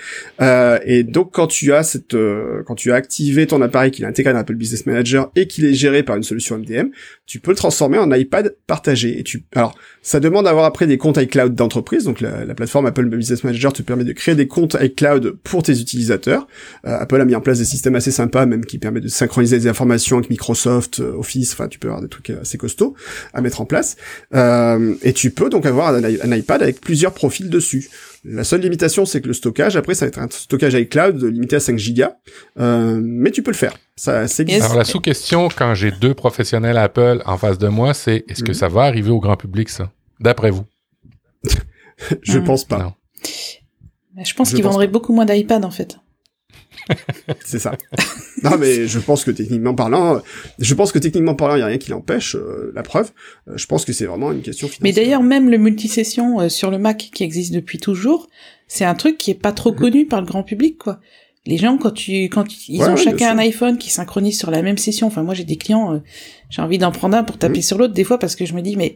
[0.41, 4.03] Euh, et donc quand tu as cette, euh, quand tu as activé ton appareil qu'il
[4.03, 6.87] est intégré dans Apple Business Manager et qu'il est géré par une solution MDM,
[7.25, 9.19] tu peux le transformer en iPad partagé.
[9.19, 12.85] Et tu, alors ça demande d'avoir après des comptes iCloud d'entreprise, donc la, la plateforme
[12.85, 16.47] Apple Business Manager te permet de créer des comptes iCloud pour tes utilisateurs.
[16.85, 19.59] Euh, Apple a mis en place des systèmes assez sympas, même qui permettent de synchroniser
[19.59, 22.95] des informations avec Microsoft, euh, Office, enfin tu peux avoir des trucs assez costauds
[23.33, 23.97] à mettre en place.
[24.33, 27.89] Euh, et tu peux donc avoir un, iPad avec plusieurs profils dessus.
[28.23, 31.57] La seule limitation, c'est que le stockage, après, ça va être un stockage iCloud limité
[31.57, 32.13] à 5 gigas,
[32.59, 33.75] euh, mais tu peux le faire.
[33.97, 34.63] Ça, c'est Yes.
[34.63, 38.51] Alors la sous-question, quand j'ai deux professionnels Apple en face de moi, c'est est-ce que
[38.51, 38.57] Mhm.
[38.57, 39.91] ça va arriver au grand public, ça?
[40.19, 40.63] D'après vous?
[42.21, 42.43] je Hmm.
[42.43, 42.77] pense pas.
[42.79, 42.93] Non.
[44.23, 45.97] je pense Je qu'ils pense vendraient beaucoup moins d'iPad en fait.
[47.45, 47.75] c'est ça.
[48.43, 50.21] Non, mais je pense que techniquement parlant,
[50.59, 52.35] je pense que techniquement parlant, il y a rien qui l'empêche.
[52.35, 53.11] Euh, la preuve,
[53.47, 54.83] euh, je pense que c'est vraiment une question financière.
[54.83, 58.29] Mais d'ailleurs, même le multisession euh, sur le Mac qui existe depuis toujours,
[58.67, 59.77] c'est un truc qui est pas trop mhm.
[59.77, 60.99] connu par le grand public, quoi.
[61.45, 64.77] Les gens, quand tu, quand ils ont chacun un iPhone qui synchronise sur la même
[64.77, 65.07] session.
[65.07, 66.01] Enfin, moi, j'ai des clients,
[66.49, 67.63] j'ai envie d'en prendre un pour taper mhm.
[67.63, 68.95] sur l'autre des fois parce que je me dis, mais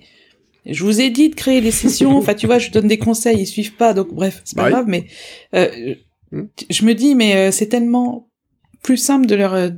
[0.66, 2.16] je vous ai dit de créer les sessions.
[2.16, 3.94] enfin, tu vois, je donne des conseils, ils suivent pas.
[3.94, 4.86] Donc, bref, c'est pas grave.
[4.88, 5.08] Mais
[5.56, 5.96] euh.
[6.32, 8.30] Je me dis, mais euh, c'est tellement
[8.84, 9.70] plus simple de leur euh,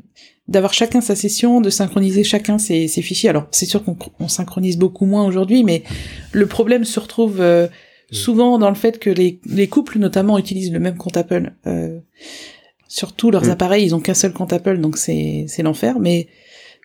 [0.47, 3.29] d'avoir chacun sa session, de synchroniser chacun ses, ses fichiers.
[3.29, 5.83] Alors, c'est sûr qu'on synchronise beaucoup moins aujourd'hui, mais
[6.31, 8.15] le problème se retrouve euh, hmm.
[8.15, 11.53] souvent dans le fait que les, les couples, notamment, utilisent le même compte Apple.
[12.87, 13.51] sur tous leurs hmm.
[13.51, 15.99] appareils, ils ont qu'un seul compte Apple, donc c'est c'est l'enfer.
[15.99, 16.27] Mais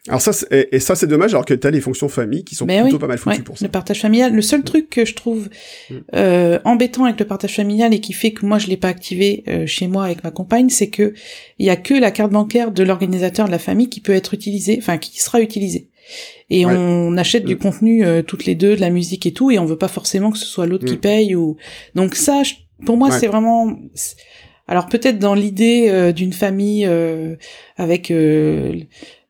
[0.08, 2.98] alors ça, et, ça c'est dommage alors que t'as les fonctions famille qui sont plutôt
[2.98, 3.64] pas mal foutues pour ça.
[3.64, 5.48] Le partage familial, le seul truc que je trouve
[5.88, 5.94] mm.
[6.14, 9.44] euh, embêtant avec le partage familial et qui fait que moi je l'ai pas activé
[9.48, 11.14] euh, chez moi avec ma compagne, c'est que
[11.58, 14.34] il y a que la carte bancaire de l'organisateur de la famille qui peut être
[14.34, 15.88] utilisée, enfin qui sera utilisée.
[16.50, 17.58] Et on achète du mm.
[17.58, 20.30] contenu euh, toutes les deux, de la musique et tout, et on veut pas forcément
[20.30, 21.00] que ce soit l'autre qui mm.
[21.00, 21.56] paye ou
[21.94, 22.42] donc ça,
[22.84, 23.74] pour moi c'est vraiment
[24.68, 26.86] alors peut-être dans l'idée d'une famille
[27.78, 28.12] avec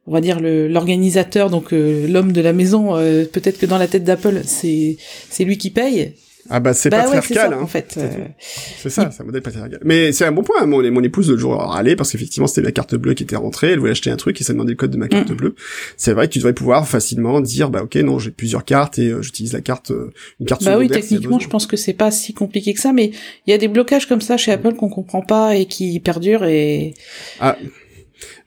[0.07, 3.89] on va dire l'organisateur, donc euh, l'homme de la maison, euh, peut-être que dans la
[3.89, 4.97] tête d'Apple, c'est
[5.31, 6.13] c'est lui qui paye.
[6.51, 7.63] Ah bah c'est bah patriarcal, ça, hein.
[7.63, 7.95] en fait.
[7.97, 9.81] Euh, c'est ça, c'est un modèle patriarcal.
[9.83, 10.67] Mais c'est un bon point.
[10.67, 13.69] Mon, mon épouse le jour râlait parce qu'effectivement c'était la carte bleue qui était rentrée.
[13.69, 15.37] Elle voulait acheter un truc et ça demandait le code de ma carte mm.
[15.37, 15.55] bleue.
[15.97, 19.15] C'est vrai que tu devrais pouvoir facilement dire bah ok non j'ai plusieurs cartes et
[19.23, 19.91] j'utilise la carte
[20.39, 20.65] une carte.
[20.65, 23.13] Bah oui techniquement je pense que c'est pas si compliqué que ça, mais
[23.47, 26.45] il y a des blocages comme ça chez Apple qu'on comprend pas et qui perdurent
[26.45, 26.93] et.
[27.41, 27.57] Ah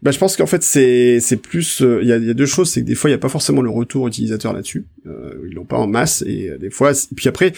[0.01, 2.45] bah, je pense qu'en fait c'est c'est plus euh, il y, a, y, a, deux
[2.45, 5.33] choses, c'est que des fois il y a pas forcément le retour utilisateur là-dessus, euh,
[5.47, 6.23] ils l'ont pas en masse.
[6.27, 7.53] Et euh, des fois puis après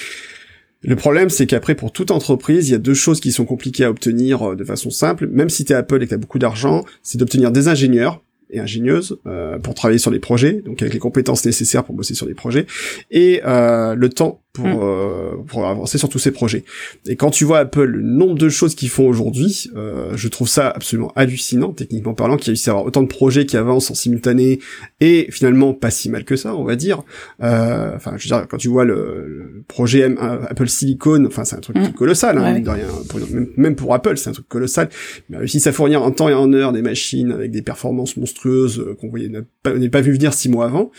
[0.82, 3.84] le problème c'est qu'après pour toute entreprise il y a deux choses qui sont compliquées
[3.84, 7.18] à obtenir euh, de façon simple, même si t'es Apple et t'as beaucoup d'argent, c'est
[7.18, 11.46] d'obtenir des ingénieurs et ingénieuses euh, pour travailler sur les projets, donc avec les compétences
[11.46, 12.66] nécessaires pour bosser sur les projets,
[13.12, 14.80] et euh, le temps pour, mm.
[14.82, 16.64] euh, pour avancer sur tous ces projets.
[17.08, 20.48] Et quand tu vois Apple, le nombre de choses qu'ils font aujourd'hui, euh, je trouve
[20.48, 23.96] ça absolument hallucinant, techniquement parlant, qu'ils réussissent à avoir autant de projets qui avancent en
[23.96, 24.60] simultané,
[25.02, 27.04] et finalement pas si mal que ça, on va dire.
[27.44, 31.46] Euh, enfin, je veux dire, quand tu vois le, projet M, euh, Apple Silicon, enfin
[31.46, 31.94] c'est un truc mm.
[31.94, 32.88] colossal, hein, rien,
[33.56, 34.90] même, pour Apple, c'est un truc colossal.
[35.30, 38.39] Mais réussissent à fournir en temps et en heure des machines avec des performances monstrueuses
[38.42, 40.92] qu'on voyait n'est pas vu venir six mois avant.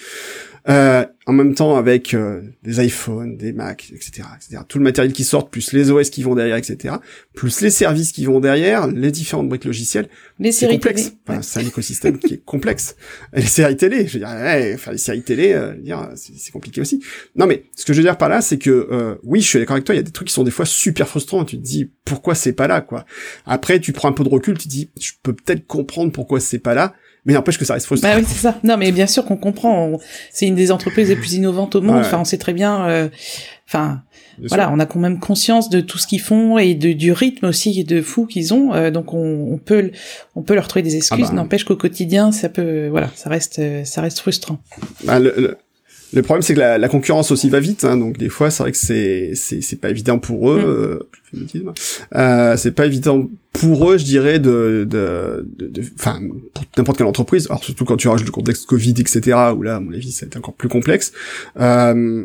[0.68, 4.62] Euh, en même temps avec euh, des iPhones, des Macs, etc., etc.
[4.68, 6.96] Tout le matériel qui sort, plus les OS qui vont derrière, etc.
[7.34, 10.08] Plus les services qui vont derrière, les différentes briques logicielles.
[10.38, 11.12] Les séries complexe.
[11.26, 12.96] Enfin, c'est un écosystème qui est complexe.
[13.34, 15.74] Et les séries télé, je veux dire, ouais, faire les séries télé, euh,
[16.16, 17.02] c'est compliqué aussi.
[17.36, 19.58] Non, mais ce que je veux dire par là, c'est que euh, oui, je suis
[19.58, 19.94] d'accord avec toi.
[19.94, 21.44] Il y a des trucs qui sont des fois super frustrants.
[21.46, 23.06] Tu te dis pourquoi c'est pas là, quoi?
[23.46, 26.38] Après, tu prends un peu de recul, tu te dis, je peux peut-être comprendre pourquoi
[26.38, 26.94] c'est pas là
[27.24, 28.08] mais n'empêche que ça reste frustrant.
[28.10, 28.58] Bah oui, c'est ça.
[28.64, 29.98] Non, mais bien sûr qu'on comprend.
[30.32, 32.00] C'est une des entreprises les plus innovantes au monde.
[32.00, 32.86] Enfin, on sait très bien.
[32.88, 33.08] Euh,
[33.68, 34.02] enfin,
[34.48, 37.46] voilà, on a quand même conscience de tout ce qu'ils font et de, du rythme
[37.46, 38.72] aussi de fou qu'ils ont.
[38.72, 39.90] Euh, donc, on, on, peut,
[40.34, 41.26] on peut leur trouver des excuses.
[41.26, 41.36] Ah bah.
[41.36, 44.58] N'empêche qu'au quotidien, ça peut, voilà, ça reste, ça reste frustrant.
[45.04, 45.58] Bah, le, le
[46.22, 48.72] problème, c'est que la, la, concurrence aussi va vite, hein, donc des fois, c'est vrai
[48.72, 51.06] que c'est c'est pas évident pour eux.
[51.32, 51.42] Mm.
[51.46, 51.72] Euh,
[52.16, 55.46] euh, c'est pas évident pour eux, je dirais, de de
[55.94, 56.20] enfin
[56.54, 57.46] pour n'importe quelle entreprise.
[57.48, 59.36] Alors surtout quand tu rajoutes le contexte Covid, etc.
[59.56, 61.12] Où là, à mon avis, c'est encore plus complexe.
[61.60, 62.24] Euh,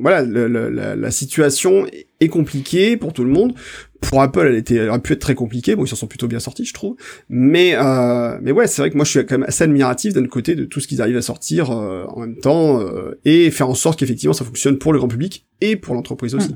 [0.00, 1.86] voilà, le, la, la, situation
[2.20, 3.54] est compliquée pour tout le monde.
[4.00, 5.76] Pour Apple, elle était, elle aurait pu être très compliquée.
[5.76, 6.96] Bon, ils s'en sont plutôt bien sortis, je trouve.
[7.28, 10.26] Mais, euh, mais ouais, c'est vrai que moi, je suis quand même assez admiratif d'un
[10.26, 13.68] côté de tout ce qu'ils arrivent à sortir euh, en même temps euh, et faire
[13.68, 16.54] en sorte qu'effectivement ça fonctionne pour le grand public et pour l'entreprise aussi.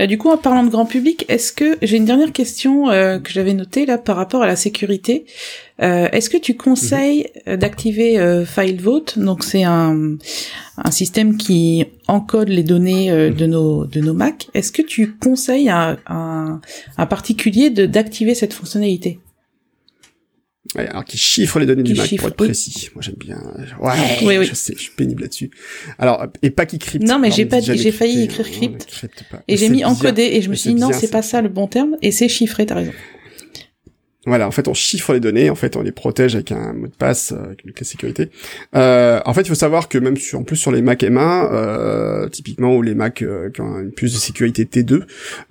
[0.00, 3.18] Euh, du coup, en parlant de grand public, est-ce que j'ai une dernière question euh,
[3.18, 5.26] que j'avais notée là par rapport à la sécurité.
[5.82, 10.16] Euh, Est-ce que tu conseilles d'activer FileVote Donc c'est un,
[10.78, 14.48] un système qui encode les données de nos de nos Mac.
[14.54, 16.60] Est-ce que tu conseilles à un,
[16.96, 19.20] un particulier de d'activer cette fonctionnalité?
[20.76, 22.90] Ouais, alors qui chiffre les données du Mac pour être précis.
[22.94, 23.40] Moi j'aime bien.
[23.80, 23.92] Ouais,
[24.22, 24.46] oui, oui.
[24.46, 25.50] je sais, je suis pénible là-dessus.
[25.98, 27.06] Alors et pas qui crypte.
[27.06, 28.86] Non mais j'ai pas, j'ai failli écrire crypte.
[29.48, 31.66] Et j'ai mis encodé et je me suis dit non c'est pas ça le bon
[31.66, 32.66] terme et c'est chiffré.
[32.66, 32.92] T'as raison.
[34.26, 36.88] Voilà, en fait, on chiffre les données, en fait, on les protège avec un mot
[36.88, 38.30] de passe, euh, avec une clé sécurité.
[38.74, 41.48] Euh, en fait, il faut savoir que même sur, en plus sur les Mac M1,
[41.52, 45.02] euh, typiquement ou les Mac euh, qui ont une puce de sécurité T2,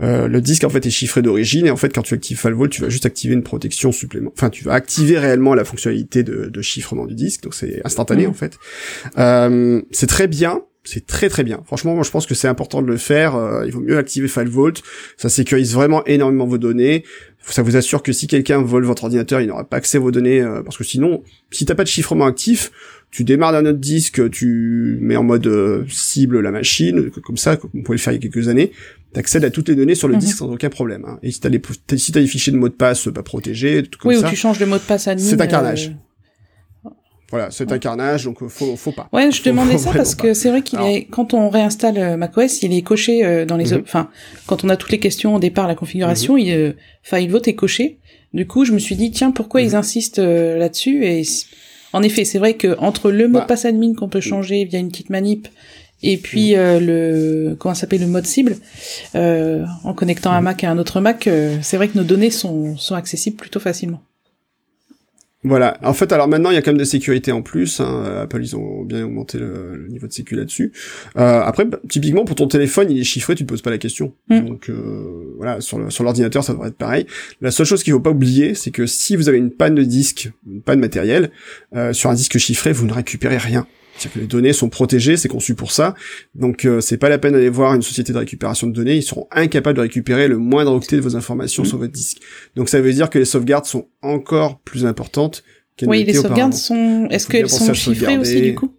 [0.01, 2.67] euh, le disque en fait est chiffré d'origine et en fait, quand tu actives FileVault,
[2.67, 4.33] tu vas juste activer une protection supplémentaire.
[4.37, 8.27] Enfin, tu vas activer réellement la fonctionnalité de, de chiffrement du disque, donc c'est instantané
[8.27, 8.29] mmh.
[8.29, 8.59] en fait.
[9.91, 11.61] c'est très bien c'est très très bien.
[11.65, 13.61] Franchement, moi je pense que c'est important de le faire.
[13.65, 14.73] il vaut mieux activer FileVault.
[15.17, 17.03] Ça sécurise vraiment énormément vos données.
[17.47, 20.11] Ça vous assure que si quelqu'un vole votre ordinateur, il n'aura pas accès à vos
[20.11, 22.71] données parce que sinon, si t'as pas de chiffrement actif,
[23.11, 27.69] tu démarres d'un autre disque, tu mets en mode cible la machine, comme ça, comme
[27.75, 28.71] on pouvait le faire il y a quelques années,
[29.19, 30.19] accèdes à toutes les données sur le mhm.
[30.19, 31.05] disque sans aucun problème.
[31.07, 31.19] Hein.
[31.23, 31.61] Et si t'as les,
[31.97, 34.21] si t'as des fichiers de mot de passe pas protégés, tout comme oui, ça.
[34.21, 35.95] Oui, ou tu changes de mot de passe à C'est un carnage.
[37.25, 39.09] Euh, voilà, c'est un carnage, donc euh, faut, faut pas.
[39.11, 42.61] Ouais, je demandais ça parce que c'est vrai qu'il est, quand on réinstalle euh, macOS,
[42.63, 43.81] il est coché dans les, mhm.
[43.83, 44.09] enfin,
[44.45, 46.73] quand on a toutes les questions au départ, la configuration, mm -hmm.
[46.73, 47.97] il, FileVote est coché.
[48.33, 49.83] Du coup, je me suis dit, tiens, pourquoi ils mhm.
[49.83, 50.21] insistent
[50.61, 51.05] là-dessus?
[51.05, 51.23] Et
[51.93, 53.47] en effet, c'est vrai que entre le mot de bah.
[53.47, 55.47] passe admin qu'on peut changer via une petite manip
[56.03, 56.57] et puis mm.
[56.57, 58.57] euh, le comment s'appelle le mode cible
[59.15, 60.43] euh, en connectant un mm.
[60.43, 63.59] Mac à un autre Mac, euh, c'est vrai que nos données sont sont accessibles plutôt
[63.59, 64.01] facilement.
[65.45, 65.77] Voilà.
[65.83, 67.79] En fait, alors maintenant, il y a quand même des sécurités en plus.
[67.79, 68.21] Hein.
[68.23, 70.73] Apple, ils ont bien augmenté le, niveau de sécu là-dessus.
[71.17, 73.77] Euh, après, bah, typiquement, pour ton téléphone, il est chiffré, tu te poses pas la
[73.77, 74.13] question.
[74.29, 74.39] Mm.
[74.39, 77.05] Donc, euh, voilà, sur, sur l'ordinateur, ça devrait être pareil.
[77.41, 79.83] La seule chose qu'il faut pas oublier, c'est que si vous avez une panne de
[79.83, 81.29] disque, une panne matérielle,
[81.75, 83.67] euh, sur un disque chiffré, vous ne récupérez rien.
[83.97, 85.95] C'est-à-dire que les données sont protégées, c'est conçu pour ça.
[86.33, 89.03] Donc euh, c'est pas la peine d'aller voir une société de récupération de données, ils
[89.03, 91.67] seront incapables de récupérer le moindre octet de vos informations mmh.
[91.67, 92.17] sur votre disque.
[92.55, 95.43] Donc ça veut dire que les sauvegardes sont encore plus importantes
[95.83, 98.75] Oui, les sauvegardes sont est-ce qu'elles sont chiffrées aussi du coup?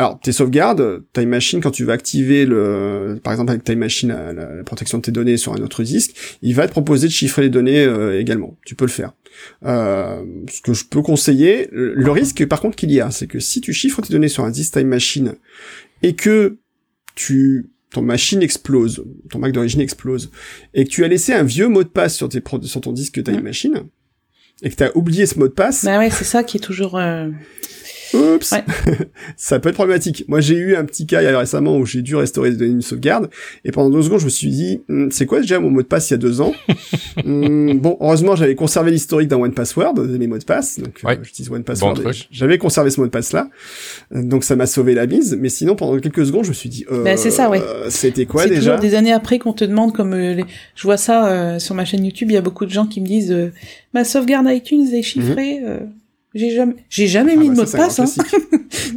[0.00, 4.08] Alors, tes sauvegardes, Time Machine, quand tu vas activer le, par exemple avec Time Machine,
[4.08, 7.42] la, protection de tes données sur un autre disque, il va te proposer de chiffrer
[7.42, 8.56] les données euh, également.
[8.64, 9.12] Tu peux le faire.
[9.66, 13.40] Euh, ce que je peux conseiller, le, risque par contre qu'il y a, c'est que
[13.40, 15.34] si tu chiffres tes données sur un disque Time Machine
[16.02, 16.56] et que
[17.14, 20.30] tu ton machine explose, ton Mac d'origine explose,
[20.72, 23.22] et que tu as laissé un vieux mot de passe sur, tes, sur ton disque
[23.22, 23.42] Time mmh.
[23.42, 23.82] Machine,
[24.62, 25.84] et que tu as oublié ce mot de passe.
[25.84, 26.96] Bah ouais, c'est ça qui est toujours.
[26.96, 27.28] Euh,
[28.14, 28.54] Oups,
[29.36, 30.24] ça peut être problématique.
[30.28, 32.82] Moi, j'ai eu un petit cas il y a récemment où j'ai dû restaurer une
[32.82, 33.30] sauvegarde
[33.64, 35.86] et pendant deux secondes, je me suis dit, hm, c'est quoi déjà mon mot de
[35.86, 36.52] passe il y a deux ans?
[37.24, 41.00] Hmm, Bon, heureusement, j'avais conservé l'historique dans One Password de mes mots de passe, donc
[41.04, 42.00] euh, j'utilise One Password.
[42.30, 43.48] j'avais conservé ce mot de passe là,
[44.10, 45.36] donc ça m'a sauvé la mise.
[45.40, 47.62] Mais sinon, pendant quelques secondes, je me suis dit, euh, bah, c'est ça, ouais.
[47.88, 48.58] C'était quoi déjà?
[48.60, 50.42] toujours des années après qu'on te demande, comme euh,
[50.74, 53.00] je vois ça euh, sur ma chaîne YouTube, il y a beaucoup de gens qui
[53.00, 53.36] me disent,
[53.94, 55.60] ma sauvegarde iTunes est chiffrée.
[55.60, 55.90] Mhm.
[56.34, 57.98] J'ai jamais, j'ai jamais mis ah de bah, mot de passe.
[57.98, 58.24] Hein.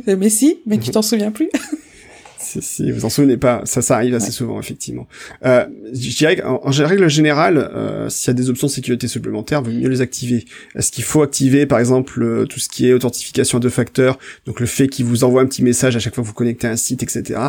[0.18, 1.50] mais si, mais tu t'en souviens plus.
[2.38, 3.62] si, si, vous en souvenez pas.
[3.66, 5.08] Ça, ça arrive assez souvent, effectivement.
[5.46, 9.08] Euh, je dirais qu'en en règle générale, euh, s'il y a des options de sécurité
[9.08, 10.46] supplémentaires, vaut mieux les activer.
[10.76, 14.20] Est-ce qu'il faut activer, par exemple, euh, tout ce qui est authentification à deux facteurs,
[14.46, 16.68] donc le fait qu'il vous envoie un petit message à chaque fois que vous connectez
[16.68, 17.40] à un site, etc.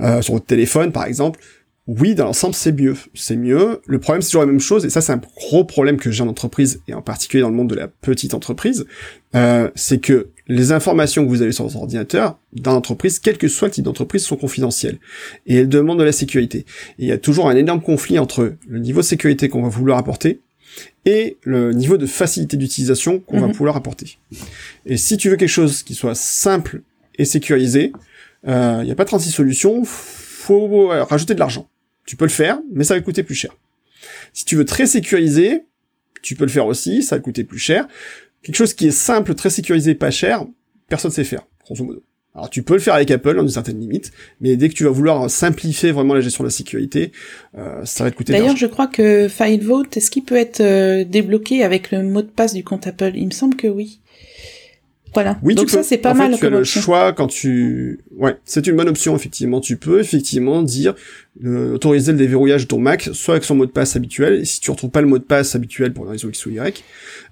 [0.00, 1.40] Euh, sur votre téléphone, par exemple
[1.86, 2.96] oui, dans l'ensemble, c'est mieux.
[3.12, 3.82] C'est mieux.
[3.86, 6.22] Le problème, c'est toujours la même chose, et ça, c'est un gros problème que j'ai
[6.22, 8.86] en entreprise, et en particulier dans le monde de la petite entreprise,
[9.34, 13.48] euh, c'est que les informations que vous avez sur votre ordinateur, dans l'entreprise, quel que
[13.48, 14.98] soit le type d'entreprise, sont confidentielles.
[15.46, 16.60] Et elles demandent de la sécurité.
[16.98, 19.68] Et il y a toujours un énorme conflit entre le niveau de sécurité qu'on va
[19.68, 20.40] vouloir apporter,
[21.04, 23.52] et le niveau de facilité d'utilisation qu'on va mhm.
[23.52, 24.18] pouvoir apporter.
[24.86, 26.80] Et si tu veux quelque chose qui soit simple
[27.16, 27.92] et sécurisé,
[28.48, 31.68] euh, il n'y a pas 36 solutions, faut rajouter de l'argent.
[32.06, 33.54] Tu peux le faire, mais ça va coûter plus cher.
[34.32, 35.64] Si tu veux très sécuriser,
[36.22, 37.86] tu peux le faire aussi, ça va coûter plus cher.
[38.42, 40.44] Quelque chose qui est simple, très sécurisé, pas cher,
[40.88, 42.02] personne sait faire, grosso modo.
[42.34, 44.10] Alors tu peux le faire avec Apple, dans une certaine limite,
[44.40, 47.12] mais dès que tu vas vouloir simplifier vraiment la gestion de la sécurité,
[47.56, 48.32] euh, ça va te coûter.
[48.32, 52.26] D'ailleurs, je crois que FileVote, est-ce qu'il peut être euh, débloqué avec le mot de
[52.26, 53.12] passe du compte Apple?
[53.14, 54.00] Il me semble que oui.
[55.14, 55.38] Voilà.
[55.42, 56.32] Oui, Donc ça c'est pas en mal.
[56.32, 59.60] Fait, tu as le choix quand tu, ouais, c'est une bonne option effectivement.
[59.60, 60.94] Tu peux effectivement dire
[61.44, 64.40] euh, autoriser le déverrouillage de ton Mac, soit avec son mot de passe habituel.
[64.40, 66.50] Et si tu retrouves pas le mot de passe habituel pour une raison X ou
[66.50, 66.84] Y,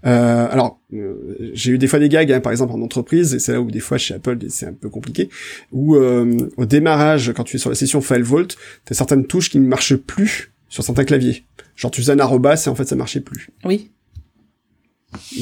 [0.06, 3.38] euh, alors euh, j'ai eu des fois des gags, hein, par exemple en entreprise, et
[3.38, 5.28] c'est là où des fois chez Apple c'est un peu compliqué,
[5.72, 8.48] où euh, au démarrage, quand tu es sur la session FileVault,
[8.84, 11.44] t'as certaines touches qui ne marchent plus sur certains claviers.
[11.76, 13.50] Genre tu faisais un arrobas et en fait ça marchait plus.
[13.64, 13.90] Oui.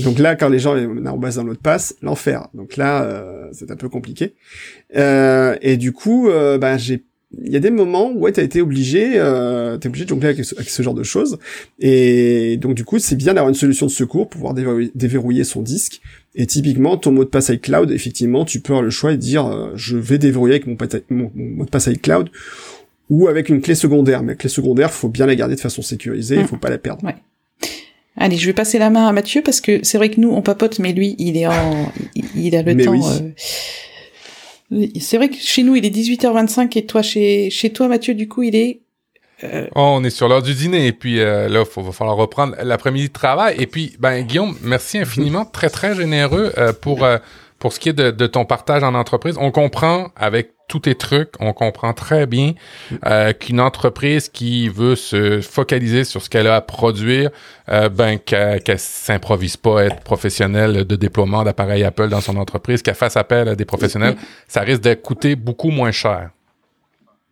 [0.03, 0.77] Donc là, quand les gens
[1.17, 2.49] base dans l'autre passe, l'enfer.
[2.55, 4.35] Donc là, euh, c'est un peu compliqué.
[4.97, 7.05] Euh, et du coup, euh, bah, j'ai
[7.39, 10.31] il y a des moments où ouais, t'as été obligé, euh, t'es obligé de jongler
[10.31, 11.39] avec, ce genre de choses.
[11.79, 14.55] Et donc du coup, c'est bien d'avoir une solution de secours pour pouvoir
[14.95, 16.01] déverrouiller, son disque.
[16.35, 19.47] Et typiquement, ton mot de passe iCloud, effectivement, tu peux avoir le choix de dire,
[19.47, 20.77] euh, je vais déverrouiller avec mon,
[21.11, 22.31] mon, mot de passe iCloud
[23.11, 24.23] ou avec une clé secondaire.
[24.23, 26.49] Mais la clé secondaire, faut bien la garder de façon sécurisée, il mmh.
[26.49, 27.05] faut pas la perdre.
[27.05, 27.15] Ouais.
[28.21, 30.43] Allez, je vais passer la main à Mathieu parce que c'est vrai que nous on
[30.43, 31.91] papote, mais lui il est en,
[32.37, 32.93] il, a le temps.
[34.73, 34.87] Euh...
[35.01, 38.29] C'est vrai que chez nous il est 18h25 et toi chez chez toi Mathieu du
[38.29, 38.81] coup il est.
[39.43, 39.67] Euh...
[39.75, 42.55] Oh, on est sur l'heure du dîner et puis euh, là il va falloir reprendre
[42.63, 47.17] l'après-midi de travail et puis ben Guillaume merci infiniment très très généreux euh, pour euh,
[47.59, 49.37] pour ce qui est de, de ton partage en entreprise.
[49.41, 51.33] On comprend avec tout est truc.
[51.41, 52.53] On comprend très bien
[53.05, 57.31] euh, qu'une entreprise qui veut se focaliser sur ce qu'elle a à produire,
[57.69, 62.83] euh, ben qu'elle s'improvise pas à être professionnelle de déploiement d'appareils Apple dans son entreprise,
[62.83, 64.17] qu'elle fasse appel à des professionnels,
[64.47, 66.31] ça risque de coûter beaucoup moins cher.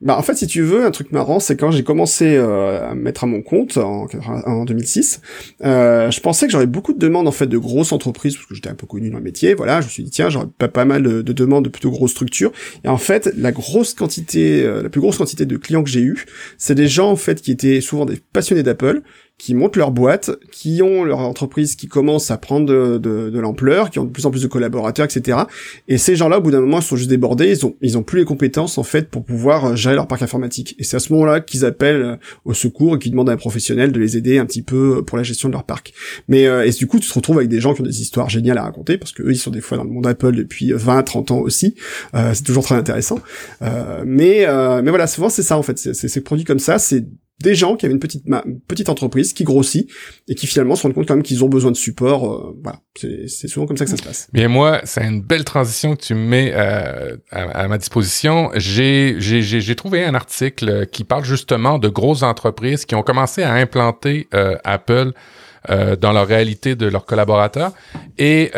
[0.00, 2.94] Bah en fait si tu veux un truc marrant c'est quand j'ai commencé euh, à
[2.94, 4.06] mettre à mon compte en,
[4.46, 5.20] en 2006
[5.64, 8.54] euh, je pensais que j'aurais beaucoup de demandes en fait de grosses entreprises parce que
[8.54, 10.68] j'étais un peu connu dans le métier voilà je me suis dit tiens j'aurais pas
[10.68, 12.52] pas mal de, demandes de plutôt grosses structures.
[12.84, 16.02] Et en fait la grosse quantité euh, la plus grosse quantité de clients que j'ai
[16.02, 16.26] eu
[16.58, 19.02] c'est des gens en fait qui étaient souvent des passionnés d'Apple
[19.38, 23.38] qui montent leur boîte, qui ont leur entreprise qui commence à prendre de, de, de
[23.38, 25.38] l'ampleur, qui ont de plus en plus de collaborateurs, etc.
[25.86, 28.02] Et ces gens-là, au bout d'un moment, ils sont juste débordés, ils ont, ils ont
[28.02, 30.74] plus les compétences, en fait, pour pouvoir euh, gérer leur parc informatique.
[30.80, 33.36] Et c'est à ce moment-là qu'ils appellent euh, au secours et qu'ils demandent à un
[33.36, 35.92] professionnel de les aider un petit peu euh, pour la gestion de leur parc.
[36.26, 38.58] Mais, et du coup, tu te retrouves avec des gens qui ont des histoires géniales
[38.58, 41.04] à raconter, parce que eux, ils sont des fois dans le monde Apple depuis 20,
[41.04, 41.74] 30 ans aussi.
[42.12, 43.20] c'est toujours très intéressant.
[44.04, 44.46] mais,
[44.82, 45.78] mais voilà, souvent, c'est ça, en fait.
[45.78, 47.04] C'est, produit comme ça, c'est
[47.40, 48.24] des gens qui avaient une petite
[48.66, 49.88] petite entreprise qui grossit
[50.26, 52.32] et qui finalement se rendent compte quand même qu'ils ont besoin de support.
[52.32, 52.80] Euh, voilà,
[53.26, 54.28] c'est souvent comme ça que ça se passe.
[54.32, 58.50] Bien moi, c'est une belle transition que tu me mets euh, à, ma disposition.
[58.56, 63.54] J'ai j'ai trouvé un article qui parle justement de grosses entreprises qui ont commencé à
[63.54, 65.12] implanter euh, Apple
[66.00, 67.72] dans leur réalité de leurs collaborateurs
[68.16, 68.52] et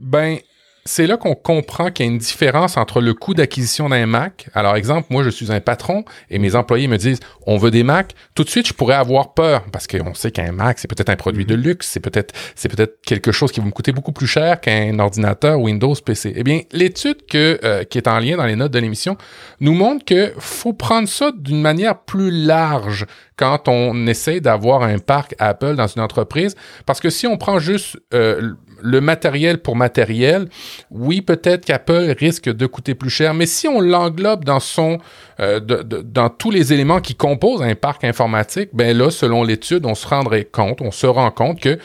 [0.00, 0.38] ben
[0.86, 4.48] c'est là qu'on comprend qu'il y a une différence entre le coût d'acquisition d'un Mac.
[4.52, 7.82] Alors, exemple, moi, je suis un patron et mes employés me disent, on veut des
[7.82, 8.14] Macs.
[8.34, 11.16] Tout de suite, je pourrais avoir peur parce qu'on sait qu'un Mac, c'est peut-être un
[11.16, 14.26] produit de luxe, c'est peut-être, c'est peut-être quelque chose qui va me coûter beaucoup plus
[14.26, 16.34] cher qu'un ordinateur Windows PC.
[16.36, 19.16] Eh bien, l'étude que, euh, qui est en lien dans les notes de l'émission
[19.60, 23.06] nous montre que faut prendre ça d'une manière plus large
[23.36, 26.54] quand on essaie d'avoir un parc Apple dans une entreprise.
[26.86, 28.52] Parce que si on prend juste euh,
[28.84, 30.48] le matériel pour matériel,
[30.90, 34.98] oui, peut-être qu'Apple risque de coûter plus cher, mais si on l'englobe dans son,
[35.40, 39.94] euh, dans tous les éléments qui composent un parc informatique, ben là, selon l'étude, on
[39.94, 41.78] se rendrait compte, on se rend compte que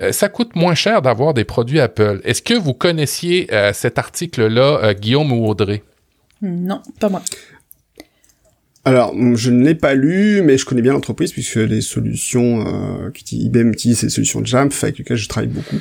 [0.00, 2.20] euh, ça coûte moins cher d'avoir des produits Apple.
[2.24, 5.82] Est-ce que vous connaissiez euh, cet article-là, Guillaume ou Audrey?
[6.42, 7.22] Non, pas moi.
[8.84, 12.66] Alors, je ne l'ai pas lu, mais je connais bien l'entreprise puisque les solutions
[13.06, 15.76] euh, IBM utilise ces solutions de Jamf avec lesquelles je travaille beaucoup.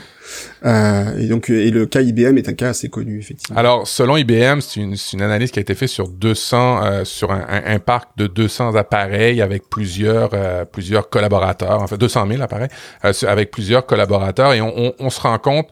[0.66, 3.58] Euh, et donc, et le cas IBM est un cas assez connu, effectivement.
[3.58, 7.80] Alors, selon IBM, c'est une, analyse qui a été faite sur 200, euh, sur un,
[7.80, 12.70] parc de 200 appareils avec plusieurs, euh, plusieurs collaborateurs, en fait 200 000 appareils
[13.06, 15.68] euh, avec plusieurs collaborateurs, et on se rend compte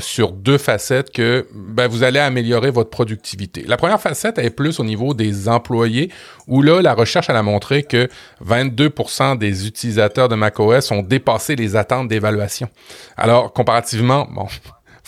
[0.00, 3.64] sur deux facettes que ben, vous allez améliorer votre productivité.
[3.66, 6.10] La première facette est plus au niveau des employés,
[6.46, 8.08] où là, la recherche elle a montré que
[8.46, 12.68] 22% des utilisateurs de macOS ont dépassé les attentes d'évaluation.
[13.16, 14.48] Alors, comparativement bon,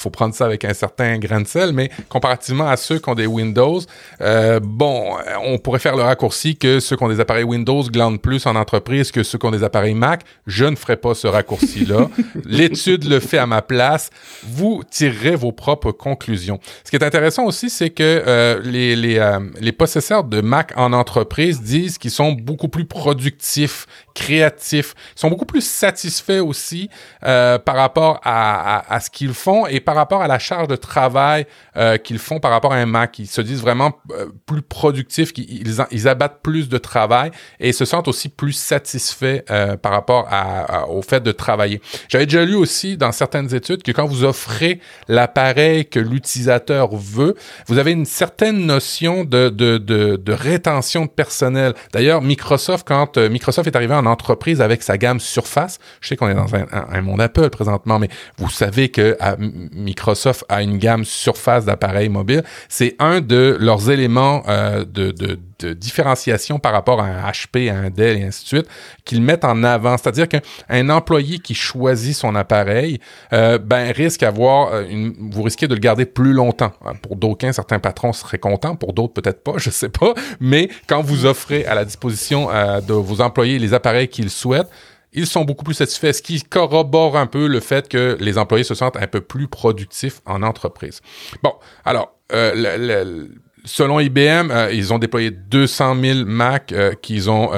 [0.01, 3.14] faut prendre ça avec un certain grain de sel, mais comparativement à ceux qui ont
[3.14, 3.81] des Windows,
[4.20, 8.20] euh, bon, on pourrait faire le raccourci que ceux qui ont des appareils Windows glandent
[8.20, 10.22] plus en entreprise que ceux qui ont des appareils Mac.
[10.47, 12.09] Je ne ferai pas ce raccourci-là.
[12.44, 14.10] L'étude le fait à ma place.
[14.43, 16.60] Vous tirerez vos propres conclusions.
[16.85, 20.72] Ce qui est intéressant aussi, c'est que euh, les, les, euh, les possesseurs de Mac
[20.77, 26.89] en entreprise disent qu'ils sont beaucoup plus productifs, créatifs, ils sont beaucoup plus satisfaits aussi
[27.20, 30.76] par rapport à, à, à ce qu'ils font et par rapport à la charge de
[30.76, 31.46] travail
[31.76, 33.18] euh, qu'ils font par rapport à un Mac.
[33.18, 37.84] Ils se disent vraiment euh, plus productifs, qu'ils ils, abattent plus de travail et se
[37.84, 41.80] sentent aussi plus satisfaits euh, par rapport à, au fait de travailler.
[42.08, 47.34] J'avais déjà lu aussi dans certaines études que quand vous offrez l'appareil que l'utilisateur veut,
[47.66, 51.74] vous avez une certaine notion de, de, de, de rétention de personnel.
[51.92, 56.28] D'ailleurs, Microsoft, quand Microsoft est arrivé en entreprise avec sa gamme Surface, je sais qu'on
[56.28, 58.08] est dans un, un, monde Apple présentement, mais
[58.38, 59.36] vous savez que à
[59.81, 65.39] Microsoft a une gamme surface d'appareils mobiles, c'est un de leurs éléments euh, de,
[65.74, 68.66] différenciation par rapport à un HP, à un Dell et ainsi de suite,
[69.05, 69.98] qu'ils mettent en avant.
[69.98, 72.98] C'est-à-dire qu'un employé qui choisit son appareil,
[73.35, 76.73] euh, ben risque d'avoir euh, une, vous risquez de le garder plus longtemps.
[77.02, 80.15] Pour d'aucuns, certains patrons seraient contents, pour d'autres peut-être pas, je sais pas.
[80.40, 84.70] Mais quand vous offrez à la disposition de vos employés les appareils qu'ils souhaitent,
[85.12, 88.64] ils sont beaucoup plus satisfaits, ce qui corrobore un peu le fait que les employés
[88.64, 91.00] se sentent un peu plus productifs en entreprise.
[91.42, 91.54] Bon,
[91.84, 93.26] alors, euh,
[93.64, 97.50] selon IBM, euh, ils ont déployé 200 000 Mac euh, qu'ils ont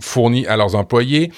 [0.00, 1.32] fournis à leurs employés.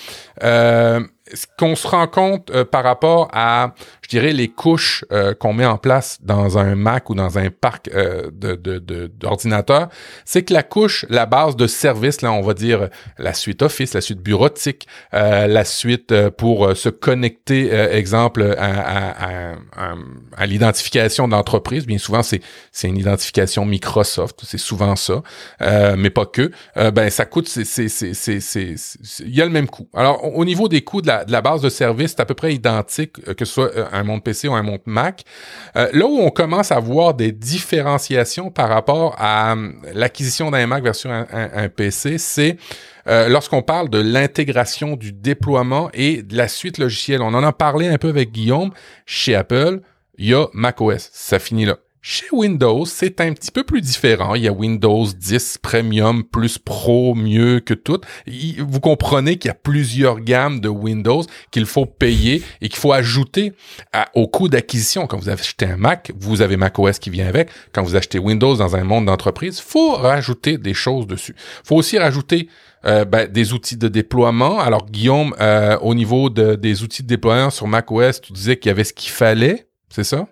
[1.35, 5.53] Ce qu'on se rend compte euh, par rapport à, je dirais, les couches euh, qu'on
[5.53, 8.57] met en place dans un Mac ou dans un parc euh, de,
[9.07, 9.89] d'ordinateurs,
[10.25, 12.89] c'est que la couche, la base de service, là, on va dire
[13.19, 19.57] la suite Office, la suite bureautique, la suite pour se connecter, exemple, à,
[20.47, 21.87] l'identification d'entreprise.
[21.87, 22.41] Bien souvent, c'est,
[22.85, 25.23] une identification Microsoft, c'est souvent ça,
[25.97, 26.51] mais pas que.
[26.77, 27.65] ben, ça coûte, c'est,
[29.21, 29.89] il y a le même coût.
[29.95, 32.35] Alors, au niveau des coûts de la, de la base de service, c'est à peu
[32.35, 35.25] près identique, euh, que ce soit euh, un monde PC ou un monde Mac.
[35.77, 39.55] Euh, là où on commence à voir des différenciations par rapport à
[39.95, 42.57] l'acquisition d'un Mac versus un, PC, c'est
[43.07, 47.23] lorsqu'on parle de l'intégration du déploiement et de la suite logicielle.
[47.23, 48.71] On en a parlé un peu avec Guillaume.
[49.07, 49.81] Chez Apple,
[50.19, 51.09] il y a macOS.
[51.13, 51.79] Ça finit là.
[52.11, 54.35] Chez Windows, c'est un petit peu plus différent.
[54.35, 58.01] Il y a Windows 10 Premium plus Pro mieux que tout.
[58.27, 62.95] Vous comprenez qu'il y a plusieurs gammes de Windows qu'il faut payer et qu'il faut
[62.95, 63.53] ajouter
[64.15, 65.07] au coût d'acquisition.
[65.07, 67.51] Quand vous achetez un Mac, vous avez macOS qui vient avec.
[67.75, 71.37] Quand vous achetez Windows dans un monde d'entreprise, faut rajouter des choses dessus.
[71.63, 72.49] Faut aussi rajouter
[72.87, 74.61] euh, ben, des outils de déploiement.
[74.61, 78.71] Alors Guillaume, euh, au niveau de, des outils de déploiement sur macOS, tu disais qu'il
[78.71, 80.27] y avait ce qu'il fallait, c'est ça?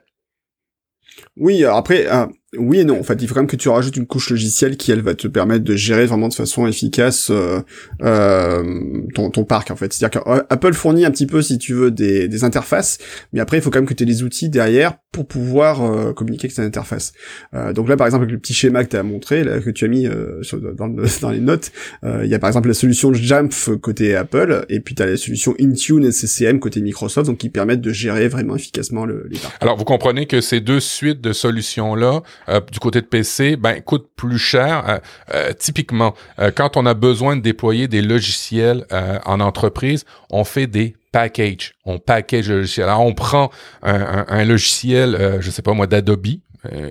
[1.36, 2.98] Oui, après, euh, oui et non.
[3.00, 5.14] En fait, il faut quand même que tu rajoutes une couche logicielle qui, elle, va
[5.14, 7.60] te permettre de gérer vraiment de façon efficace euh,
[8.02, 9.92] euh, ton, ton, parc, en fait.
[9.92, 12.98] C'est-à-dire qu'Apple fournit un petit peu, si tu veux, des, des interfaces,
[13.32, 16.12] mais après, il faut quand même que tu aies les outils derrière pour pouvoir euh,
[16.12, 17.14] communiquer avec cette interface.
[17.54, 19.70] Euh, donc là, par exemple, avec le petit schéma que tu as montré, là, que
[19.70, 20.42] tu as mis euh,
[20.76, 20.88] dans,
[21.22, 24.94] dans, les notes, il y a par exemple la solution Jamf côté Apple, et puis
[24.94, 28.56] tu as la solution Intune et CCM côté Microsoft, donc qui permettent de gérer vraiment
[28.56, 29.56] efficacement le, les parcs.
[29.60, 33.80] Alors, vous comprenez que ces deux suites de solutions-là, euh, du côté de PC, ben
[33.80, 34.84] coûte plus cher.
[34.88, 34.98] Euh,
[35.34, 36.14] euh, typiquement,
[36.54, 38.86] quand on a besoin de déployer des logiciels
[39.24, 41.74] en entreprise, on fait des packages.
[41.84, 42.88] On package le logiciel.
[42.88, 43.50] Alors, on prend
[43.82, 46.38] un, logiciel, je sais pas moi, d'Adobe, euh,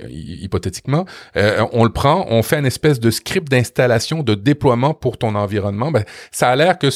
[0.10, 5.18] hypothétiquement, euh, on le prend, on fait une espèce de script d'installation, de déploiement pour
[5.18, 5.92] ton environnement.
[5.92, 6.88] Ben, ça a l'air que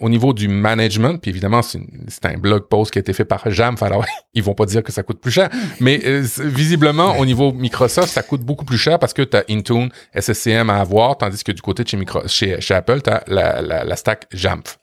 [0.00, 3.50] au niveau du management, puis évidemment c'est un blog post qui a été fait par
[3.50, 4.04] Jamf, alors
[4.34, 5.48] ils vont pas dire que ça coûte plus cher,
[5.80, 9.44] mais euh, visiblement au niveau Microsoft, ça coûte beaucoup plus cher parce que tu as
[9.48, 13.24] Intune, SSCM à avoir, tandis que du côté de chez, Micro, chez, Apple, tu as
[13.26, 14.77] la stack Jamf.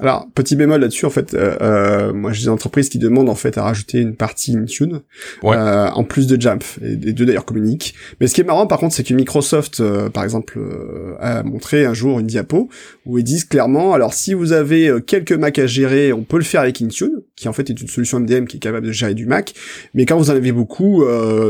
[0.00, 3.34] Alors, petit bémol là-dessus, en fait, euh, euh, moi j'ai des entreprises qui demandent en
[3.34, 5.00] fait à rajouter une partie Intune
[5.42, 7.94] euh, en plus de Jamf, et les deux d'ailleurs communiquent.
[8.20, 11.42] Mais ce qui est marrant par contre, c'est que Microsoft, euh, par exemple, euh, a
[11.42, 12.68] montré un jour une diapo
[13.06, 16.44] où ils disent clairement, alors si vous avez quelques Mac à gérer, on peut le
[16.44, 19.14] faire avec Intune, qui en fait est une solution MDM qui est capable de gérer
[19.14, 19.52] du Mac,
[19.94, 21.04] mais quand vous en avez beaucoup,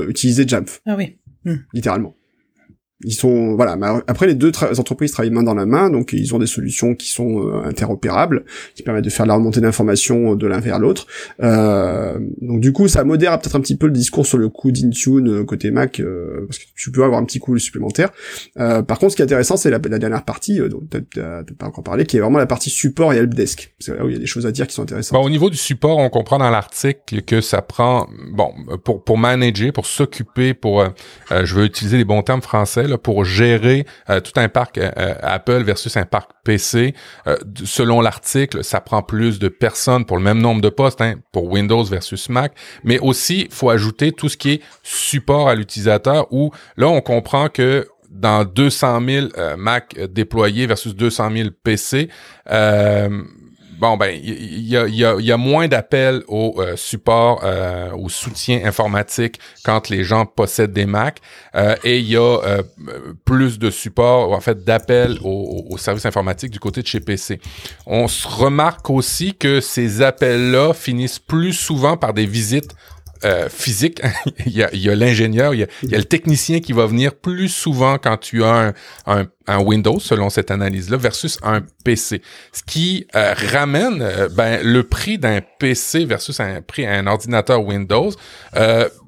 [0.08, 0.80] utilisez Jamf.
[0.86, 1.16] Ah oui.
[1.44, 1.56] Hmm.
[1.74, 2.17] Littéralement
[3.04, 3.76] ils sont voilà
[4.08, 7.08] après les deux entreprises travaillent main dans la main donc ils ont des solutions qui
[7.08, 8.44] sont euh, interopérables
[8.74, 11.06] qui permettent de faire la remontée d'informations de l'un vers l'autre.
[11.42, 14.72] Euh, donc du coup ça modère peut-être un petit peu le discours sur le coût
[14.72, 18.10] d'Intune euh, côté Mac euh, parce que tu peux avoir un petit coût supplémentaire.
[18.56, 21.84] Par contre ce qui est intéressant c'est la, dernière partie dont tu n'as pas encore
[21.84, 23.74] parlé qui est vraiment la partie support et helpdesk.
[23.78, 25.18] C'est là où il y a des choses à dire qui sont intéressantes.
[25.18, 28.52] Bon, au niveau du support on comprend dans l'article que ça prend bon
[28.82, 30.84] pour pour manager pour s'occuper pour
[31.30, 35.14] je veux utiliser les bons termes français pour gérer euh, tout un parc euh, euh,
[35.22, 36.94] Apple versus un parc PC.
[37.64, 41.44] selon l'article, ça prend plus de personnes pour le même nombre de postes hein, pour
[41.44, 42.52] Windows versus Mac,
[42.84, 47.48] mais aussi faut ajouter tout ce qui est support à l'utilisateur où là on comprend
[47.48, 49.26] que dans 200 000
[49.58, 52.08] Mac déployés versus 200 000 PC,
[52.50, 53.22] euh,
[53.78, 58.08] bon ben il y a, y, y a, moins d'appels au euh, support, euh, au
[58.08, 61.20] soutien informatique quand les gens possèdent des Mac
[61.54, 62.62] euh, et il y a euh,
[63.24, 67.40] plus de support, en fait, d'appels au, au, service informatique du côté de chez PC.
[67.86, 72.74] On se remarque aussi que ces appels-là finissent plus souvent par des visites
[73.24, 74.00] euh, physique.
[74.46, 78.16] il y a l'ingénieur, il, y a le technicien qui va venir plus souvent quand
[78.16, 78.74] tu as un,
[79.06, 82.22] un, un Windows, selon cette analyse-là, versus un PC.
[82.52, 87.64] Ce qui euh, ramène euh, ben, le prix d'un PC versus un prix un ordinateur
[87.64, 88.10] Windows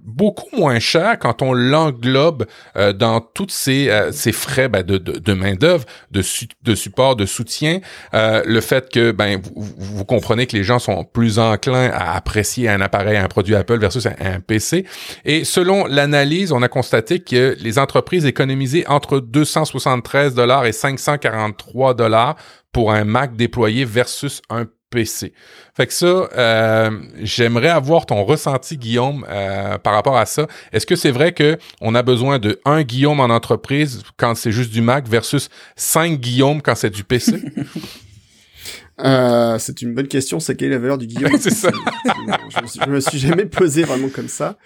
[0.05, 2.47] beaucoup moins cher quand on l'englobe
[2.95, 6.23] dans toutes ces, ces frais ben, de, de, de main-d'œuvre, de,
[6.63, 7.81] de support, de soutien.
[8.13, 12.69] le fait que ben vous, vous, comprenez que les gens sont plus enclins à apprécier
[12.69, 14.87] un appareil, un produit Apple versus un, un PC.
[15.25, 21.95] Et selon l'analyse, on a constaté que les entreprises économisaient entre 273 dollars et 543
[21.95, 22.37] dollars
[22.73, 25.33] pour un Mac déployé versus un PC.
[25.75, 26.91] Fait que ça, euh,
[27.23, 30.47] j'aimerais avoir ton ressenti, Guillaume, euh, par rapport à ça.
[30.73, 34.53] Est-ce que c'est vrai que on a besoin de un Guillaume en entreprise quand c'est
[34.53, 37.41] juste du Mac versus cinq Guillaume quand c'est du PC?
[39.05, 40.41] euh, c'est une bonne question.
[40.41, 41.33] C'est quelle est la valeur du Guillaume?
[41.41, 41.71] C'est ça.
[42.85, 44.59] je, me suis jamais posé vraiment comme ça.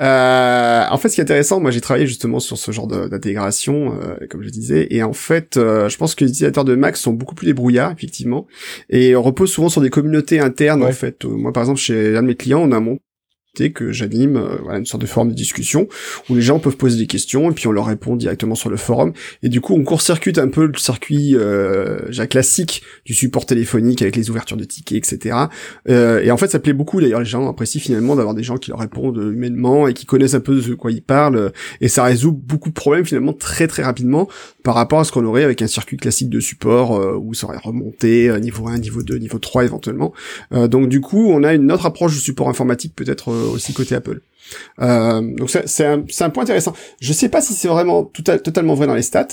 [0.00, 3.98] Euh, en fait, ce qui est intéressant, moi, j'ai travaillé justement sur ce genre d'intégration,
[4.02, 6.96] euh, comme je disais, et en fait, euh, je pense que les utilisateurs de Mac
[6.96, 8.46] sont beaucoup plus débrouillards, effectivement,
[8.90, 10.82] et on repose souvent sur des communautés internes.
[10.82, 12.98] En fait, moi, par exemple, chez un de mes clients, on a mon
[13.56, 15.88] que j'anime, euh, une sorte de forum de discussion
[16.28, 18.76] où les gens peuvent poser des questions et puis on leur répond directement sur le
[18.76, 19.12] forum.
[19.42, 24.16] Et du coup, on court-circuite un peu le circuit euh, classique du support téléphonique avec
[24.16, 25.36] les ouvertures de tickets, etc.
[25.88, 27.00] Euh, et en fait, ça plaît beaucoup.
[27.00, 30.34] D'ailleurs, les gens apprécient finalement d'avoir des gens qui leur répondent humainement et qui connaissent
[30.34, 31.52] un peu de quoi ils parlent.
[31.80, 34.28] Et ça résout beaucoup de problèmes finalement très très rapidement
[34.62, 37.58] par rapport à ce qu'on aurait avec un circuit classique de support où ça aurait
[37.58, 40.12] remonté niveau 1, niveau 2, niveau 3 éventuellement.
[40.50, 44.20] Donc du coup, on a une autre approche du support informatique peut-être aussi côté Apple.
[44.80, 46.74] Euh, donc c'est un, un, point intéressant.
[47.00, 49.28] Je sais pas si c'est vraiment tout totalement vrai dans les stats.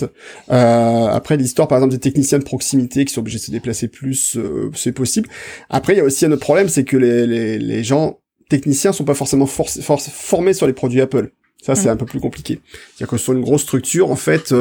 [0.52, 3.88] Euh, après l'histoire par exemple des techniciens de proximité qui sont obligés de se déplacer
[3.88, 5.30] plus, euh, c'est possible.
[5.70, 8.20] Après il y a aussi un autre problème, c'est que les, les, les, gens
[8.50, 11.32] techniciens sont pas forcément formés sur les produits Apple.
[11.62, 11.92] Ça c'est mmh.
[11.92, 12.60] un peu plus compliqué.
[12.96, 14.54] C'est-à-dire que sur une grosse structure en fait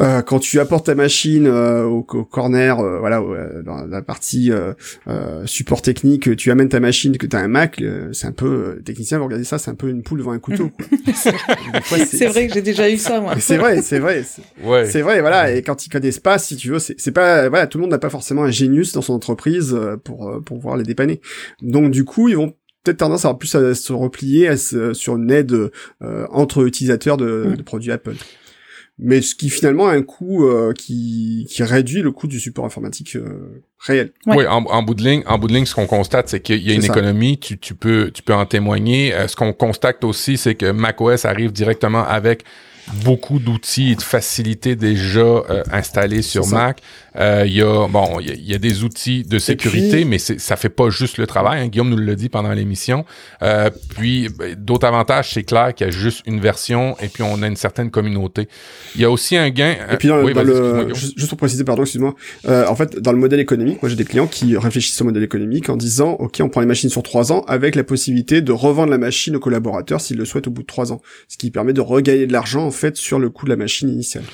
[0.00, 3.22] euh, euh, quand tu apportes ta machine euh, au, corner, euh, voilà,
[3.64, 4.50] dans la partie
[5.44, 8.82] support technique, tu amènes ta machine, que tu as un Mac, c'est un peu, le
[8.82, 10.70] technicien va regarder ça, c'est un peu une poule devant un couteau.
[11.14, 13.34] c'est vrai que j'ai déjà eu ça, moi.
[13.38, 14.24] C'est vrai, c'est vrai.
[14.24, 15.52] C'est vrai, voilà.
[15.54, 17.98] Et quand ils connaissent pas, si tu veux, c'est pas, voilà, tout le monde n'a
[17.98, 21.20] pas forcément un génius dans son entreprise pour pour pouvoir les dépanner.
[21.62, 22.54] Donc du coup, ils vont
[22.84, 25.70] peut-être tendance à avoir plus à se replier sur une aide
[26.30, 27.56] entre utilisateurs de, mm.
[27.56, 28.16] de produits Apple
[28.98, 32.64] mais ce qui finalement a un coût euh, qui, qui réduit le coût du support
[32.64, 34.10] informatique euh, réel.
[34.26, 36.66] Oui, en, en, bout de ligne, en bout de ligne, ce qu'on constate, c'est qu'il
[36.66, 37.38] y a une économie.
[37.38, 39.14] Tu, tu peux, tu peux en témoigner.
[39.14, 42.44] Euh, ce qu'on constate aussi, c'est que macOS arrive directement avec
[43.04, 46.80] beaucoup d'outils et de facilités déjà euh, installés sur Mac.
[47.16, 50.68] Euh, il y a bon, il y, a des outils de sécurité, mais ça fait
[50.68, 51.60] pas juste le travail.
[51.60, 51.66] Hein.
[51.66, 53.04] Guillaume nous l'a dit pendant l'émission.
[53.42, 57.24] Euh, puis ben, d'autres avantages, c'est clair qu'il y a juste une version et puis
[57.24, 58.48] on a une certaine communauté.
[58.94, 59.74] Il y a aussi un gain.
[59.90, 62.14] Et puis dans, le, juste, pour préciser, pardon, excuse-moi.
[62.46, 65.70] en fait, dans le modèle économique, moi j'ai des clients qui réfléchissent au modèle économique
[65.70, 68.90] en disant, ok, on prend les machines sur trois ans avec la possibilité de revendre
[68.90, 71.72] la machine aux collaborateurs s'ils le souhaitent au bout de trois ans, ce qui permet
[71.72, 74.24] de regagner de l'argent sur le coût de la machine initiale.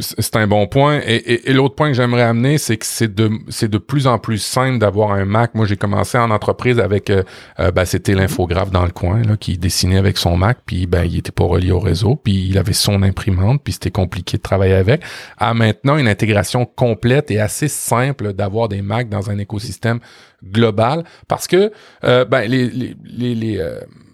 [0.00, 1.00] C'est un bon point.
[1.06, 5.12] Et, l'autre point que j'aimerais amener, c'est que c'est de plus en plus simple d'avoir
[5.12, 5.54] un Mac.
[5.54, 7.22] Moi, j'ai commencé en entreprise avec, euh,
[7.58, 11.16] euh, ben, c'était l'infographe dans le coin qui dessinait avec son Mac, puis ben il
[11.16, 14.74] était pas relié au réseau, puis il avait son imprimante, puis c'était compliqué de travailler
[14.74, 15.02] avec.
[15.38, 20.00] À maintenant une intégration complète et assez simple d'avoir des Macs dans un écosystème
[20.44, 21.72] global, parce que
[22.04, 22.94] euh, ben les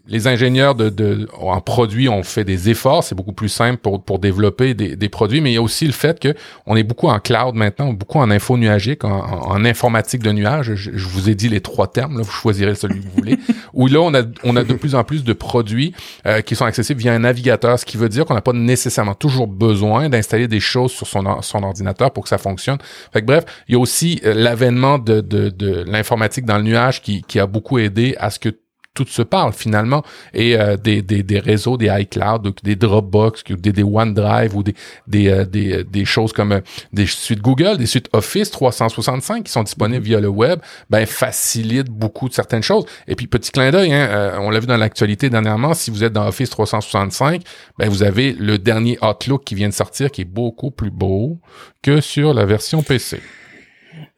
[0.07, 4.03] les ingénieurs de, de, en produits ont fait des efforts, c'est beaucoup plus simple pour,
[4.03, 6.35] pour développer des, des, produits, mais il y a aussi le fait que
[6.67, 10.75] on est beaucoup en cloud maintenant, beaucoup en info nuagique, en, en informatique de nuage.
[10.75, 13.39] Je, vous ai dit les trois termes, là, vous choisirez celui que vous voulez.
[13.73, 15.95] Où là, on a, on a de plus en plus de produits
[16.27, 19.15] euh, qui sont accessibles via un navigateur, ce qui veut dire qu'on n'a pas nécessairement
[19.15, 22.79] toujours besoin d'installer des choses sur son, son ordinateur pour que ça fonctionne.
[23.13, 26.65] Fait que, bref, il y a aussi euh, l'avènement de, de, de l'informatique dans le
[26.65, 28.51] nuage qui, qui a beaucoup aidé à ce que
[28.95, 33.73] tout se parle finalement et euh, des, des, des, réseaux, des iCloud, des Dropbox, des,
[33.73, 34.75] des OneDrive ou des,
[35.09, 36.61] des, euh, des, euh, des, choses comme
[36.93, 40.61] des suites Google, des suites Office 365 qui sont disponibles via le web,
[40.91, 42.87] ben facilitent beaucoup de certaines choses.
[43.09, 46.13] Et puis petit clin d'œil, hein, on l'a vu dans l'actualité dernièrement, si vous êtes
[46.13, 47.43] dans Office 365,
[47.79, 51.41] ben vous avez le dernier Outlook qui vient de sortir qui est beaucoup plus beau
[51.83, 53.21] que sur la version PC.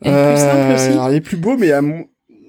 [0.03, 0.89] Et plus simple aussi.
[0.89, 2.07] Alors, il est plus beau, mais à mon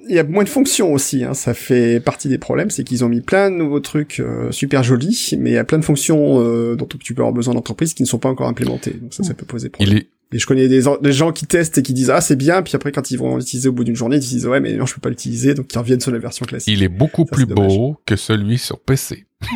[0.10, 1.24] il y a moins de fonctions aussi.
[1.24, 1.34] Hein.
[1.34, 4.84] Ça fait partie des problèmes, c'est qu'ils ont mis plein de nouveaux trucs euh, super
[4.84, 7.94] jolis, mais il y a plein de fonctions euh, dont tu peux avoir besoin d'entreprise
[7.94, 8.94] qui ne sont pas encore implémentées.
[8.94, 10.02] Donc ça, ça peut poser problème.
[10.34, 12.76] Et je connais des, des, gens qui testent et qui disent ah c'est bien, puis
[12.76, 14.94] après quand ils vont l'utiliser au bout d'une journée, ils disent ouais mais non je
[14.94, 16.74] peux pas l'utiliser, donc ils reviennent sur la version classique.
[16.74, 19.26] Il est beaucoup plus beau que celui sur PC.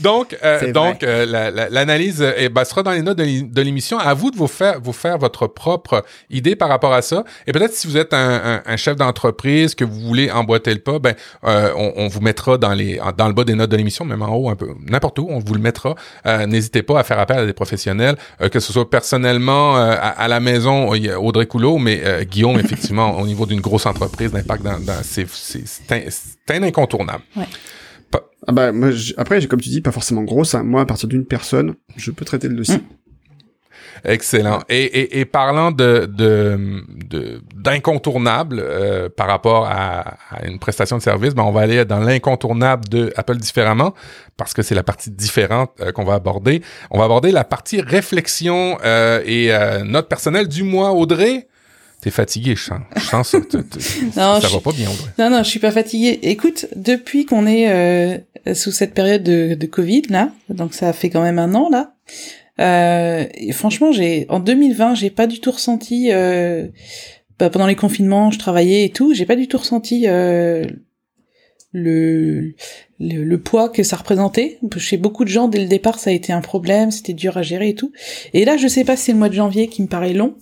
[0.00, 1.24] donc, euh, donc euh,
[1.70, 3.98] l'analyse la, eh, ben, sera dans les notes de l'émission.
[3.98, 7.24] À vous de vous faire, vous faire votre propre idée par rapport à ça.
[7.46, 10.80] Et peut-être si vous êtes un, un, un chef d'entreprise que vous voulez emboîter le
[10.80, 11.14] pas, ben
[11.44, 14.22] euh, on, on, vous mettra dans les dans le bas des notes de l'émission, même
[14.22, 15.94] en haut un peu, n'importe où, on vous le mettra.
[16.26, 19.92] Euh, n'hésitez pas à faire appel à des professionnels, euh, que ce soit personnellement à,
[19.92, 24.80] à, la maison, Audrey Coulot, mais Guillaume effectivement au niveau d'une grosse entreprise, l'impact dans,
[24.80, 27.22] dans c'est c'est un, incontournable.
[27.36, 27.46] Ouais.
[28.46, 30.54] Ah bah, moi, après, comme tu dis, pas forcément grosse.
[30.54, 30.62] Hein.
[30.64, 32.80] Moi, à partir d'une personne, je peux traiter le dossier.
[34.04, 34.60] Excellent.
[34.68, 41.02] Et, et, et parlant de de d'incontournable euh, par rapport à, à, une prestation de
[41.02, 43.94] service, ben on va aller dans l'incontournable de Apple différemment
[44.36, 46.62] parce que c'est la partie différente euh, qu'on va aborder.
[46.90, 49.50] On va aborder la partie réflexion euh, et
[49.84, 50.92] note personnelle du mois.
[50.92, 51.48] Audrey,
[52.04, 52.80] T'es fatigué, je sens.
[52.96, 53.38] Je sens ça.
[54.16, 54.90] non, ça va pas bien.
[54.90, 55.10] Audrey.
[55.18, 56.18] Non, non, je suis pas fatigué.
[56.20, 58.18] Écoute, depuis qu'on est euh,
[58.54, 61.94] sous cette période de, de Covid là, donc ça fait quand même un an là.
[62.60, 66.68] Euh, et franchement, j'ai en 2020, j'ai pas du tout ressenti euh,
[67.38, 70.66] bah, pendant les confinements, je travaillais et tout, j'ai pas du tout ressenti euh,
[71.74, 72.54] le,
[72.98, 74.58] le, le poids que ça représentait.
[74.78, 77.42] Chez beaucoup de gens, dès le départ, ça a été un problème, c'était dur à
[77.42, 77.92] gérer et tout.
[78.32, 80.36] Et là, je sais pas si c'est le mois de janvier qui me paraît long,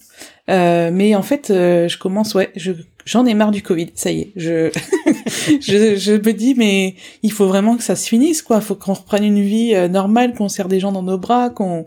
[0.50, 2.72] euh, mais en fait, euh, je commence, ouais, je
[3.04, 4.32] j'en ai marre du Covid, ça y est.
[4.36, 4.70] Je,
[5.60, 8.60] je, je me dis, mais il faut vraiment que ça se finisse, quoi.
[8.60, 11.84] Faut qu'on reprenne une vie euh, normale, qu'on serre des gens dans nos bras, qu'on,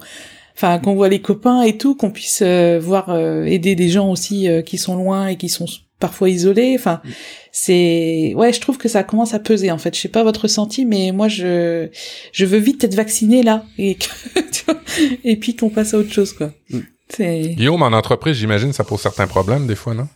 [0.56, 4.10] enfin, qu'on voit les copains et tout, qu'on puisse euh, voir euh, aider des gens
[4.10, 5.68] aussi qui sont loin et qui sont
[6.00, 6.76] parfois isolés.
[6.78, 7.02] Enfin,
[7.52, 9.96] c'est, ouais, je trouve que ça commence à peser en fait.
[9.96, 11.90] Je sais pas votre ressenti, mais moi, je,
[12.32, 13.98] je veux vite être vacciné là et
[15.24, 16.52] et puis qu'on passe à autre chose, quoi.
[16.70, 16.80] Mm.
[17.20, 20.08] Guillaume, en entreprise, j'imagine, ça pose certains problèmes des fois, non?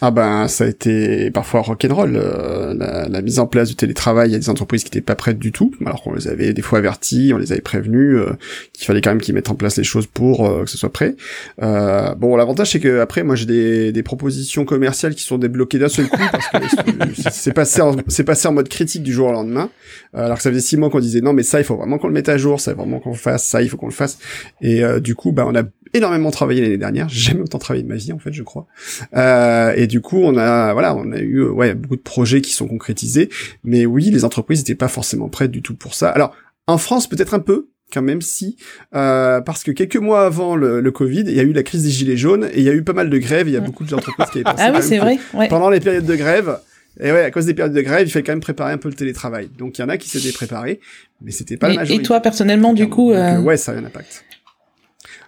[0.00, 4.32] Ah ben ça a été parfois rock'n'roll euh, la, la mise en place du télétravail.
[4.32, 6.78] A des entreprises qui n'étaient pas prêtes du tout, alors qu'on les avait des fois
[6.78, 8.30] avertis, on les avait prévenus euh,
[8.72, 10.92] qu'il fallait quand même qu'ils mettent en place les choses pour euh, que ce soit
[10.92, 11.16] prêt.
[11.62, 15.80] Euh, bon, l'avantage c'est que après moi j'ai des, des, propositions commerciales qui sont débloquées
[15.80, 19.32] d'un seul coup parce que c'est passé c'est passé en mode critique du jour au
[19.32, 19.68] lendemain.
[20.14, 22.06] alors que ça faisait six mois qu'on disait non mais ça il faut vraiment qu'on
[22.06, 23.86] le mette à jour, ça il faut vraiment qu'on le fasse, ça il faut qu'on
[23.86, 24.18] le fasse.
[24.60, 25.64] Et du coup bah on a
[25.94, 27.08] énormément travaillé l'année dernière.
[27.08, 28.66] J'ai jamais autant travaillé de ma vie en fait, je crois.
[29.16, 32.52] Euh, et du coup, on a voilà, on a eu ouais beaucoup de projets qui
[32.52, 33.28] sont concrétisés.
[33.64, 36.08] Mais oui, les entreprises n'étaient pas forcément prêtes du tout pour ça.
[36.10, 36.34] Alors
[36.66, 38.56] en France, peut-être un peu, quand même si,
[38.94, 41.84] euh, parce que quelques mois avant le, le, Covid, il y a eu la crise
[41.84, 43.48] des gilets jaunes et il y a eu pas mal de grèves.
[43.48, 45.18] Il y a beaucoup d'entreprises qui avaient pensé ah oui, c'est vrai.
[45.48, 46.58] pendant les périodes de grève.
[47.00, 48.88] Et ouais, à cause des périodes de grève, il fallait quand même préparer un peu
[48.88, 49.48] le télétravail.
[49.56, 50.80] Donc il y en a qui s'étaient préparés,
[51.22, 52.02] mais c'était pas la majorité.
[52.02, 53.40] Et toi personnellement, du coup, euh, euh...
[53.40, 54.24] ouais, ça a eu un impact.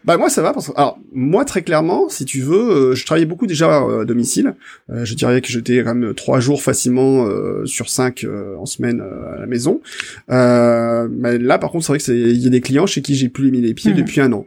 [0.04, 3.04] Bah moi ça va parce que alors moi très clairement si tu veux euh, je
[3.04, 4.54] travaillais beaucoup déjà euh, à domicile.
[4.90, 7.28] Euh, je dirais que j'étais quand même trois jours facilement
[7.66, 8.26] sur cinq
[8.58, 9.80] en semaine à la maison.
[10.28, 13.14] Mais là par contre c'est vrai que c'est il y a des clients chez qui
[13.14, 13.96] j'ai plus mis les pieds mmh.
[13.96, 14.46] depuis un an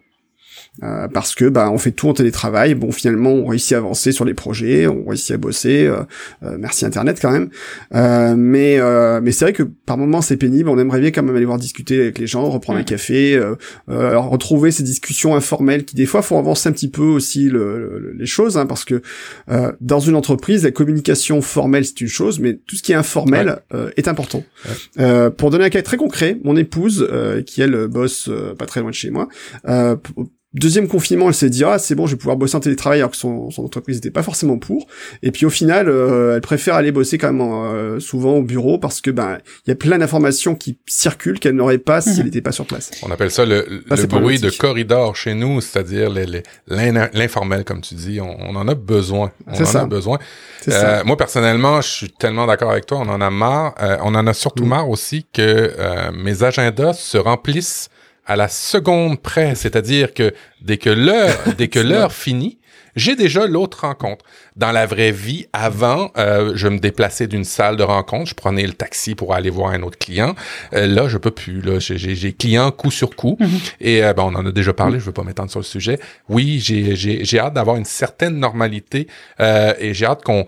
[0.81, 2.73] euh, parce que bah on fait tout en télétravail.
[2.73, 5.85] Bon, finalement, on réussit à avancer sur les projets, on réussit à bosser.
[5.85, 6.01] Euh,
[6.41, 7.49] euh merci Internet quand même.
[7.93, 8.79] Euh, mais
[9.21, 10.69] mais c'est vrai que par moments c'est pénible.
[10.69, 13.39] On aimerait bien quand même aller voir discuter avec les gens, reprendre un café,
[13.87, 18.25] retrouver ces discussions informelles qui des fois font avancer un petit peu aussi le, les
[18.25, 19.01] choses, hein, parce que
[19.79, 23.59] dans une entreprise, la communication formelle c'est une chose, mais tout ce qui est informel
[23.95, 24.43] est important.
[25.37, 27.07] pour donner un cas très concret, mon épouse
[27.45, 29.27] qui elle bosse pas très loin de chez moi.
[30.53, 33.09] Deuxième confinement, elle s'est dit ah c'est bon, je vais pouvoir bosser en télétravail alors
[33.09, 34.85] que son, son entreprise n'était pas forcément pour.
[35.23, 38.77] Et puis au final, euh, elle préfère aller bosser quand même euh, souvent au bureau
[38.77, 42.15] parce que ben il y a plein d'informations qui circulent qu'elle n'aurait pas si mhm.
[42.19, 42.91] elle n'était pas sur place.
[43.01, 46.11] On appelle ça le, le bruit de corridor chez nous, c'est-à-dire
[46.67, 48.21] l'informel comme tu dis.
[48.21, 49.31] On, on en a besoin.
[49.47, 50.19] On en a besoin.
[50.67, 52.99] Euh, moi personnellement, je suis tellement d'accord avec toi.
[52.99, 53.73] On en a marre.
[53.81, 54.69] Euh, on en a surtout mm.
[54.69, 55.73] marre aussi que
[56.11, 57.89] mes agendas se remplissent
[58.25, 62.59] à la seconde près, c'est-à-dire que dès que l'heure, dès que l'heure finit,
[62.95, 64.23] j'ai déjà l'autre rencontre.
[64.55, 68.65] Dans la vraie vie, avant, euh, je me déplaçais d'une salle de rencontre, je prenais
[68.65, 70.35] le taxi pour aller voir un autre client.
[70.73, 71.61] Euh, là, je peux plus.
[71.61, 73.37] Là, j'ai client coup sur coup.
[73.39, 73.49] Mhm.
[73.81, 74.99] Et euh, ben, on en a déjà parlé.
[74.99, 75.99] Je veux pas m'étendre sur le sujet.
[76.29, 79.07] Oui, j'ai hâte d'avoir une certaine normalité
[79.39, 80.45] et j'ai hâte qu'on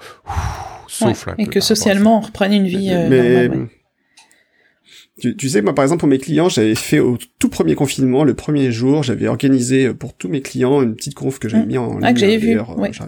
[0.88, 1.42] souffle un et peu.
[1.44, 3.68] Et que socialement, on reprenne une vie normale.
[5.22, 8.26] Tu, tu, sais, moi, par exemple, pour mes clients, j'avais fait au tout premier confinement,
[8.26, 11.68] le premier jour, j'avais organisé pour tous mes clients une petite conf que j'avais mmh.
[11.68, 12.18] mis en ah, ligne.
[12.18, 12.60] j'avais vu.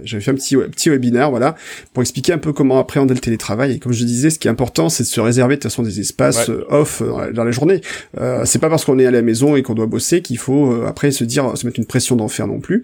[0.03, 1.55] J'avais fait un petit, petit webinaire, voilà,
[1.93, 3.73] pour expliquer un peu comment appréhender le télétravail.
[3.73, 5.83] Et comme je disais, ce qui est important, c'est de se réserver de toute façon
[5.83, 7.81] des espaces euh, off euh, dans la journée.
[8.17, 10.71] Euh, c'est pas parce qu'on est à la maison et qu'on doit bosser qu'il faut
[10.71, 12.83] euh, après se dire, se mettre une pression d'enfer non plus.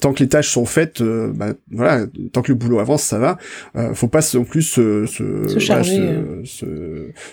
[0.00, 3.38] tant que les tâches sont faites, bah, voilà, tant que le boulot avance, ça va.
[3.94, 6.00] faut pas non plus se, se, se charger,
[6.44, 6.66] se,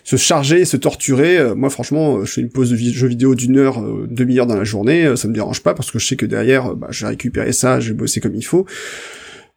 [0.04, 3.36] se charger, se torturer euh, moi, franchement, euh, je fais une pause de jeu vidéo
[3.36, 6.16] d'une heure, euh, demi-heure dans la journée, ça me dérange pas parce que je sais
[6.16, 8.66] que derrière, bah, je vais récupérer ça, je vais bosser comme il faut.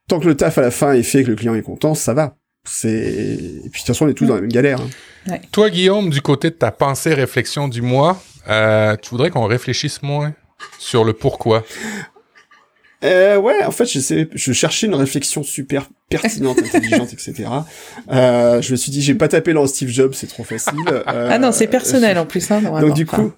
[0.09, 2.14] Tant que le taf à la fin est fait, que le client est content, ça
[2.14, 2.36] va.
[2.68, 4.80] C'est et puis de toute façon, on est tous dans la même galère.
[5.28, 5.36] Hein.
[5.52, 10.34] Toi, Guillaume, du côté de ta pensée réflexion du mois, tu voudrais qu'on réfléchisse moins
[10.78, 11.64] sur le pourquoi?
[13.07, 17.45] Euh, ouais, en fait, je, je cherchais une réflexion super pertinente, intelligente, etc.
[18.11, 20.74] Euh, je me suis dit, j'ai pas tapé dans Steve Jobs, c'est trop facile.
[21.07, 22.51] ah non, c'est personnel en plus.
[22.51, 23.33] Hein, donc du coup,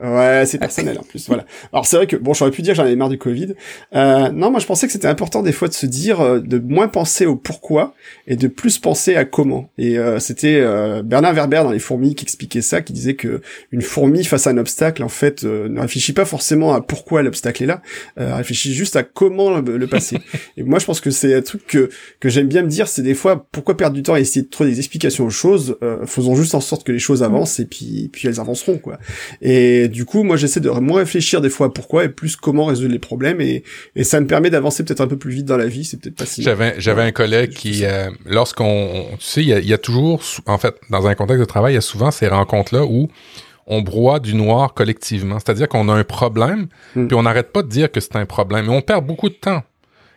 [0.00, 1.26] Ouais, c'est personnel en plus.
[1.26, 1.44] Voilà.
[1.72, 3.54] Alors c'est vrai que bon, j'aurais pu dire j'en avais marre du Covid.
[3.94, 6.58] Euh, non, moi je pensais que c'était important des fois de se dire euh, de
[6.58, 7.94] moins penser au pourquoi
[8.26, 9.70] et de plus penser à comment.
[9.78, 13.40] Et euh, c'était euh, Bernard Werber dans les fourmis qui expliquait ça, qui disait que
[13.72, 17.22] une fourmi face à un obstacle en fait euh, ne réfléchit pas forcément à pourquoi
[17.22, 17.82] l'obstacle est là,
[18.16, 20.18] réfléchit juste à comment le, passer.
[20.56, 23.02] et moi je pense que c'est un truc que que j'aime bien me dire, c'est
[23.02, 25.76] des fois pourquoi perdre du temps à essayer de trouver des explications aux choses.
[26.06, 28.98] faisons juste en sorte que les choses avancent et puis puis elles avanceront quoi.
[29.42, 32.66] Et du coup, moi, j'essaie de moins réfléchir des fois à pourquoi et plus comment
[32.66, 33.40] résoudre les problèmes.
[33.40, 33.62] Et,
[33.94, 35.84] et ça me permet d'avancer peut-être un peu plus vite dans la vie.
[35.84, 36.42] C'est peut-être pas si.
[36.42, 40.74] J'avais, j'avais un collègue qui, euh, lorsqu'on, tu sais, il y, a, toujours, en fait,
[40.90, 43.08] dans un contexte de travail, il y a souvent ces rencontres-là où
[43.66, 45.38] on broie du noir collectivement.
[45.38, 46.66] C'est-à-dire qu'on a un problème,
[46.96, 47.06] hmm.
[47.06, 48.66] puis on n'arrête pas de dire que c'est un problème.
[48.66, 49.62] Et on perd beaucoup de temps.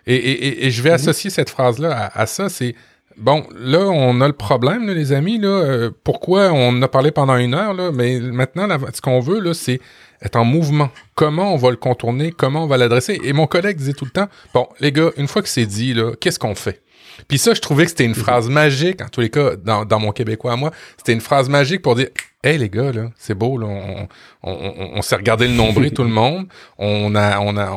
[0.06, 0.96] Et, et, et, je vais hmm.
[0.96, 2.76] associer cette phrase-là à, à ça, c'est
[3.18, 5.40] Bon, là, on a le problème, les amis.
[5.40, 6.52] Là, euh, pourquoi?
[6.52, 9.80] On a parlé pendant une heure, là, mais maintenant, ce qu'on veut, là, c'est
[10.22, 10.90] être en mouvement.
[11.16, 13.20] Comment on va le contourner, comment on va l'adresser?
[13.24, 15.94] Et mon collègue disait tout le temps, bon, les gars, une fois que c'est dit,
[15.94, 16.82] là, qu'est-ce qu'on fait?
[17.28, 20.00] Puis ça, je trouvais que c'était une phrase magique, en tous les cas, dans, dans
[20.00, 22.10] mon québécois à moi, c'était une phrase magique pour dire
[22.44, 24.08] Hey les gars, là, c'est beau, là, on,
[24.44, 26.46] on, on, s'est regardé le nombril, tout le monde.
[26.78, 27.76] On a, on a,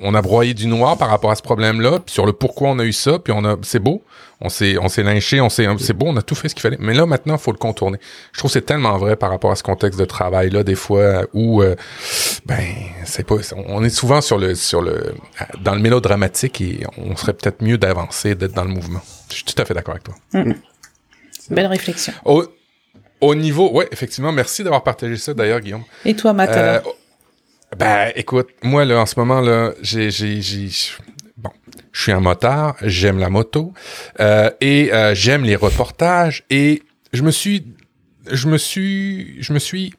[0.00, 2.78] on, a broyé du noir par rapport à ce problème-là, puis sur le pourquoi on
[2.78, 4.02] a eu ça, puis on a, c'est beau.
[4.40, 6.62] On s'est, on s'est lynché, on s'est, c'est beau, on a tout fait ce qu'il
[6.62, 6.78] fallait.
[6.80, 7.98] Mais là, maintenant, il faut le contourner.
[8.32, 11.26] Je trouve que c'est tellement vrai par rapport à ce contexte de travail-là, des fois,
[11.34, 11.76] où, euh,
[12.46, 12.64] ben,
[13.04, 13.36] c'est pas,
[13.66, 15.14] on est souvent sur le, sur le,
[15.60, 19.02] dans le mélodramatique et on serait peut-être mieux d'avancer, d'être dans le mouvement.
[19.28, 20.14] Je suis tout à fait d'accord avec toi.
[20.32, 20.54] Mm.
[21.50, 22.14] Belle réflexion.
[23.24, 25.84] Au niveau, ouais, effectivement, merci d'avoir partagé ça d'ailleurs, Guillaume.
[26.04, 26.78] Et toi, Matt euh,
[27.74, 30.68] Ben, écoute, moi là, en ce moment là, j'ai, j'ai, j'ai,
[31.38, 31.48] bon,
[31.90, 33.72] je suis un motard, j'aime la moto
[34.20, 36.82] euh, et euh, j'aime les reportages et
[37.14, 37.66] je me suis,
[38.30, 39.94] je me suis, je me suis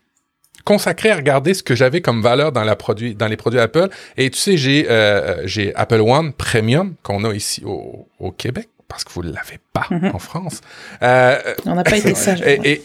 [0.63, 3.89] consacré à regarder ce que j'avais comme valeur dans la produit, dans les produits Apple.
[4.17, 4.87] Et tu sais, j'ai,
[5.45, 9.59] j'ai Apple One Premium qu'on a ici au, au Québec parce que vous ne l'avez
[9.73, 10.11] pas mm-hmm.
[10.11, 10.61] en France.
[11.01, 12.41] Euh, On n'a pas été sage.
[12.41, 12.83] et, et,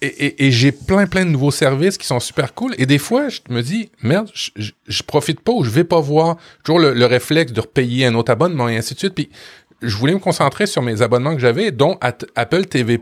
[0.00, 2.74] et, j'ai plein, plein de nouveaux services qui sont super cool.
[2.78, 6.00] Et des fois, je me dis, merde, je, je, profite pas ou je vais pas
[6.00, 6.36] voir.
[6.62, 9.14] Toujours le, réflexe de repayer un autre abonnement et ainsi de suite.
[9.14, 9.28] Puis,
[9.82, 13.00] je voulais me concentrer sur mes abonnements que j'avais, dont Apple TV+,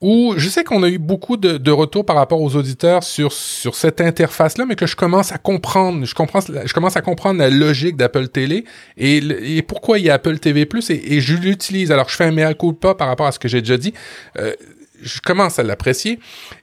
[0.00, 3.32] où je sais qu'on a eu beaucoup de, de, retours par rapport aux auditeurs sur,
[3.32, 6.04] sur cette interface-là, mais que je commence à comprendre.
[6.04, 8.64] Je, comprends, je commence à comprendre la logique d'Apple Télé
[8.96, 11.90] et, et, pourquoi il y a Apple TV+, et, et je l'utilise.
[11.92, 13.92] Alors, je fais un mea culpa par rapport à ce que j'ai déjà dit.
[14.38, 14.52] Euh,
[15.00, 16.18] je commence à l'apprécier.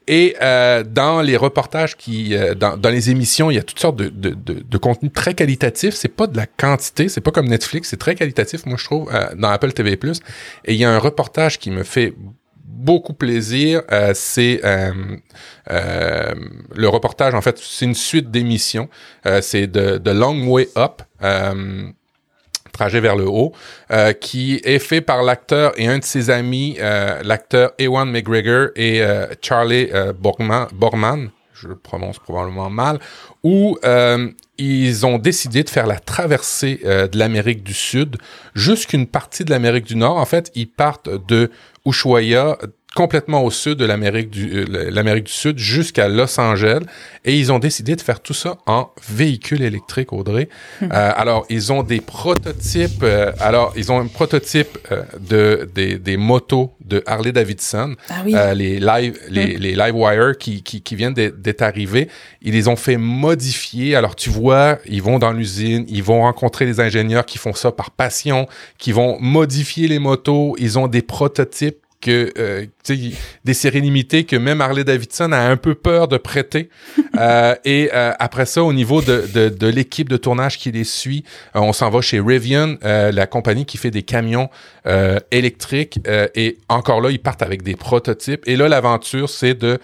[0.08, 3.80] Et euh, dans les reportages qui, euh, dans, dans, les émissions, il y a toutes
[3.80, 5.96] sortes de, de, de, de contenus très qualitatifs.
[5.96, 8.66] C'est pas de la quantité, c'est pas comme Netflix, c'est très qualitatif.
[8.66, 9.94] Moi, je trouve euh, dans Apple TV+.
[10.66, 12.14] Et il y a un reportage qui me fait
[12.64, 13.82] beaucoup plaisir.
[13.92, 14.62] Euh, c'est
[15.68, 17.34] le reportage.
[17.34, 18.90] En fait, c'est une suite d'émissions.
[19.42, 21.02] c'est de, de Long Way Up
[22.76, 23.54] trajet vers le haut,
[23.92, 28.70] euh, qui est fait par l'acteur et un de ses amis, euh, l'acteur Ewan McGregor
[28.76, 29.90] et euh, Charlie
[30.20, 33.00] Borman, Borman, je le prononce probablement mal,
[33.44, 33.78] où
[34.58, 38.18] ils ont décidé de faire la traversée de l'Amérique du Sud
[38.56, 40.18] jusqu'une partie de l'Amérique du Nord.
[40.18, 41.52] En fait, ils partent de
[41.86, 42.58] Ushuaia
[42.96, 46.80] complètement au sud de l'Amérique du, euh, l'Amérique du Sud jusqu'à Los Angeles
[47.26, 50.48] et ils ont décidé de faire tout ça en véhicule électrique, Audrey.
[50.82, 50.86] Hmm.
[50.92, 54.78] Euh, alors, ils ont des prototypes, euh, alors, ils ont un prototype
[55.20, 59.60] de, des, des motos de Harley Davidson, ah les live, les, hmm.
[59.60, 62.08] les Livewire qui, qui, qui viennent d'être arrivés.
[62.42, 63.98] Ils les ont fait modifier.
[63.98, 67.74] Alors, tu vois, ils vont dans l'usine, ils vont rencontrer les ingénieurs qui font ça
[67.74, 68.48] par passion,
[68.78, 70.56] qui vont modifier les motos.
[70.60, 72.66] Ils ont des prototypes que euh,
[73.44, 76.70] des séries limitées que même Harley Davidson a un peu peur de prêter.
[77.18, 80.84] euh, et euh, après ça, au niveau de, de, de l'équipe de tournage qui les
[80.84, 81.24] suit,
[81.56, 84.50] euh, on s'en va chez Rivian, euh, la compagnie qui fait des camions
[85.32, 86.00] électriques.
[86.36, 88.44] et encore là, ils partent avec des prototypes.
[88.46, 89.80] Et là, l'aventure, c'est de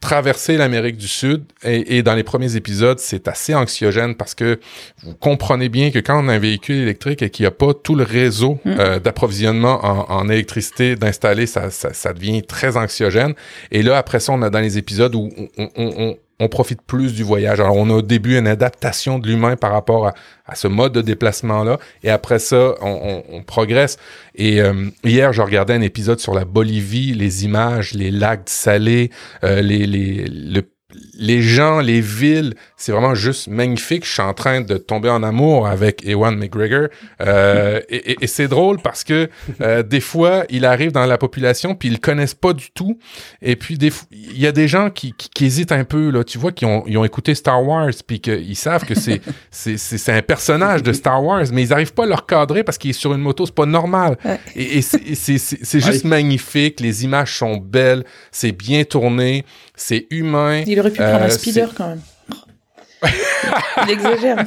[0.00, 1.44] traverser l'Amérique du Sud.
[1.64, 4.60] Et, dans les premiers épisodes, c'est assez anxiogène parce que
[5.02, 7.74] vous comprenez bien que quand on a un véhicule électrique et qu'il n'y a pas
[7.74, 8.70] tout le réseau mm.
[8.78, 9.80] euh, d'approvisionnement
[10.10, 13.34] en, électricité d'installer, ça, ça, devient très anxiogène.
[13.70, 16.16] Et là, après ça, on a dans les épisodes où on on
[16.46, 17.58] profite plus du voyage.
[17.58, 20.12] Alors, on a au début une adaptation de l'humain par rapport
[20.46, 23.98] à, ce mode de déplacement-là, et après ça, on, progresse.
[24.34, 29.10] Et euh, hier, je regardais un épisode sur la Bolivie, les images, les lacs salés,
[29.44, 30.62] euh, les, les,
[31.18, 34.06] les gens, les villes, c'est vraiment juste magnifique.
[34.06, 36.88] Je suis en train de tomber en amour avec Ewan McGregor.
[37.20, 39.28] Euh, et, et, c'est drôle parce que
[39.60, 42.98] euh, des fois, il arrive dans la population puis ils le connaissent pas du tout.
[43.42, 46.22] Et puis des il y a des gens qui, qui, hésitent un peu là.
[46.22, 49.20] Tu vois, qui ont, ils ont écouté Star Wars puis qu'ils savent que c'est
[49.50, 52.78] c'est c'est un personnage de Star Wars, mais ils arrivent pas à le recadrer parce
[52.78, 53.44] qu'il est sur une moto.
[53.44, 54.16] C'est pas normal.
[54.54, 56.78] Et, et c'est juste magnifique.
[56.78, 58.04] Les images sont belles.
[58.30, 59.44] C'est bien tourné.
[59.74, 60.62] C'est humain.
[60.66, 62.00] Il aurait pu prendre un euh, speeder quand même.
[63.84, 64.44] Il exagère.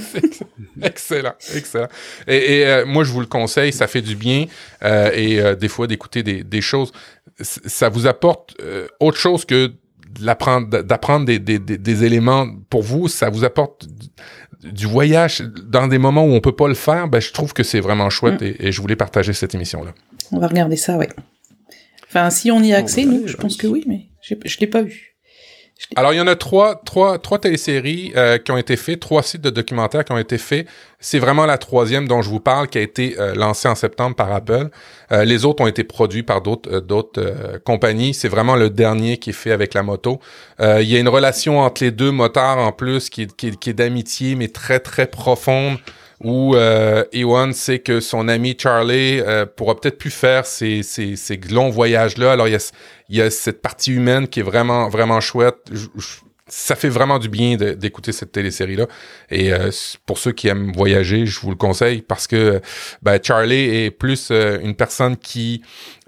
[0.82, 1.88] excellent, excellent.
[2.28, 4.46] Et, euh, moi, je vous le conseille, ça fait du bien.
[4.84, 6.92] Euh, et des fois, d'écouter des, des, choses,
[7.40, 8.56] ça vous apporte
[9.00, 9.72] autre chose que
[10.20, 13.08] d'apprendre des, des, des, éléments pour vous.
[13.08, 13.88] Ça vous apporte
[14.62, 17.08] du, voyage dans des moments où on peut pas le faire.
[17.08, 18.54] Ben, je trouve que c'est vraiment chouette mm.
[18.60, 19.94] et, je voulais partager cette émission-là.
[20.34, 21.10] On va regarder ça, ouais.
[22.08, 24.82] Enfin, si on y a accès, nous, je pense que oui, mais je l'ai pas
[24.82, 25.11] vu.
[25.96, 29.24] Alors, il y en a trois, trois, trois téléséries euh, qui ont été faites, trois
[29.24, 30.68] sites de documentaires qui ont été faits.
[31.00, 34.16] C'est vraiment la troisième dont je vous parle, qui a été euh, lancée en septembre
[34.16, 34.70] par Apple.
[35.12, 38.14] Euh, les autres ont été produits par d'autres d'autres compagnies.
[38.14, 40.20] C'est vraiment le dernier qui est fait avec la moto.
[40.60, 43.74] il y a une relation entre les deux motards en plus qui, qui, qui est
[43.74, 45.78] d'amitié, mais très, très profonde
[46.24, 51.16] où euh, Ewan sait que son ami Charlie euh, pourra peut-être plus faire ces, ces,
[51.16, 52.32] ces longs voyages-là.
[52.34, 52.72] Alors, il y, a,
[53.10, 55.58] il y a cette partie humaine qui est vraiment, vraiment chouette.
[56.48, 58.88] Ça fait vraiment du bien d'écouter cette télésérie-là.
[59.30, 59.72] Et euh,
[60.06, 62.62] pour ceux qui aiment voyager, je vous le conseille parce que
[63.02, 65.62] ben, Charlie est plus euh, une personne qui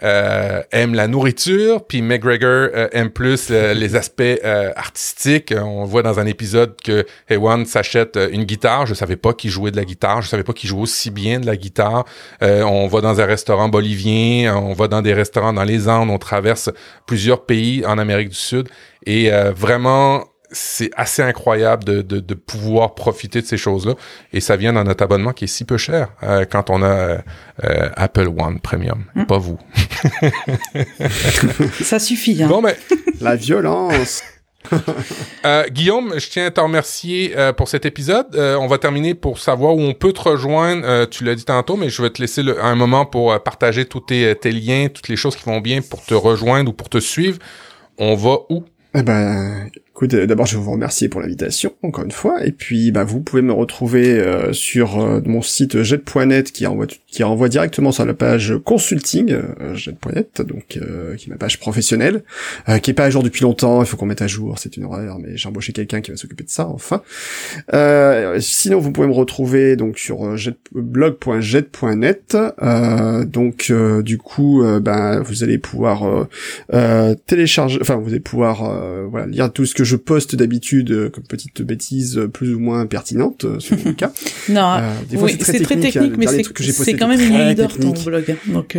[0.03, 4.23] euh, aime la nourriture, puis McGregor euh, aime plus euh, les aspects
[4.75, 5.53] artistiques.
[5.55, 8.85] On voit dans un épisode que Ewan s'achète une guitare.
[8.85, 10.21] Je savais pas qu'il jouait de la guitare.
[10.21, 12.05] Je savais pas qu'il jouait aussi bien de la guitare.
[12.41, 14.55] on va dans un restaurant bolivien.
[14.57, 16.09] On va dans des restaurants dans les Andes.
[16.09, 16.69] On traverse
[17.05, 18.69] plusieurs pays en Amérique du Sud.
[19.05, 23.95] Et vraiment, c'est assez incroyable de, de, de, pouvoir profiter de ces choses-là.
[24.31, 26.87] Et ça vient dans notre abonnement qui est si peu cher euh, quand on a
[26.87, 27.17] euh,
[27.63, 29.05] euh, Apple One Premium.
[29.15, 29.25] Hmm.
[29.25, 29.57] Pas vous.
[31.81, 32.41] ça suffit.
[32.41, 32.47] Hein.
[32.47, 32.77] Bon, mais...
[33.19, 34.23] La violence.
[35.71, 38.33] Guillaume, je tiens à te remercier pour cet épisode.
[38.33, 41.05] on va terminer pour savoir où on peut te rejoindre.
[41.07, 44.33] tu l'as dit tantôt, mais je vais te laisser un moment pour partager tous tes,
[44.35, 47.39] tes liens, toutes les choses qui vont bien pour te rejoindre ou pour te suivre.
[47.97, 48.63] On va où?
[48.95, 49.71] Eh ben,
[50.01, 53.21] Euh, d'abord je vais vous remercier pour l'invitation, encore une fois, et puis bah, vous
[53.21, 58.05] pouvez me retrouver euh, sur euh, mon site jet.net qui envoie qui renvoie directement sur
[58.05, 59.37] la page consulting
[59.75, 62.23] jet.net, donc qui est ma page professionnelle,
[62.81, 64.85] qui est pas à jour depuis longtemps, il faut qu'on mette à jour, c'est une
[64.85, 67.03] horreur, mais j'ai embauché quelqu'un qui va s'occuper de ça, enfin.
[68.39, 70.35] sinon vous pouvez me retrouver donc sur
[70.71, 72.35] blog.jet.net,
[73.27, 73.71] donc
[74.01, 76.27] du coup bah, vous allez pouvoir
[77.27, 81.23] télécharger, enfin vous allez pouvoir voilà lire tout ce que je poste d'habitude euh, comme
[81.23, 84.11] petite bêtise euh, plus ou moins pertinente, euh, selon le cas.
[84.49, 84.79] non,
[85.09, 88.31] c'est très, technique, hein, mais c'est quand même une ligne d'or ton blog.
[88.31, 88.77] Hein, donc.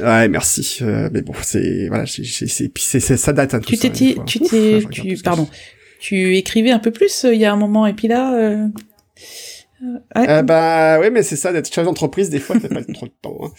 [0.00, 0.80] Ouais, merci.
[1.12, 5.48] mais bon, c'est voilà, c'est ça date un tu t'es tu t'es tu pardon.
[6.00, 8.66] Tu écrivais un peu plus il y a un moment et puis là euh,
[10.14, 12.30] bah ouais, mais c'est ça d'être chef d'entreprise.
[12.30, 13.38] Des fois, t'as pas trop de temps.
[13.42, 13.50] Hein.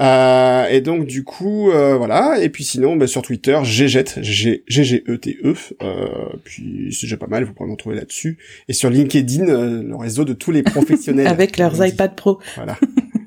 [0.00, 2.40] Euh, et donc du coup, euh, voilà.
[2.40, 5.54] Et puis sinon, bah, sur Twitter, ggete, g g e t e.
[5.82, 6.08] Euh,
[6.44, 7.44] puis c'est déjà pas mal.
[7.44, 8.38] Vous pourrez me trouver là-dessus.
[8.68, 11.26] Et sur LinkedIn, euh, le réseau de tous les professionnels.
[11.26, 12.38] Avec leurs iPad Pro.
[12.56, 12.76] Voilà.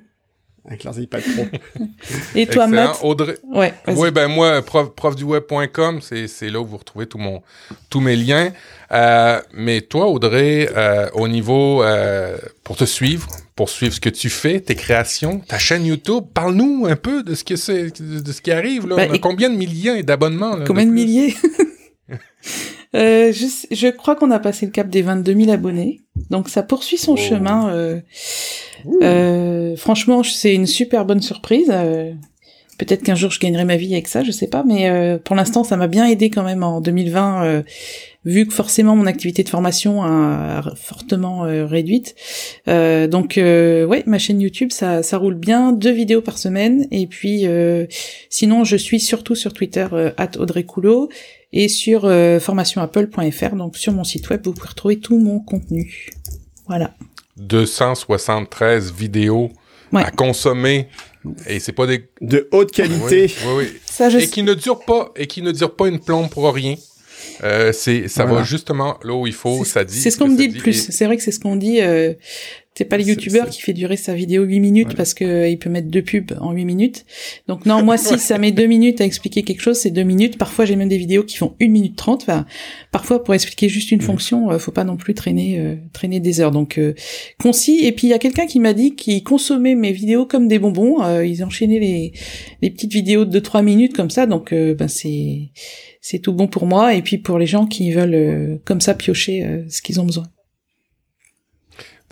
[0.65, 1.85] avec leurs iPad Pro.
[2.35, 2.99] Et toi, Matt?
[3.01, 3.37] Audrey?
[3.43, 3.73] Ouais.
[3.87, 7.41] Oui, ben moi, prof, profduweb.com, c'est c'est là où vous retrouvez tout mon
[7.89, 8.53] tous mes liens.
[8.91, 14.09] Euh, mais toi, Audrey, euh, au niveau euh, pour te suivre, pour suivre ce que
[14.09, 18.31] tu fais, tes créations, ta chaîne YouTube, parle-nous un peu de ce que c'est, de
[18.31, 18.95] ce qui arrive là.
[18.95, 21.35] Ben, combien de milliers d'abonnements Combien de, milliers?
[22.95, 26.63] euh, je, je, crois qu'on a passé le cap des 22 000 abonnés, donc ça
[26.63, 27.17] poursuit son oh.
[27.17, 27.69] chemin.
[27.73, 27.99] Euh,
[29.01, 31.71] euh, franchement, c'est une super bonne surprise.
[32.77, 35.63] Peut-être qu'un jour je gagnerai ma vie avec ça, je sais pas, mais pour l'instant
[35.63, 37.63] ça m'a bien aidé quand même en 2020
[38.25, 42.15] vu que forcément mon activité de formation a fortement réduite.
[42.67, 46.87] Euh, donc euh, ouais, ma chaîne YouTube ça, ça roule bien, deux vidéos par semaine
[46.91, 47.45] et puis
[48.29, 49.87] sinon je suis surtout sur Twitter
[50.17, 51.09] at Audrey Coulot
[51.53, 52.01] et sur
[52.41, 56.09] formationapple.fr donc sur mon site web vous pouvez retrouver tout mon contenu.
[56.67, 56.93] Voilà.
[57.37, 59.51] 273 vidéos
[59.93, 60.87] à consommer
[61.47, 63.33] et c'est pas des de haute qualité.
[63.45, 64.17] Oui, oui, Ça, je...
[64.17, 66.75] Et qui ne durent pas et qui ne durent pas une plombe pour rien.
[67.43, 69.63] Euh, c'est ça va justement là où il faut.
[69.65, 69.99] Ça dit.
[69.99, 70.89] C'est ce qu'on me dit le plus.
[70.91, 71.81] C'est vrai que c'est ce qu'on dit.
[71.81, 72.13] Euh,
[72.75, 75.59] C'est pas le youtubeur qui fait durer sa vidéo 8 minutes parce que euh, il
[75.59, 77.05] peut mettre deux pubs en 8 minutes.
[77.47, 80.39] Donc non, moi si ça met deux minutes à expliquer quelque chose, c'est deux minutes.
[80.39, 82.23] Parfois j'ai même des vidéos qui font 1 minute 30.
[82.23, 82.47] Enfin,
[82.91, 86.41] parfois pour expliquer juste une fonction, euh, faut pas non plus traîner euh, traîner des
[86.41, 86.49] heures.
[86.49, 86.79] Donc
[87.39, 87.85] concis.
[87.85, 90.57] Et puis il y a quelqu'un qui m'a dit qu'il consommait mes vidéos comme des
[90.57, 90.97] bonbons.
[91.21, 92.13] ils enchaînaient les
[92.63, 94.25] les petites vidéos de 3 minutes comme ça.
[94.25, 95.51] Donc ben c'est
[96.03, 99.63] c'est tout bon pour moi et puis pour les gens qui veulent comme ça piocher
[99.69, 100.25] ce qu'ils ont besoin.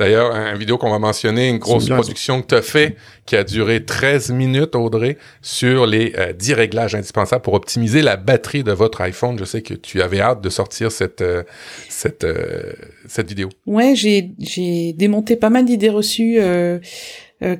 [0.02, 2.96] D'ailleurs, une vidéo qu'on va mentionner, une grosse production que tu as fait,
[3.28, 8.18] qui a duré 13 minutes, Audrey, sur les euh, 10 réglages indispensables pour optimiser la
[8.18, 9.38] batterie de votre iPhone.
[9.38, 11.44] Je sais que tu avais hâte de sortir cette, euh,
[11.88, 12.74] cette, euh,
[13.08, 13.50] cette vidéo.
[13.68, 16.80] Ouais, j'ai, j'ai démonté pas mal d'idées reçues euh,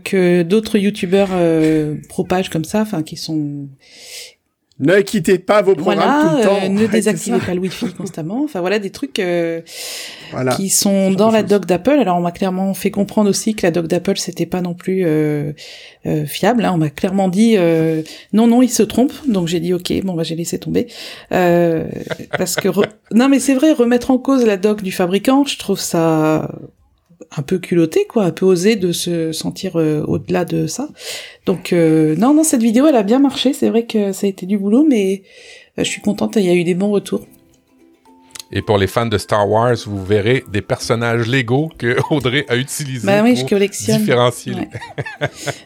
[0.04, 1.30] que d'autres youtubeurs
[2.10, 3.68] propagent comme ça, enfin qui sont
[4.82, 6.60] ne quittez pas vos programmes tout le temps.
[6.64, 8.44] Euh, ne désactivez pas le Wi-Fi constamment.
[8.44, 9.62] Enfin voilà des trucs euh,
[10.56, 12.00] qui sont dans la doc d'Apple.
[12.00, 15.04] Alors on m'a clairement fait comprendre aussi que la doc d'Apple c'était pas non plus
[15.06, 15.54] euh,
[16.08, 16.66] euh fiable.
[16.66, 16.72] Hein.
[16.74, 17.58] On m'a clairement dit
[18.34, 19.14] non non il se trompe.
[19.28, 20.88] Donc j'ai dit ok bon bah j'ai laissé tomber
[21.30, 22.70] parce que
[23.14, 26.50] non mais c'est vrai remettre en cause la doc du fabricant je trouve ça
[27.36, 30.90] un peu culotté, quoi, un peu osé de se sentir euh, au-delà de ça.
[31.46, 33.54] Donc euh, non, non, cette vidéo, elle a bien marché.
[33.54, 35.24] C'est vrai que ça a été du boulot, mais
[35.78, 36.36] euh, je suis contente.
[36.36, 37.26] Il y a eu des bons retours.
[38.54, 42.58] Et pour les fans de Star Wars, vous verrez des personnages Lego que Audrey a
[42.58, 44.00] utilisés bah oui, pour je collectionne.
[44.00, 44.54] différencier.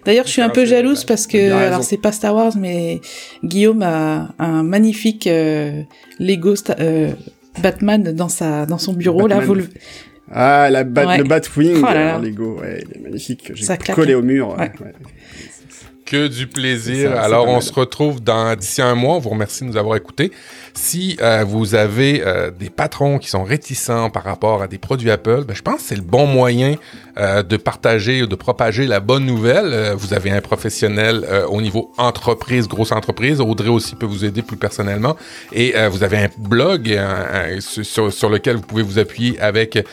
[0.06, 3.02] D'ailleurs, je suis un peu jalouse parce que, alors c'est pas Star Wars, mais
[3.44, 5.28] Guillaume a un magnifique
[6.20, 6.54] Lego
[7.62, 9.40] Batman dans sa dans son bureau là.
[9.40, 9.68] Vous le
[10.32, 13.52] ah, la bat, le Batwing oh Lego, ouais, il est magnifique.
[13.54, 14.18] J'ai collé hein.
[14.18, 14.56] au mur.
[14.58, 14.72] Ouais.
[16.06, 17.20] Que du plaisir.
[17.20, 19.16] Alors, on se retrouve dans d'ici un mois.
[19.16, 20.32] On vous remercie de nous avoir écoutés.
[20.76, 25.10] Si euh, vous avez euh, des patrons qui sont réticents par rapport à des produits
[25.10, 26.76] Apple, ben, je pense que c'est le bon moyen
[27.18, 29.94] euh, de partager ou de propager la bonne nouvelle.
[29.98, 33.42] vous avez un professionnel au niveau entreprise, grosse entreprise.
[33.42, 35.16] Audrey aussi peut vous aider plus personnellement.
[35.54, 37.00] Et vous avez un blog
[37.60, 39.84] sur, sur, lequel vous pouvez vous appuyer avec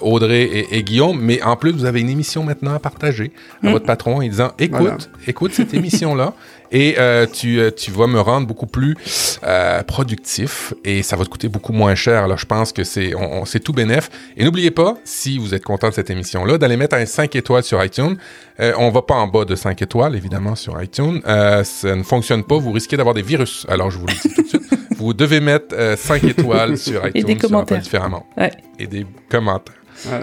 [0.00, 1.20] Audrey et, Guillaume.
[1.20, 3.72] Mais en plus, vous avez une émission maintenant à partager à mmh.
[3.72, 6.34] votre patron en disant, écoute, écoute cette émission-là
[6.74, 8.96] et euh, tu, euh, tu vas me rendre beaucoup plus
[9.44, 12.24] euh, productif et ça va te coûter beaucoup moins cher.
[12.24, 14.10] Alors je pense que c'est on, c'est tout bénef.
[14.36, 17.62] Et n'oubliez pas, si vous êtes content de cette émission-là, d'aller mettre un 5 étoiles
[17.62, 18.16] sur iTunes.
[18.58, 21.20] Euh, on va pas en bas de 5 étoiles, évidemment, sur iTunes.
[21.26, 23.66] Euh, ça ne fonctionne pas, vous risquez d'avoir des virus.
[23.68, 24.62] Alors je vous le dis tout de suite.
[24.96, 27.20] Vous devez mettre 5 étoiles sur iTunes.
[27.20, 27.80] Et des commentaires.
[27.80, 28.26] différemment.
[28.36, 28.52] Ouais.
[28.78, 29.74] Et des commentaires.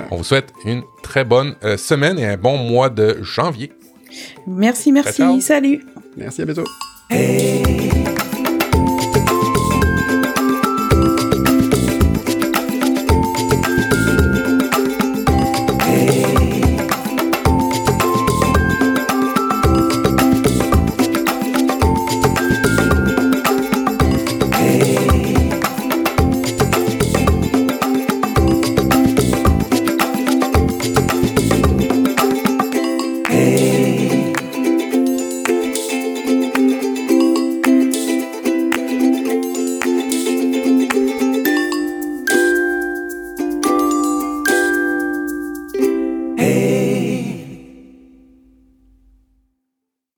[0.09, 3.71] On vous souhaite une très bonne semaine et un bon mois de janvier.
[4.47, 5.41] Merci, merci.
[5.41, 5.85] Salut.
[6.17, 6.65] Merci, à bientôt.
[7.09, 7.80] Hey.